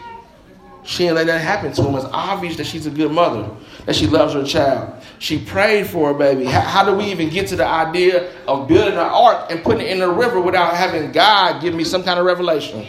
She 0.83 1.03
didn't 1.03 1.15
let 1.15 1.27
that 1.27 1.41
happen 1.41 1.71
to 1.73 1.83
him. 1.83 1.95
It's 1.95 2.05
obvious 2.05 2.55
that 2.57 2.65
she's 2.65 2.85
a 2.85 2.89
good 2.89 3.11
mother, 3.11 3.49
that 3.85 3.95
she 3.95 4.07
loves 4.07 4.33
her 4.33 4.43
child. 4.43 4.93
She 5.19 5.37
prayed 5.37 5.87
for 5.87 6.13
her 6.13 6.17
baby. 6.17 6.45
How, 6.45 6.61
how 6.61 6.85
do 6.85 6.95
we 6.95 7.05
even 7.05 7.29
get 7.29 7.47
to 7.49 7.55
the 7.55 7.65
idea 7.65 8.31
of 8.47 8.67
building 8.67 8.93
an 8.93 8.99
ark 8.99 9.51
and 9.51 9.61
putting 9.61 9.81
it 9.85 9.91
in 9.91 9.99
the 9.99 10.09
river 10.09 10.39
without 10.39 10.75
having 10.75 11.11
God 11.11 11.61
give 11.61 11.75
me 11.75 11.83
some 11.83 12.03
kind 12.03 12.19
of 12.19 12.25
revelation? 12.25 12.87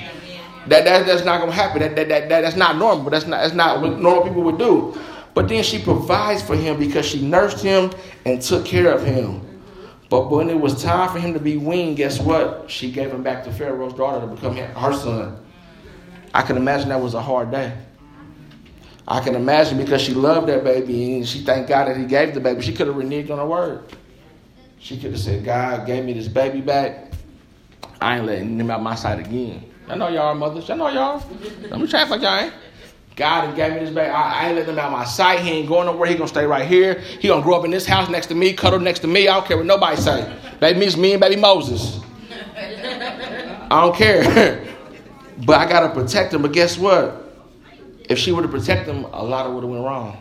That, 0.67 0.85
that 0.85 1.07
that's 1.07 1.25
not 1.25 1.41
gonna 1.41 1.53
happen. 1.53 1.81
That, 1.81 1.97
that, 1.97 2.09
that, 2.09 2.29
that 2.29 2.41
that's 2.43 2.57
not 2.57 2.77
normal. 2.77 3.11
That's 3.11 3.27
not 3.27 3.43
that's 3.43 3.55
not 3.55 3.81
what 3.81 3.99
normal 3.99 4.25
people 4.25 4.43
would 4.43 4.59
do. 4.59 4.99
But 5.33 5.49
then 5.49 5.63
she 5.63 5.81
provides 5.81 6.43
for 6.43 6.57
him 6.57 6.79
because 6.79 7.07
she 7.07 7.23
nursed 7.23 7.63
him 7.63 7.93
and 8.27 8.43
took 8.43 8.65
care 8.67 8.93
of 8.93 9.05
him. 9.05 9.47
But 10.09 10.29
when 10.29 10.51
it 10.51 10.61
was 10.61 10.83
time 10.83 11.09
for 11.11 11.21
him 11.21 11.33
to 11.35 11.41
be 11.41 11.57
weaned, 11.57 11.97
guess 11.97 12.21
what? 12.21 12.69
She 12.69 12.91
gave 12.91 13.13
him 13.13 13.23
back 13.23 13.45
to 13.45 13.53
Pharaoh's 13.53 13.95
daughter 13.95 14.21
to 14.21 14.27
become 14.27 14.57
her 14.57 14.93
son. 14.93 15.39
I 16.35 16.43
can 16.43 16.57
imagine 16.57 16.89
that 16.89 17.01
was 17.01 17.15
a 17.15 17.23
hard 17.23 17.51
day. 17.51 17.77
I 19.07 19.21
can 19.21 19.35
imagine 19.35 19.79
because 19.79 20.03
she 20.03 20.15
loved 20.15 20.49
that 20.49 20.63
baby 20.63 21.17
and 21.17 21.27
she 21.27 21.41
thanked 21.41 21.69
God 21.69 21.87
that 21.87 21.97
He 21.97 22.05
gave 22.05 22.35
the 22.35 22.41
baby. 22.41 22.61
She 22.63 22.73
could 22.73 22.87
have 22.87 22.97
reneged 22.97 23.31
on 23.31 23.39
her 23.39 23.47
word. 23.47 23.85
She 24.79 24.97
could 24.97 25.13
have 25.13 25.21
said, 25.21 25.45
God 25.45 25.87
gave 25.87 26.05
me 26.05 26.13
this 26.13 26.29
baby 26.29 26.61
back. 26.61 27.13
I 28.01 28.17
ain't 28.17 28.27
letting 28.27 28.59
him 28.59 28.71
out 28.71 28.83
my 28.83 28.95
sight 28.95 29.19
again. 29.19 29.70
I 29.91 29.97
know 29.97 30.09
y'all 30.09 30.35
mothers. 30.37 30.71
I 30.71 30.77
know 30.77 30.89
y'all. 30.89 31.23
I'm 31.73 31.87
trying 31.89 32.09
like 32.09 32.23
y'all 32.23 32.39
ain't. 32.39 32.55
God 33.17 33.49
and 33.49 33.57
gave 33.57 33.73
me 33.73 33.81
this 33.81 33.91
baby. 33.91 34.09
I, 34.09 34.43
I 34.43 34.47
ain't 34.47 34.57
letting 34.57 34.73
him 34.73 34.79
out 34.79 34.93
my 34.93 35.05
sight. 35.05 35.41
He 35.41 35.51
ain't 35.51 35.69
going 35.69 35.87
nowhere. 35.87 36.09
He 36.09 36.15
gonna 36.15 36.29
stay 36.29 36.47
right 36.47 36.67
here. 36.67 36.95
He 37.01 37.27
gonna 37.27 37.43
grow 37.43 37.59
up 37.59 37.65
in 37.65 37.73
this 37.73 37.87
house 37.87 38.09
next 38.09 38.29
to 38.29 38.37
me, 38.37 38.53
cuddle 38.53 38.79
next 38.79 39.01
to 39.01 39.09
me. 39.09 39.27
I 39.27 39.35
don't 39.35 39.47
care 39.47 39.57
what 39.57 39.67
nobody 39.67 40.01
say. 40.01 40.39
Baby, 40.61 40.87
it's 40.87 40.97
me 40.97 41.13
and 41.13 41.21
baby 41.21 41.37
Moses. 41.37 42.01
I 42.57 43.69
don't 43.69 43.97
care. 43.97 44.65
but 45.45 45.59
I 45.59 45.69
gotta 45.69 45.91
protect 45.91 46.33
him. 46.33 46.43
But 46.43 46.53
guess 46.53 46.79
what? 46.79 47.35
If 48.09 48.19
she 48.19 48.31
would 48.31 48.45
have 48.45 48.53
protected 48.53 48.95
him, 48.95 49.05
a 49.13 49.25
lot 49.25 49.47
of 49.47 49.55
would 49.55 49.65
have 49.65 49.71
went 49.71 49.85
wrong. 49.85 50.17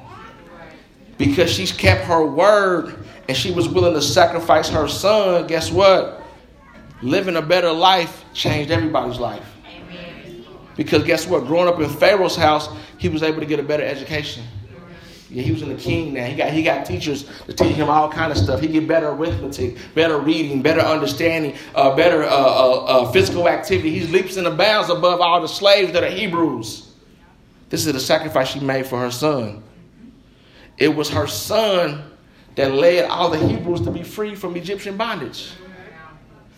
Because 1.19 1.51
she's 1.51 1.71
kept 1.71 2.05
her 2.05 2.25
word 2.25 3.05
and 3.27 3.37
she 3.37 3.51
was 3.51 3.69
willing 3.69 3.93
to 3.93 4.01
sacrifice 4.01 4.67
her 4.69 4.87
son. 4.87 5.45
Guess 5.47 5.71
what? 5.71 6.23
Living 7.01 7.35
a 7.35 7.41
better 7.41 7.71
life 7.71 8.25
changed 8.33 8.71
everybody's 8.71 9.19
life. 9.19 9.45
Because 10.79 11.03
guess 11.03 11.27
what? 11.27 11.45
Growing 11.45 11.67
up 11.67 11.77
in 11.81 11.89
Pharaoh's 11.89 12.37
house, 12.37 12.69
he 12.97 13.09
was 13.09 13.21
able 13.21 13.41
to 13.41 13.45
get 13.45 13.59
a 13.59 13.63
better 13.63 13.83
education. 13.83 14.45
Yeah, 15.29 15.43
he 15.43 15.51
was 15.51 15.61
in 15.61 15.67
the 15.67 15.75
king 15.75 16.13
now. 16.13 16.23
He 16.23 16.37
got 16.37 16.53
he 16.53 16.63
got 16.63 16.85
teachers 16.85 17.25
to 17.47 17.53
teach 17.53 17.75
him 17.75 17.89
all 17.89 18.09
kind 18.09 18.31
of 18.31 18.37
stuff. 18.37 18.61
He 18.61 18.67
get 18.69 18.87
better 18.87 19.09
arithmetic, 19.09 19.75
better 19.93 20.17
reading, 20.19 20.61
better 20.61 20.79
understanding, 20.79 21.57
uh, 21.75 21.93
better 21.97 22.23
uh, 22.23 22.29
uh, 22.29 22.85
uh, 22.85 23.11
physical 23.11 23.49
activity. 23.49 23.99
He 23.99 24.07
leaps 24.07 24.37
in 24.37 24.45
the 24.45 24.51
bounds 24.51 24.89
above 24.89 25.19
all 25.19 25.41
the 25.41 25.49
slaves 25.49 25.91
that 25.91 26.01
are 26.01 26.09
Hebrews. 26.09 26.93
This 27.67 27.85
is 27.85 27.91
the 27.91 27.99
sacrifice 27.99 28.47
she 28.47 28.61
made 28.61 28.85
for 28.85 28.99
her 28.99 29.11
son. 29.11 29.61
It 30.77 30.95
was 30.95 31.09
her 31.09 31.27
son 31.27 32.09
that 32.55 32.71
led 32.71 33.03
all 33.03 33.29
the 33.29 33.45
Hebrews 33.45 33.81
to 33.81 33.91
be 33.91 34.03
free 34.03 34.33
from 34.33 34.55
Egyptian 34.55 34.95
bondage. 34.95 35.51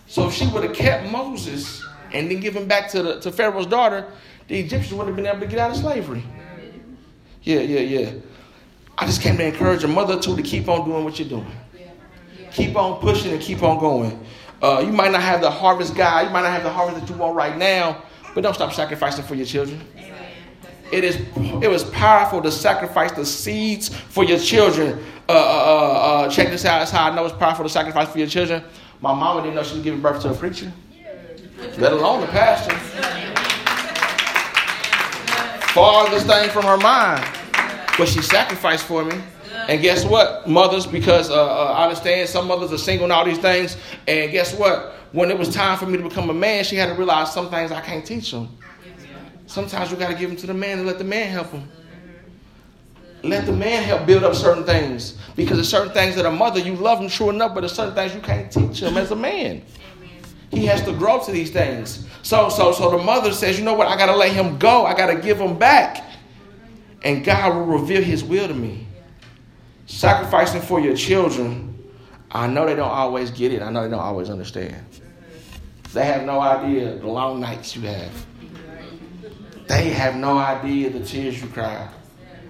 So 0.05 0.27
if 0.27 0.36
she 0.36 0.45
would 0.45 0.63
have 0.63 0.75
kept 0.75 1.12
Moses 1.12 1.84
and 2.13 2.30
then 2.30 2.39
give 2.39 2.56
him 2.56 2.67
back 2.67 2.89
to, 2.91 3.04
the, 3.04 3.19
to 3.21 3.32
Pharaoh's 3.32 3.65
daughter, 3.65 4.06
the 4.47 4.60
Egyptians 4.60 4.93
wouldn't 4.93 5.10
have 5.10 5.15
been 5.15 5.26
able 5.26 5.39
to 5.39 5.47
get 5.47 5.60
out 5.60 5.71
of 5.71 5.78
slavery. 5.78 6.24
Yeah, 7.43 7.62
yeah, 7.62 7.80
yeah. 7.80 8.12
I 8.97 9.06
just 9.06 9.21
came 9.21 9.38
to 9.38 9.45
encourage 9.45 9.84
a 9.84 9.88
mother 9.88 10.19
too 10.19 10.36
to 10.36 10.43
keep 10.43 10.67
on 10.67 10.88
doing 10.88 11.04
what 11.04 11.17
you're 11.17 11.30
doing. 11.30 11.52
Keep 12.52 12.76
on 12.76 13.00
pushing 13.00 13.32
and 13.32 13.41
keep 13.41 13.63
on 13.63 13.80
going. 13.80 14.24
Uh, 14.62 14.84
you 14.86 14.91
might 14.91 15.12
not 15.12 15.21
have 15.21 15.41
the 15.41 15.50
harvest 15.50 15.95
guy, 15.95 16.24
you 16.24 16.30
might 16.30 16.41
not 16.41 16.52
have 16.52 16.63
the 16.63 16.69
harvest 16.69 17.00
that 17.00 17.12
you 17.12 17.19
want 17.19 17.36
right 17.36 17.58
now, 17.58 18.04
but 18.36 18.41
don't 18.41 18.54
stop 18.54 18.74
sacrificing 18.74 19.24
for 19.24 19.36
your 19.36 19.45
children. 19.45 19.82
It 20.91 21.06
is 21.06 21.15
it 21.63 21.69
was 21.69 21.86
powerful 21.86 22.41
to 22.41 22.52
sacrifice 22.52 23.13
the 23.13 23.26
seeds 23.26 23.88
for 23.88 24.26
your 24.26 24.38
children. 24.38 25.02
Uh, 25.30 25.32
uh, 25.32 25.36
uh, 25.36 26.26
uh 26.26 26.30
check 26.30 26.50
this 26.50 26.65
out. 26.65 26.80
That's 26.80 26.91
how 26.91 27.10
I 27.10 27.15
know 27.15 27.26
it's 27.26 27.36
powerful 27.38 27.63
to 27.63 27.69
sacrifice 27.69 28.10
for 28.10 28.17
your 28.17 28.28
children. 28.28 28.62
My 29.00 29.13
mama 29.13 29.41
didn't 29.41 29.56
know 29.56 29.63
she 29.63 29.76
was 29.76 29.84
giving 29.84 30.02
birth 30.02 30.21
to 30.24 30.32
a 30.32 30.34
preacher 30.34 30.71
let 31.81 31.93
alone 31.93 32.21
the 32.21 32.27
pastor. 32.27 32.77
Farthest 35.73 36.27
thing 36.27 36.49
from 36.51 36.63
her 36.63 36.77
mind. 36.77 37.25
But 37.97 38.07
she 38.07 38.21
sacrificed 38.21 38.85
for 38.85 39.03
me. 39.03 39.19
And 39.67 39.81
guess 39.81 40.05
what, 40.05 40.47
mothers? 40.47 40.85
Because 40.85 41.31
uh, 41.31 41.43
uh, 41.43 41.73
I 41.75 41.83
understand 41.85 42.29
some 42.29 42.47
mothers 42.47 42.71
are 42.71 42.77
single 42.77 43.05
and 43.05 43.13
all 43.13 43.25
these 43.25 43.39
things. 43.39 43.77
And 44.07 44.31
guess 44.31 44.53
what? 44.53 44.93
When 45.11 45.31
it 45.31 45.37
was 45.39 45.49
time 45.49 45.77
for 45.79 45.87
me 45.87 45.97
to 45.97 46.03
become 46.03 46.29
a 46.29 46.33
man, 46.33 46.63
she 46.63 46.75
had 46.75 46.85
to 46.85 46.93
realize 46.93 47.33
some 47.33 47.49
things 47.49 47.71
I 47.71 47.81
can't 47.81 48.05
teach 48.05 48.31
them. 48.31 48.49
Sometimes 49.47 49.89
you 49.89 49.97
got 49.97 50.09
to 50.09 50.15
give 50.15 50.29
them 50.29 50.37
to 50.37 50.47
the 50.47 50.53
man 50.53 50.77
and 50.77 50.87
let 50.87 50.99
the 50.99 51.03
man 51.03 51.31
help 51.31 51.51
them. 51.51 51.67
Let 53.23 53.47
the 53.47 53.53
man 53.53 53.83
help 53.83 54.05
build 54.05 54.23
up 54.23 54.35
certain 54.35 54.65
things. 54.65 55.17
Because 55.35 55.57
there's 55.57 55.69
certain 55.69 55.93
things 55.93 56.15
that 56.15 56.27
a 56.27 56.31
mother, 56.31 56.59
you 56.59 56.75
love 56.75 56.99
them 56.99 57.09
true 57.09 57.29
enough, 57.29 57.55
but 57.55 57.61
there's 57.61 57.73
certain 57.73 57.95
things 57.95 58.13
you 58.13 58.21
can't 58.21 58.51
teach 58.51 58.81
them 58.81 58.97
as 58.97 59.09
a 59.09 59.15
man. 59.15 59.63
He 60.51 60.65
has 60.65 60.83
to 60.83 60.91
grow 60.91 61.23
to 61.23 61.31
these 61.31 61.49
things. 61.49 62.05
So, 62.23 62.49
so, 62.49 62.73
so 62.73 62.91
the 62.91 62.97
mother 62.97 63.31
says, 63.31 63.57
you 63.57 63.65
know 63.65 63.73
what? 63.73 63.87
I 63.87 63.97
got 63.97 64.07
to 64.07 64.15
let 64.15 64.31
him 64.31 64.59
go. 64.59 64.85
I 64.85 64.93
got 64.93 65.07
to 65.07 65.15
give 65.15 65.39
him 65.39 65.57
back. 65.57 66.05
And 67.03 67.23
God 67.23 67.55
will 67.55 67.65
reveal 67.65 68.01
his 68.01 68.23
will 68.23 68.47
to 68.47 68.53
me. 68.53 68.85
Sacrificing 69.87 70.61
for 70.61 70.79
your 70.79 70.95
children, 70.95 71.71
I 72.29 72.47
know 72.47 72.65
they 72.65 72.75
don't 72.75 72.91
always 72.91 73.31
get 73.31 73.53
it. 73.53 73.61
I 73.61 73.71
know 73.71 73.83
they 73.83 73.89
don't 73.89 73.99
always 73.99 74.29
understand. 74.29 74.85
They 75.93 76.05
have 76.05 76.23
no 76.23 76.39
idea 76.39 76.95
the 76.97 77.07
long 77.07 77.39
nights 77.39 77.75
you 77.75 77.81
have. 77.83 78.25
They 79.67 79.89
have 79.89 80.15
no 80.15 80.37
idea 80.37 80.89
the 80.89 81.03
tears 81.03 81.41
you 81.41 81.47
cry. 81.47 81.89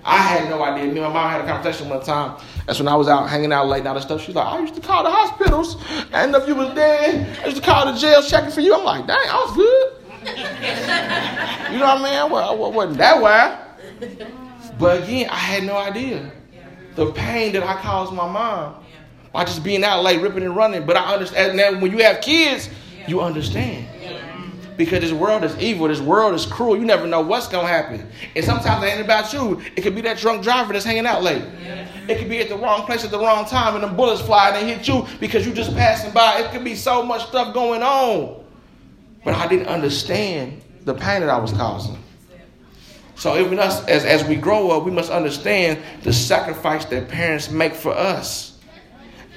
I 0.03 0.17
had 0.17 0.49
no 0.49 0.63
idea. 0.63 0.85
Me 0.85 0.99
and 0.99 1.01
my 1.01 1.13
mom 1.13 1.29
had 1.29 1.41
a 1.41 1.45
conversation 1.45 1.89
one 1.89 2.01
time. 2.03 2.41
That's 2.65 2.79
when 2.79 2.87
I 2.87 2.95
was 2.95 3.07
out 3.07 3.29
hanging 3.29 3.53
out 3.53 3.67
late 3.67 3.79
and 3.79 3.87
all 3.87 3.93
that 3.93 4.01
stuff. 4.01 4.21
She's 4.21 4.35
like, 4.35 4.47
I 4.47 4.59
used 4.59 4.75
to 4.75 4.81
call 4.81 5.03
the 5.03 5.11
hospitals. 5.11 5.77
And 6.11 6.33
if 6.35 6.47
you 6.47 6.55
was 6.55 6.73
dead, 6.73 7.39
I 7.41 7.45
used 7.45 7.57
to 7.57 7.63
call 7.63 7.91
the 7.91 7.97
jail 7.97 8.23
checking 8.23 8.51
for 8.51 8.61
you. 8.61 8.75
I'm 8.75 8.83
like, 8.83 9.05
dang, 9.05 9.17
I 9.17 9.35
was 9.35 9.55
good. 9.55 9.93
you 11.71 11.79
know 11.79 11.85
what 11.85 12.01
I 12.01 12.21
mean? 12.21 12.31
Well, 12.31 12.63
I 12.63 12.69
wasn't 12.69 12.97
that 12.97 13.21
wild. 13.21 13.59
But 14.79 15.03
again, 15.03 15.29
I 15.29 15.35
had 15.35 15.63
no 15.63 15.77
idea 15.77 16.31
the 16.95 17.11
pain 17.13 17.53
that 17.53 17.63
I 17.63 17.79
caused 17.81 18.13
my 18.13 18.29
mom 18.29 18.83
by 19.31 19.45
just 19.45 19.63
being 19.63 19.83
out 19.83 20.03
late, 20.03 20.21
ripping 20.21 20.43
and 20.43 20.55
running. 20.55 20.85
But 20.85 20.97
I 20.97 21.13
understand 21.13 21.57
now 21.57 21.79
when 21.79 21.91
you 21.91 22.03
have 22.03 22.21
kids, 22.21 22.69
you 23.07 23.21
understand 23.21 23.87
because 24.77 25.01
this 25.01 25.11
world 25.11 25.43
is 25.43 25.57
evil. 25.57 25.87
This 25.87 25.99
world 25.99 26.33
is 26.33 26.45
cruel. 26.45 26.77
You 26.77 26.85
never 26.85 27.05
know 27.07 27.21
what's 27.21 27.47
to 27.47 27.59
happen. 27.61 28.07
And 28.35 28.43
sometimes 28.43 28.83
it 28.83 28.87
ain't 28.87 29.01
about 29.01 29.33
you. 29.33 29.61
It 29.75 29.81
could 29.81 29.95
be 29.95 30.01
that 30.01 30.17
drunk 30.17 30.43
driver 30.43 30.73
that's 30.73 30.85
hanging 30.85 31.05
out 31.05 31.23
late. 31.23 31.43
It 32.07 32.17
could 32.17 32.29
be 32.29 32.39
at 32.39 32.49
the 32.49 32.57
wrong 32.57 32.85
place 32.85 33.03
at 33.03 33.11
the 33.11 33.19
wrong 33.19 33.45
time 33.45 33.75
and 33.75 33.83
the 33.83 33.87
bullets 33.87 34.21
fly 34.21 34.49
and 34.49 34.55
they 34.55 34.73
hit 34.73 34.87
you 34.87 35.05
because 35.19 35.45
you 35.45 35.53
just 35.53 35.73
passing 35.75 36.11
by. 36.11 36.39
It 36.39 36.51
could 36.51 36.63
be 36.63 36.75
so 36.75 37.03
much 37.03 37.27
stuff 37.27 37.53
going 37.53 37.83
on. 37.83 38.43
But 39.23 39.35
I 39.35 39.47
didn't 39.47 39.67
understand 39.67 40.61
the 40.83 40.93
pain 40.93 41.21
that 41.21 41.29
I 41.29 41.37
was 41.37 41.51
causing. 41.51 42.01
So 43.15 43.37
even 43.37 43.59
us, 43.59 43.85
as, 43.85 44.03
as 44.03 44.23
we 44.23 44.35
grow 44.35 44.71
up, 44.71 44.83
we 44.83 44.89
must 44.89 45.11
understand 45.11 45.79
the 46.01 46.11
sacrifice 46.11 46.85
that 46.85 47.07
parents 47.07 47.51
make 47.51 47.75
for 47.75 47.91
us. 47.91 48.50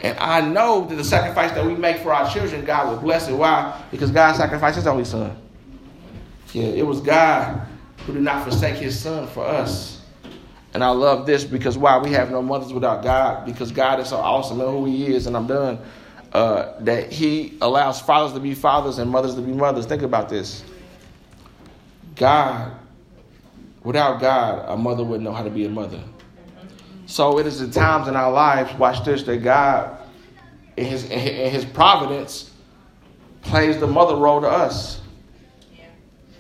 And 0.05 0.19
I 0.19 0.43
know 0.43 0.85
that 0.85 0.97
the 0.97 1.03
sacrifice 1.03 1.53
that 1.53 1.64
we 1.64 1.75
make 1.75 1.97
for 1.97 2.12
our 2.12 2.31
children, 2.31 2.62
God 2.67 2.90
will 2.90 2.99
bless 2.99 3.27
it. 3.27 3.33
Why? 3.33 3.83
Because 3.90 4.11
God 4.11 4.37
sacrificed 4.37 4.77
his 4.77 4.87
only 4.87 5.07
son. 5.07 5.35
Yeah, 6.53 6.64
it 6.64 6.87
was 6.87 7.01
God 7.01 7.67
who 8.05 8.12
did 8.12 8.21
not 8.21 8.45
forsake 8.45 8.75
his 8.75 9.01
son 9.01 9.27
for 9.27 9.47
us. 9.47 10.03
And 10.75 10.85
I 10.85 10.90
love 10.90 11.25
this 11.25 11.45
because 11.45 11.79
why? 11.79 11.97
We 11.97 12.11
have 12.11 12.31
no 12.31 12.43
mothers 12.43 12.71
without 12.71 13.03
God 13.03 13.47
because 13.47 13.73
God 13.73 13.99
is 13.99 14.11
so 14.11 14.17
awesome 14.17 14.61
and 14.61 14.69
who 14.69 14.85
he 14.85 15.14
is. 15.14 15.27
And 15.27 15.35
I'm 15.35 15.47
done. 15.47 15.79
Uh, 16.35 16.79
that 16.81 17.11
he 17.11 17.57
allows 17.62 17.99
fathers 17.99 18.35
to 18.35 18.40
be 18.40 18.55
fathers 18.55 18.99
and 18.99 19.11
mothers 19.11 19.37
to 19.37 19.40
be 19.40 19.53
mothers. 19.53 19.87
Think 19.87 20.03
about 20.03 20.29
this. 20.29 20.64
God, 22.14 22.73
without 23.83 24.21
God, 24.21 24.67
a 24.69 24.77
mother 24.77 25.03
wouldn't 25.03 25.25
know 25.25 25.33
how 25.33 25.45
to 25.45 25.51
be 25.51 25.64
a 25.64 25.71
mother. 25.71 26.03
So 27.07 27.38
it 27.38 27.47
is 27.47 27.61
the 27.61 27.69
times 27.69 28.09
in 28.09 28.17
our 28.17 28.33
lives, 28.33 28.73
watch 28.79 29.05
this, 29.05 29.23
that 29.25 29.43
God, 29.43 29.99
in 30.77 30.87
his, 30.87 31.05
in 31.05 31.51
his 31.51 31.64
providence, 31.64 32.51
plays 33.43 33.79
the 33.79 33.87
mother 33.87 34.17
role 34.17 34.40
to 34.40 34.49
us. 34.49 35.01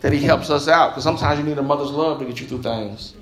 That 0.00 0.12
he 0.12 0.20
helps 0.20 0.50
us 0.50 0.68
out. 0.68 0.90
Because 0.90 1.04
sometimes 1.04 1.38
you 1.38 1.44
need 1.44 1.58
a 1.58 1.62
mother's 1.62 1.90
love 1.90 2.18
to 2.18 2.24
get 2.24 2.40
you 2.40 2.46
through 2.46 2.62
things. 2.62 3.14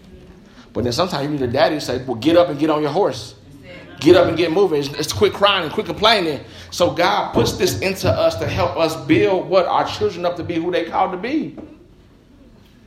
But 0.73 0.85
then 0.85 0.93
sometimes 0.93 1.25
you 1.25 1.31
need 1.31 1.43
a 1.43 1.53
daddy 1.53 1.77
to 1.77 1.81
say, 1.81 2.03
well, 2.05 2.17
get 2.17 2.37
up 2.37 2.49
and 2.49 2.59
get 2.59 2.71
on 2.71 2.83
your 2.83 2.91
horse. 2.91 3.35
Get 4.01 4.17
up 4.17 4.27
and 4.27 4.37
get 4.37 4.51
moving. 4.51 4.81
It's, 4.81 4.89
it's 4.95 5.13
quit 5.13 5.33
crying 5.33 5.65
and 5.65 5.73
quit 5.73 5.87
complaining. 5.87 6.41
So 6.73 6.91
God 6.91 7.33
puts 7.33 7.53
this 7.53 7.79
into 7.81 8.11
us 8.11 8.35
to 8.37 8.49
help 8.49 8.77
us 8.77 8.97
build 9.07 9.49
what 9.49 9.67
our 9.67 9.87
children 9.87 10.27
up 10.27 10.35
to 10.37 10.43
be 10.43 10.55
who 10.55 10.73
they 10.73 10.87
called 10.87 11.13
to 11.13 11.19
be. 11.19 11.57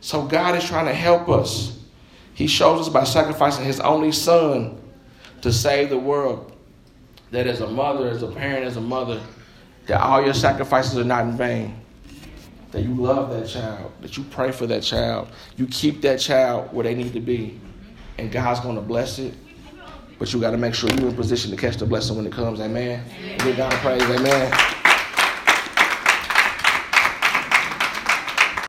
So 0.02 0.24
God 0.24 0.56
is 0.56 0.65
trying 0.65 0.88
to 0.88 0.94
help 0.94 1.30
us. 1.30 1.80
He 2.36 2.48
shows 2.48 2.82
us 2.82 2.89
by 2.89 3.06
sacrificing 3.06 3.65
his 3.65 3.80
only 3.80 4.12
son 4.12 4.80
to 5.41 5.52
save 5.52 5.89
the 5.89 5.98
world. 5.98 6.52
That 7.32 7.48
as 7.48 7.62
a 7.62 7.67
mother, 7.67 8.10
as 8.10 8.21
a 8.21 8.28
parent, 8.28 8.65
as 8.65 8.78
a 8.78 8.82
mother, 8.82 9.21
that 9.88 10.02
all 10.02 10.24
your 10.24 10.34
sacrifices 10.34 10.98
are 10.98 11.04
not 11.04 11.24
in 11.24 11.38
vain. 11.38 11.80
That 12.71 12.82
you 12.82 12.93
love 12.93 13.30
that 13.32 13.48
child, 13.48 13.91
that 14.02 14.17
you 14.17 14.24
pray 14.26 14.52
for 14.52 14.67
that 14.67 14.84
child, 14.84 15.30
you 15.56 15.65
keep 15.67 16.02
that 16.02 16.19
child 16.19 16.74
where 16.74 16.84
they 16.84 16.93
need 16.93 17.13
to 17.13 17.21
be, 17.21 17.60
and 18.17 18.30
God's 18.32 18.60
going 18.60 18.76
to 18.76 18.82
bless 18.82 19.17
it. 19.17 19.34
But 20.19 20.34
you 20.34 20.41
got 20.41 20.52
to 20.52 20.58
make 20.58 20.74
sure 20.74 20.89
you're 20.91 21.10
in 21.10 21.15
position 21.15 21.52
to 21.52 21.58
catch 21.58 21.78
the 21.78 21.86
blessing 21.86 22.17
when 22.17 22.26
it 22.26 22.34
comes. 22.34 22.60
Amen. 22.60 23.04
Give 23.39 23.56
God 23.56 23.71
praise. 23.74 24.02
Amen. 24.04 24.85